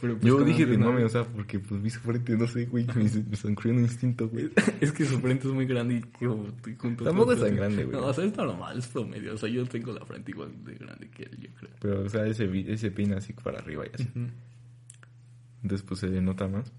[0.00, 2.64] Pero pues, Yo dije de mame, o sea, porque pues vi su frente, no sé,
[2.64, 4.48] güey, me, me sonrió un instinto, güey.
[4.80, 7.84] Es que su frente es muy grande y como y junto Tampoco es tan grande,
[7.84, 8.00] güey.
[8.00, 9.34] No, o sea, es normal, es promedio.
[9.34, 11.70] O sea, yo tengo la frente igual de grande que él, yo creo.
[11.80, 14.08] Pero, o sea, ese, ese pin así para arriba y así.
[15.62, 16.72] Entonces, pues se le nota más.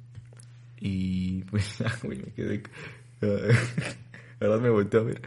[0.79, 2.63] Y pues ya, güey, me quedé.
[4.41, 5.21] Ahora me volteó a ver.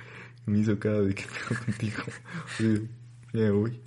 [0.47, 2.03] y Me hizo cara de que pedo contigo.
[2.61, 2.89] Oye,
[3.33, 3.81] ya me voy.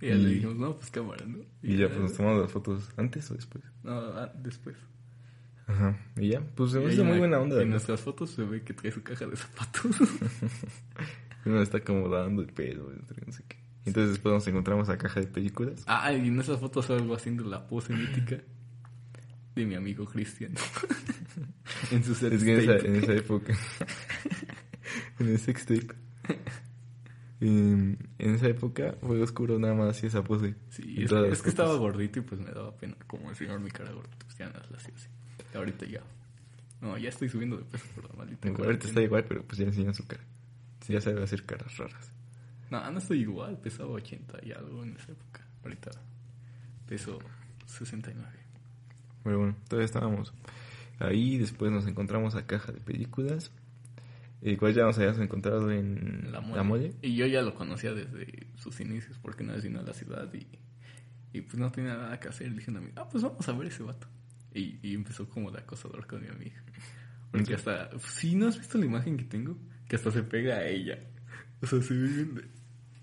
[0.00, 1.38] Y ya le dijimos, no, pues cámara, ¿no?
[1.62, 3.64] Y ya, pues nos tomamos las fotos antes o después.
[3.82, 4.76] No, ah, después.
[5.66, 5.98] Ajá.
[6.16, 7.54] Y ya, pues se ahí muy en- buena onda.
[7.54, 7.70] En ¿verdad?
[7.70, 9.96] nuestras fotos se ve que trae su caja de zapatos.
[11.44, 13.56] Uno está acomodando el pelo, no sé qué.
[13.84, 15.82] Entonces después nos encontramos a caja de películas.
[15.86, 18.38] ah, y en esas fotos salgo haciendo la pose mítica
[19.54, 20.52] de mi amigo Cristian.
[21.92, 22.88] en su set Es que en esa, tape.
[22.88, 23.54] en esa época.
[25.20, 25.94] en el sextape.
[27.40, 30.54] En, en esa época fue oscuro nada más y esa pose.
[30.70, 33.92] Sí, es, es que estaba gordito y pues me daba pena como enseñar mi cara
[33.92, 34.24] gordita.
[34.24, 35.08] Pues ya nada, la hacía así.
[35.54, 36.00] Ahorita ya.
[36.80, 38.88] No, ya estoy subiendo de peso por la maldita Ahorita cuarentena.
[38.90, 40.22] está igual, pero pues ya enseñan su cara.
[40.88, 42.12] Ya sabe hacer caras raras.
[42.70, 43.58] No, no estoy igual.
[43.58, 45.46] Pesaba 80 y algo en esa época.
[45.62, 45.90] Ahorita
[46.86, 47.18] peso
[47.66, 48.28] 69.
[49.24, 50.32] Pero bueno, todavía estábamos
[51.00, 51.38] ahí.
[51.38, 53.50] Después nos encontramos a caja de películas.
[54.46, 56.62] El cual ya nos habíamos encontrado en La la mole.
[56.62, 56.94] mole.
[57.02, 60.32] Y yo ya lo conocía desde sus inicios porque una vez vino a la ciudad
[60.32, 60.46] y,
[61.36, 62.50] y pues no tenía nada que hacer.
[62.50, 64.06] Le dije a amigo, ah, pues vamos a ver ese vato.
[64.54, 66.62] Y, y empezó como de acosador con mi amiga.
[67.32, 69.58] Porque hasta, si no has visto la imagen que tengo,
[69.88, 71.00] que hasta se pega a ella.
[71.60, 72.26] O sea, se.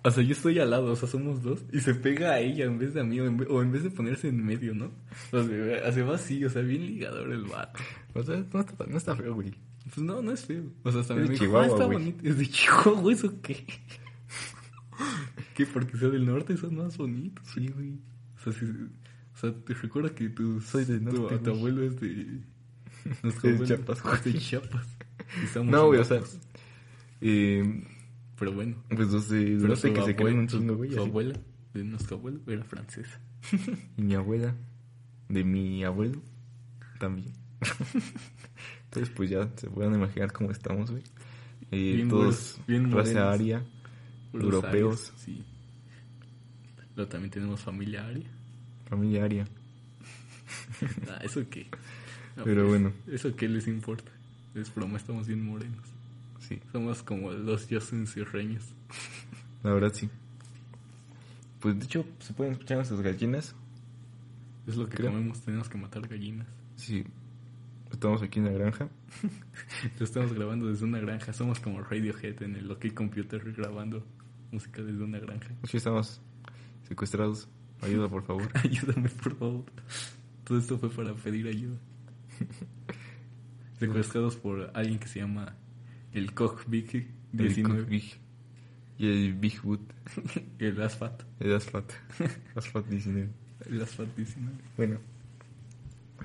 [0.06, 2.66] O sea, yo estoy al lado, o sea, somos dos, y se pega a ella
[2.66, 4.74] en vez de a mí, o en vez, o en vez de ponerse en medio,
[4.74, 4.92] ¿no?
[5.32, 7.80] O sea, se va así, o sea, bien ligador el vato.
[8.14, 9.54] O sea, no está, no está feo, güey.
[9.94, 10.64] Pues no, no es feo.
[10.84, 11.98] O sea, hasta Es me de dijo, Chihuahua, ah, está güey.
[11.98, 12.28] bonito.
[12.28, 13.66] Es de Chihuahua, ¿eso qué?
[15.56, 15.66] ¿Qué?
[15.68, 17.48] Porque sea del norte son más bonitos.
[17.54, 18.00] Sí, güey.
[18.38, 22.00] O sea, si, o sea te recuerda que tu, Soy del norte, tu abuelo es
[22.00, 22.42] de...
[23.24, 24.16] Nuestro Es abuelo Chiapas, güey.
[24.16, 24.88] es de Chiapas.
[25.64, 26.22] No, güey, o sea.
[27.22, 27.84] Eh,
[28.38, 28.84] Pero bueno.
[28.90, 30.92] pues de Pero no sé que se creen un chingo, güey.
[30.92, 31.10] Su así.
[31.10, 31.40] abuela,
[31.74, 33.20] de nuestro abuelo, era francesa.
[33.98, 34.56] Y mi abuela,
[35.30, 36.22] de mi abuelo,
[37.00, 37.34] también.
[38.94, 41.04] Entonces, pues ya se pueden imaginar cómo estamos, güey.
[41.72, 43.16] Eh, Bien todos bien morenos.
[43.16, 43.64] aria,
[44.34, 45.44] europeos, sí.
[46.96, 48.28] Luego también tenemos familia aria.
[48.88, 49.46] familia aria.
[51.10, 51.68] Ah, ¿eso qué?
[52.36, 52.94] No, Pero pues, bueno.
[53.08, 54.12] ¿Eso qué les importa?
[54.54, 55.82] Es broma, estamos bien morenos.
[56.40, 58.64] Sí, Somos como los Justin Cirreños.
[59.64, 60.10] la verdad sí.
[61.60, 63.56] Pues de hecho, se pueden escuchar nuestras gallinas.
[64.68, 65.12] Es lo que Creo.
[65.12, 66.48] comemos, tenemos que matar gallinas.
[66.76, 67.04] Sí,
[67.94, 68.90] estamos aquí en la granja.
[70.00, 71.34] Lo estamos grabando desde una granja.
[71.34, 74.06] Somos como Radiohead en el OK Computer grabando
[74.52, 75.54] música desde una granja.
[75.64, 76.22] Sí, estamos
[76.88, 77.48] secuestrados.
[77.82, 78.50] Ayuda, por favor.
[78.64, 79.66] Ayúdame, por favor.
[80.44, 81.78] Todo esto fue para pedir ayuda.
[83.80, 85.56] Secuestrados por alguien que se llama
[86.12, 86.96] el Koch Big
[87.34, 87.80] El 19.
[87.80, 88.24] Cook Big
[88.98, 89.82] y el Bigwood.
[90.60, 91.24] El Asfat.
[91.40, 91.92] El Asfat.
[92.56, 93.30] Asfat 19.
[93.66, 94.56] El Asfat 19.
[94.78, 95.00] Bueno,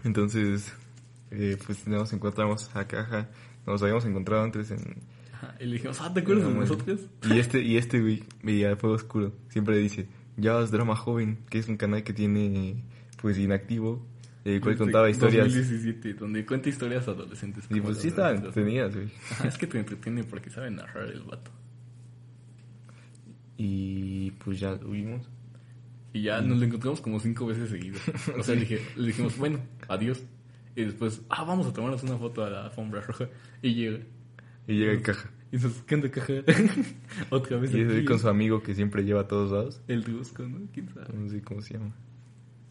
[0.05, 0.73] entonces,
[1.31, 3.29] eh, pues nos encontramos a caja.
[3.67, 4.97] Nos habíamos encontrado antes en.
[5.33, 6.61] Ajá, Y le dijimos, ah, ¿te acuerdas de mole.
[6.69, 7.01] nosotros?
[7.31, 9.33] Y este, y este güey veía Fuego Oscuro.
[9.49, 12.83] Siempre dice: Ya es Drama Joven, que es un canal que tiene,
[13.21, 14.07] pues, inactivo.
[14.45, 15.45] El cual Desde contaba historias.
[15.53, 17.65] 2017, donde cuenta historias adolescentes.
[17.71, 19.09] Y pues sí estaban entretenidas, güey.
[19.33, 21.51] Ajá, es que te entretiene porque sabe narrar el vato.
[23.57, 25.29] Y pues ya lo vimos.
[26.13, 28.01] Y ya nos lo encontramos como cinco veces seguidos.
[28.39, 30.23] O sea, le, dije- le dijimos, bueno, adiós.
[30.79, 33.29] Y después, ah, vamos a tomarnos una foto a la alfombra roja.
[33.63, 33.99] Y llega.
[34.69, 35.29] Y llega en caja.
[35.51, 36.35] Y nos ¿qué onda, caja?
[37.31, 38.05] Otra vez Y es aquí.
[38.05, 39.83] con su amigo que siempre lleva a todos lados.
[39.89, 40.69] El Rusco, ¿no?
[40.73, 41.09] ¿Quién sabe?
[41.15, 41.97] No sé cómo se llama.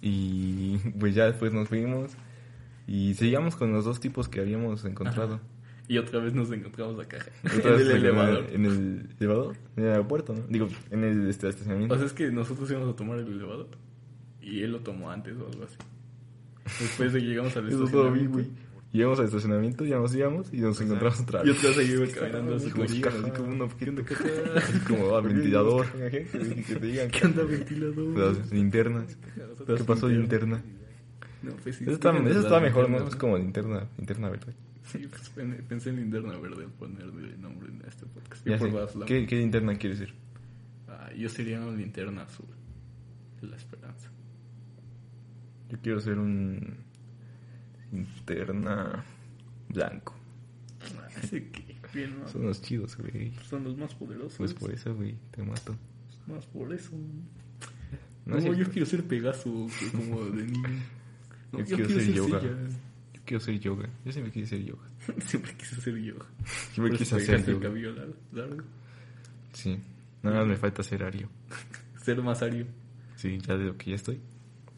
[0.02, 2.14] Y pues ya después nos fuimos.
[2.88, 5.34] Y seguíamos con los dos tipos que habíamos encontrado.
[5.34, 5.44] Ajá.
[5.90, 7.30] Y otra vez nos encontramos a caja.
[7.44, 8.46] Otra en el elevador.
[8.54, 9.58] En el elevador.
[9.76, 10.44] En el aeropuerto, ¿no?
[10.48, 11.94] Digo, en el este, estacionamiento.
[11.94, 13.68] O sea, es que nosotros íbamos a tomar el elevador.
[14.42, 15.76] Y él lo tomó antes o algo así.
[16.80, 18.34] Después de que llegamos al Eso todo bien, estacionamiento.
[18.34, 18.68] güey.
[18.94, 21.58] Llegamos al estacionamiento, ya nos íbamos y nos encontramos otra Y vez.
[21.58, 24.04] otra vez ahí iba caminando así como así como un ¿Qué objeto.
[24.56, 25.86] Así como ah, ventilador.
[25.92, 26.22] Que
[26.80, 28.18] te digan ¿Qué onda, ventilador?
[28.38, 29.18] las linternas.
[29.68, 30.64] ¿Qué pasó, linterna?
[31.44, 31.84] No, pues sí.
[31.84, 33.08] Eso está, eso está mejor, ¿no?
[33.08, 34.54] Es como linterna, linterna verde.
[34.92, 38.46] Sí, pues pen- pensé en linterna verde al ponerle nombre en este podcast.
[38.48, 39.00] Ya Yo sé.
[39.06, 40.14] ¿Qué, ¿Qué linterna quieres ser?
[40.88, 42.46] Ah, yo sería una linterna azul.
[43.42, 44.10] La esperanza.
[45.70, 46.78] Yo quiero ser un
[47.92, 49.04] linterna
[49.70, 50.16] blanco.
[51.32, 51.52] Que,
[51.94, 52.28] bien, ¿no?
[52.28, 53.34] Son los chidos, güey.
[53.50, 54.38] Son los más poderosos.
[54.38, 55.76] Pues por eso, güey, te mato.
[56.28, 56.92] Más por eso.
[58.26, 60.70] No, No, es yo quiero ser Pegaso, que como de niño.
[61.52, 62.42] No, Yo quiero ser yoga.
[62.42, 63.90] Yo quiero ser yoga.
[64.04, 64.84] Yo siempre quise ser yoga.
[65.22, 66.26] Siempre quise hacer yoga.
[66.74, 67.68] Siempre quise hacer dejaste el yoga.
[67.70, 68.64] cabello lar- largo.
[69.54, 69.80] Sí.
[70.24, 71.30] Nada más me falta ser Ario.
[72.04, 72.66] Ser más ario.
[73.16, 74.20] Sí, ya de lo que ya estoy.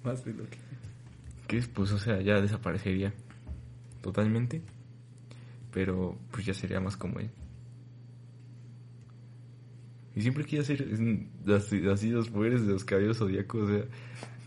[0.04, 0.58] Más de lo que.
[1.50, 3.12] Que es, pues, o sea, ya desaparecería
[4.02, 4.62] totalmente.
[5.74, 7.32] Pero, pues ya sería más como él.
[10.16, 10.88] Y siempre quise hacer
[11.56, 13.64] así, así los poderes de los caballos zodíacos.
[13.64, 13.86] O sea,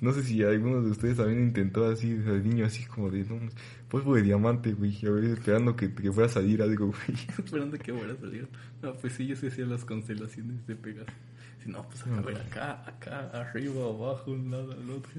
[0.01, 3.41] no sé si alguno de ustedes también intentó así, de niño, así como de, no,
[3.89, 4.97] polvo de diamante, güey.
[5.05, 6.93] A ver, esperando que, que fuera a salir algo.
[7.39, 8.49] Esperando que fuera a salir.
[8.81, 11.13] No, pues sí, yo sí hacía las constelaciones de Pegaso.
[11.67, 15.13] No, pues a ver, acá, acá, arriba, abajo, un lado, al otro.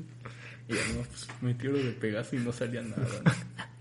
[0.68, 3.06] Y no, pues meteoro de Pegaso y no salía nada.
[3.26, 3.32] ¿no?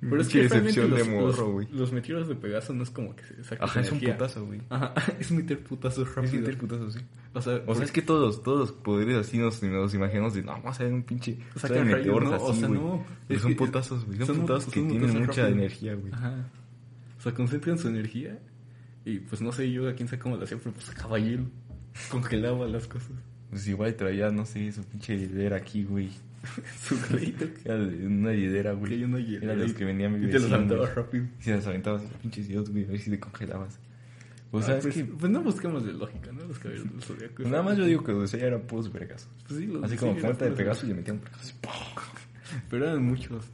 [0.00, 1.68] Pero es que realmente decepción de los, morro, los- güey.
[1.70, 4.60] los meteoros de Pegaso no es como que se saquen Ajá, es un putazo, güey.
[4.68, 6.40] Ajá, es meter putazos Es rápido.
[6.40, 6.98] meter putazo, sí.
[7.34, 10.34] O sea, O sea, es que todos, los- todos los poderes así nos, nos imaginamos
[10.34, 11.38] de, no, vamos a ver un pinche...
[11.54, 12.80] Sacan salen rayos, meteoros no, o así, sea, güey.
[12.80, 14.18] no, Pero es son que- putazos, güey.
[14.18, 16.12] Son, son putazos son que tienen mucha energía, güey.
[16.12, 16.48] Ajá.
[17.18, 18.38] O sea, concentran su energía
[19.04, 21.44] y pues no sé yo a quién sabe cómo lo hacía, pero pues sacaba hielo.
[22.10, 23.12] Congelaba las cosas.
[23.50, 26.10] Pues igual traía, no sé, su pinche hielera aquí, güey.
[26.82, 27.44] Su crédito.
[27.64, 29.04] Era una hielera, güey.
[29.04, 31.26] Era de los que venían mi Y te los vecino, aventabas rápido.
[31.38, 33.78] Y se las aventabas los pinches hielos, güey, a ver si te congelabas.
[34.50, 35.04] O sea, Ah, es pues, que...
[35.04, 36.44] pues no busquemos de lógica, ¿no?
[36.44, 37.34] Los caballeros del zodiaco.
[37.36, 39.28] pues nada más yo digo que los de ella eran puros vergas.
[39.46, 41.22] Pues sí, los Así sí, como cometa de Pegaso y le metían un.
[42.68, 43.46] Pero eran muchos.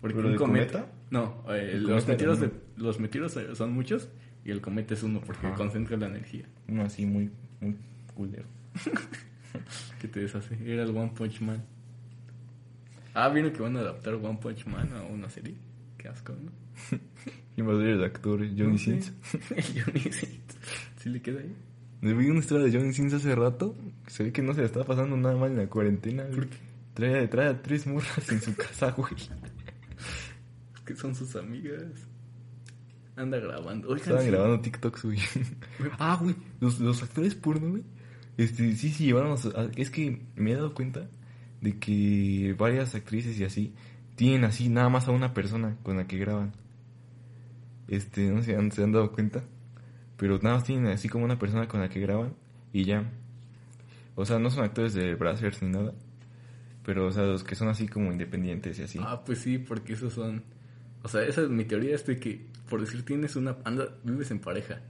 [0.00, 0.72] Porque ¿Pero un de cometa.
[0.80, 0.92] cometa?
[1.10, 4.08] No, eh, ¿El los, cometa de, los meteoros son muchos
[4.44, 7.30] y el cometa es uno porque concentra la energía Uno así muy,
[7.64, 7.76] muy
[8.14, 8.46] culero.
[10.00, 10.58] que te deshace.
[10.64, 11.64] Era el One Punch Man.
[13.14, 15.54] Ah, vieron que van a adaptar One Punch Man a una serie.
[15.98, 16.50] Qué asco, ¿no?
[17.54, 18.40] ¿Quién va a ser el actor?
[18.56, 18.78] Johnny.
[18.78, 19.12] Sins.
[19.32, 20.58] Johnny Sins.
[20.98, 21.54] ¿Sí le queda ahí?
[22.00, 23.74] Me vi una historia de Johnny Sins hace rato.
[24.08, 26.24] Se ve que no se le está pasando nada mal en la cuarentena.
[26.26, 26.56] ¿Por qué?
[26.94, 29.14] Trae, trae a tres morras en su casa, güey.
[29.14, 31.82] Es que son sus amigas.
[33.16, 33.88] Anda grabando.
[33.88, 34.30] Oigan, Estaban sí.
[34.30, 35.18] grabando TikToks, güey.
[35.98, 36.34] ah, güey.
[36.60, 37.82] Los, los actores porno, güey.
[38.36, 41.08] Este, sí, sí, llevaron a su- a- Es que me he dado cuenta
[41.60, 43.74] de que varias actrices y así
[44.16, 46.52] tienen así nada más a una persona con la que graban.
[47.88, 49.44] Este, no sé han- se han dado cuenta.
[50.16, 52.34] Pero nada más tienen así como una persona con la que graban
[52.72, 53.10] y ya.
[54.16, 55.92] O sea, no son actores de Brazzers ni nada.
[56.84, 58.98] Pero, o sea, los que son así como independientes y así.
[59.02, 60.42] Ah, pues sí, porque esos son.
[61.02, 63.56] O sea, esa es mi teoría: es de que, por decir, tienes una.
[63.64, 64.80] Anda, vives en pareja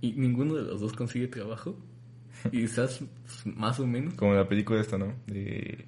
[0.00, 1.76] y ninguno de los dos consigue trabajo
[2.52, 3.00] y estás
[3.44, 4.14] más o menos.
[4.14, 5.14] Como la película esta, ¿no?
[5.26, 5.84] De...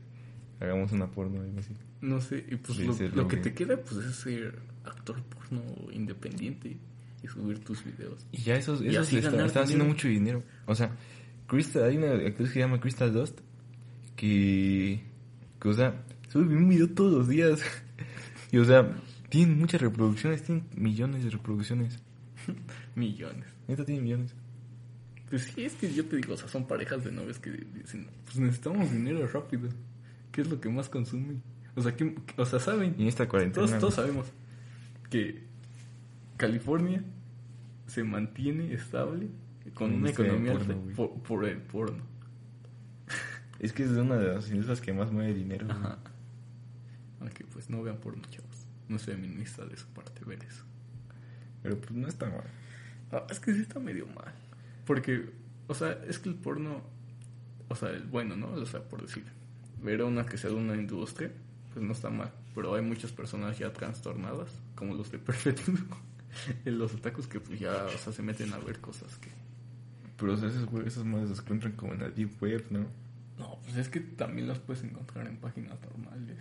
[0.61, 1.75] Hagamos una porno, algo así.
[2.03, 2.79] No sé, y pues
[3.15, 6.77] lo, que te queda pues es ser actor porno independiente
[7.23, 8.27] y subir tus videos.
[8.31, 10.43] Y ya esos, Y esos le están, están haciendo mucho dinero.
[10.67, 10.95] O sea,
[11.47, 13.41] Crystal, hay una actriz que se llama Crystal Dust
[14.17, 15.03] que,
[15.59, 17.63] que, o sea, sube un video todos los días.
[18.53, 18.95] y, o sea,
[19.31, 21.99] tienen muchas reproducciones, tienen millones de reproducciones.
[22.95, 23.47] Millones.
[23.69, 24.35] Neta, tienen millones.
[25.31, 28.09] Pues sí, es que yo te digo, o sea, son parejas de novios que dicen,
[28.25, 29.69] pues necesitamos dinero rápido.
[30.33, 31.37] ¿Qué es lo que más consume?
[31.77, 32.95] O sea, ¿qué- o sea, saben.
[32.99, 33.65] En esta cuarentena.
[33.67, 34.27] Todos, todos sabemos
[35.09, 35.45] que
[36.37, 37.05] California
[37.87, 39.29] se mantiene estable
[39.75, 42.03] con una del economía porno, por, por el porno.
[43.61, 45.67] Es que es una de las industrias que más mueve dinero.
[45.71, 45.99] Ajá.
[47.21, 48.50] Aunque pues no vean porno, chavos.
[48.91, 50.65] No es feminista de su parte ver eso.
[51.63, 52.45] Pero pues no está mal.
[53.13, 54.35] Ah, es que sí está medio mal.
[54.85, 55.31] Porque,
[55.69, 56.83] o sea, es que el porno,
[57.69, 58.49] o sea, el bueno, ¿no?
[58.53, 59.25] O sea, por decir,
[59.83, 61.31] ver a una que sea de una industria,
[61.73, 62.33] pues no está mal.
[62.55, 65.63] Pero hay muchas personas ya trastornadas, como los de Perfecto.
[66.65, 69.31] en los otakus que pues ya, o sea, se meten a ver cosas que...
[70.17, 72.81] Pero o sea, esos, güey- esos más los encuentran como en la deep web, ¿no?
[73.39, 76.39] No, pues es que también los puedes encontrar en páginas normales.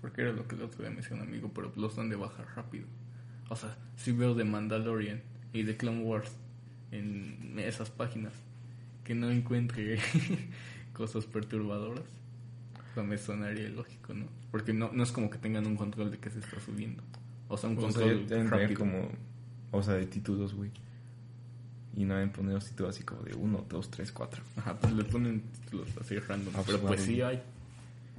[0.00, 2.16] Porque era lo que el otro día me decía un amigo, pero los dan de
[2.16, 2.86] bajar rápido.
[3.48, 6.32] O sea, si veo de Mandalorian y de Clone Wars
[6.90, 8.32] en esas páginas
[9.04, 9.98] que no encuentre
[10.92, 12.04] cosas perturbadoras,
[12.90, 14.26] o sea, me sonaría lógico, ¿no?
[14.50, 17.02] Porque no, no es como que tengan un control de que se está subiendo.
[17.48, 18.78] O sea, un O sea, control deben tener rápido.
[18.80, 19.08] como,
[19.70, 20.70] o sea, de títulos, güey.
[21.94, 24.42] Y no deben poner los títulos así como de 1, 2, 3, 4.
[24.56, 26.54] Ajá, pues le ponen títulos así random.
[26.56, 27.12] Ah, pero pues, pues vale.
[27.12, 27.42] sí hay.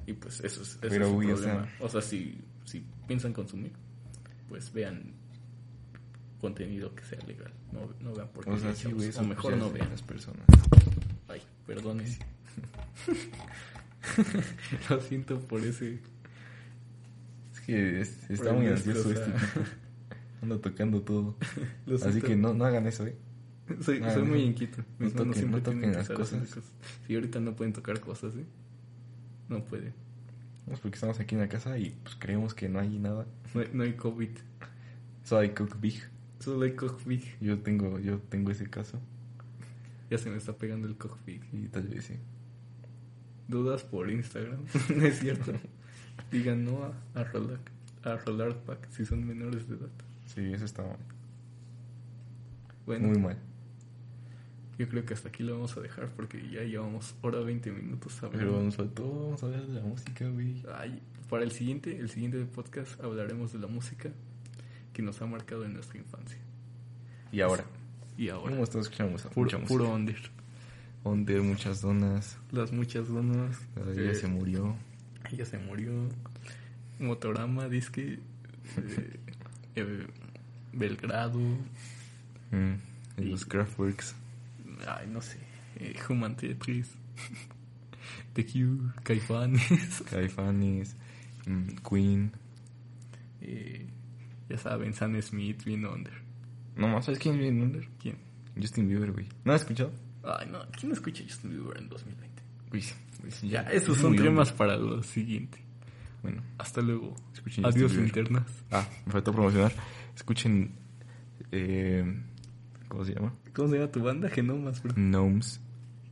[0.08, 1.66] Y pues eso es, eso Pero, es un güey, o problema.
[1.66, 3.74] sea- O sea, si, si piensan consumir,
[4.50, 5.14] pues vean
[6.42, 7.54] contenido que sea legal.
[7.72, 9.90] No, no vean por O sea, sí, güey, eso O mejor no vean.
[9.90, 10.46] las personas.
[11.28, 12.08] Ay, perdonen.
[14.90, 16.00] Lo siento por ese.
[17.54, 19.38] Es que es- está muy ansioso este tipo.
[20.42, 21.36] Anda tocando todo.
[22.06, 23.18] Así que no, no hagan eso, ¿eh?
[23.82, 24.30] Soy, Ah, soy no.
[24.30, 24.78] muy inquieto.
[25.00, 26.48] No Mis manos toquen- siempre no toquen tienen las cosas.
[27.06, 28.46] Si ahorita no pueden tocar cosas, ¿eh?
[29.50, 29.94] No pueden.
[30.72, 33.26] Es porque estamos aquí en la casa y pues creemos que no hay nada.
[33.54, 34.30] No hay, no hay COVID.
[35.24, 36.02] Solo hay Cook Big.
[36.40, 37.24] Solo hay COVID.
[37.40, 39.00] Yo tengo, yo tengo ese caso.
[40.10, 41.42] Ya se me está pegando el COVID.
[41.54, 42.16] Y tal vez sí.
[43.48, 44.60] Dudas por Instagram.
[44.96, 45.54] no es cierto.
[46.32, 47.60] Digan no a, a, rolar,
[48.04, 49.90] a rolar pack si son menores de edad.
[50.26, 50.84] Sí, eso está
[52.86, 53.38] Bueno, muy mal.
[54.78, 58.22] Yo creo que hasta aquí lo vamos a dejar porque ya llevamos hora 20 minutos
[58.24, 58.38] hablando.
[58.38, 60.64] Pero nos faltó, vamos a hablar de la música, güey.
[60.76, 64.12] Ay, para el siguiente, el siguiente podcast hablaremos de la música
[64.94, 66.38] que nos ha marcado en nuestra infancia.
[67.32, 67.66] Y ahora,
[68.18, 70.18] Y ahora, ¿cómo estamos escuchando puro, puro under.
[71.04, 72.38] Onder, muchas donas.
[72.52, 73.58] Las muchas donas.
[73.76, 74.76] Eh, día se murió.
[75.32, 75.92] Ella se murió.
[77.00, 78.20] Motorama, disque.
[78.78, 79.20] eh,
[79.76, 80.08] eh,
[80.74, 81.40] Belgrado.
[82.52, 82.76] Mm,
[83.18, 84.16] y los Kraftwerks.
[84.88, 85.40] Ay, no sé.
[85.78, 86.90] eh, Human Tetris.
[88.34, 88.94] The Cure.
[89.04, 90.04] Caifanes.
[90.10, 90.96] Caifanes.
[91.46, 92.32] mm, Queen.
[93.42, 93.88] eh,
[94.50, 96.14] ya saben, Sam Smith, bien under.
[96.76, 97.88] No más, ¿sabes quién viene Onder?
[98.00, 98.18] ¿Quién?
[98.60, 99.28] Justin Bieber, güey.
[99.44, 99.92] ¿No has escuchado?
[100.24, 100.60] Ay, no.
[100.80, 102.44] ¿Quién escucha Justin Bieber en 2020?
[102.72, 102.84] Uy,
[103.22, 104.58] pues Ya, esos es son temas under.
[104.58, 105.60] para lo siguiente.
[106.22, 107.16] Bueno, Hasta luego.
[107.34, 108.46] escuchen Adiós, linternas.
[108.72, 109.72] Ah, me faltó promocionar.
[110.16, 110.72] Escuchen.
[111.52, 112.04] Eh,
[112.88, 113.34] ¿Cómo se llama?
[113.54, 114.30] ¿Cómo se llama tu banda?
[114.30, 114.94] Genomas, bro.
[114.96, 115.60] Gnomes.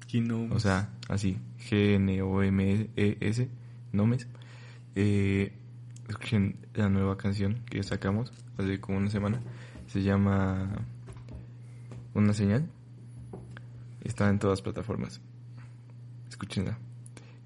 [0.08, 0.52] Genomes.
[0.52, 1.38] O sea, así.
[1.70, 3.50] G-N-O-M-E-S.
[3.92, 4.28] Nomes.
[4.96, 5.54] Eh,
[6.08, 9.42] escuchen la nueva canción que sacamos hace como una semana.
[9.88, 10.70] Se llama
[12.14, 12.70] Una señal.
[14.04, 15.22] Está en todas las plataformas.
[16.30, 16.78] Escúchenla.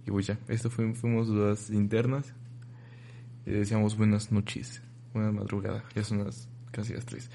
[0.05, 2.33] Y pues ya, esto fue, fuimos dudas internas.
[3.45, 4.81] Y deseamos buenas noches.
[5.13, 5.83] Buena madrugada.
[5.95, 7.29] Ya son las casi las 3.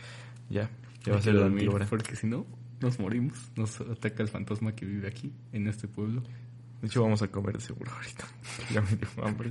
[0.50, 0.70] Ya,
[1.04, 1.86] ya va a ser que la dormir, hora.
[1.86, 2.46] porque si no,
[2.80, 3.52] nos morimos.
[3.56, 6.22] Nos ataca el fantasma que vive aquí, en este pueblo.
[6.80, 8.24] De hecho, vamos a comer de seguro ahorita.
[8.72, 9.50] ya me dio hambre.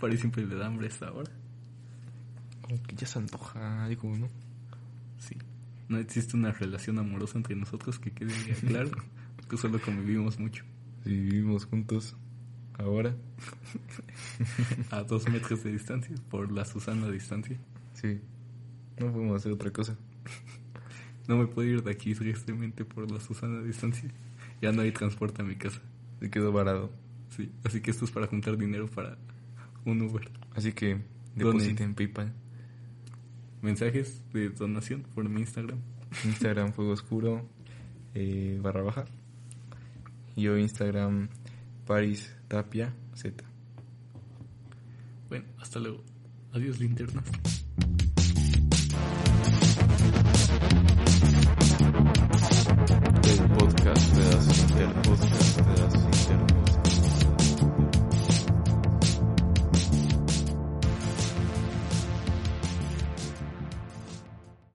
[0.00, 1.30] Parece siempre le da hambre esta hora.
[2.62, 4.28] Como que ya se antoja algo, ¿no?
[5.18, 5.36] Sí.
[5.88, 8.90] No existe una relación amorosa entre nosotros que quede ya claro.
[9.48, 10.64] que solo convivimos mucho.
[11.04, 12.16] Si vivimos juntos
[12.78, 13.14] ahora,
[14.90, 17.58] A dos metros de distancia, por la Susana distancia.
[17.94, 18.20] sí.
[18.98, 19.96] No podemos hacer otra cosa.
[21.28, 24.10] No me puedo ir de aquí tristemente por la Susana distancia.
[24.62, 25.80] Ya no hay transporte a mi casa.
[26.20, 26.90] Se quedó varado.
[27.36, 27.50] Sí.
[27.64, 29.18] Así que esto es para juntar dinero para
[29.84, 30.30] un Uber.
[30.54, 30.98] Así que
[31.34, 32.32] depositen PayPal.
[33.62, 35.78] Mensajes de donación por mi Instagram.
[36.24, 37.48] Instagram Fuego Oscuro
[38.14, 39.04] eh, barra baja.
[40.36, 41.28] Y yo Instagram
[41.86, 43.44] Paris Tapia Z.
[45.28, 46.02] Bueno, hasta luego.
[46.52, 47.24] Adiós, linternas.
[54.26, 55.45] podcast, el podcast.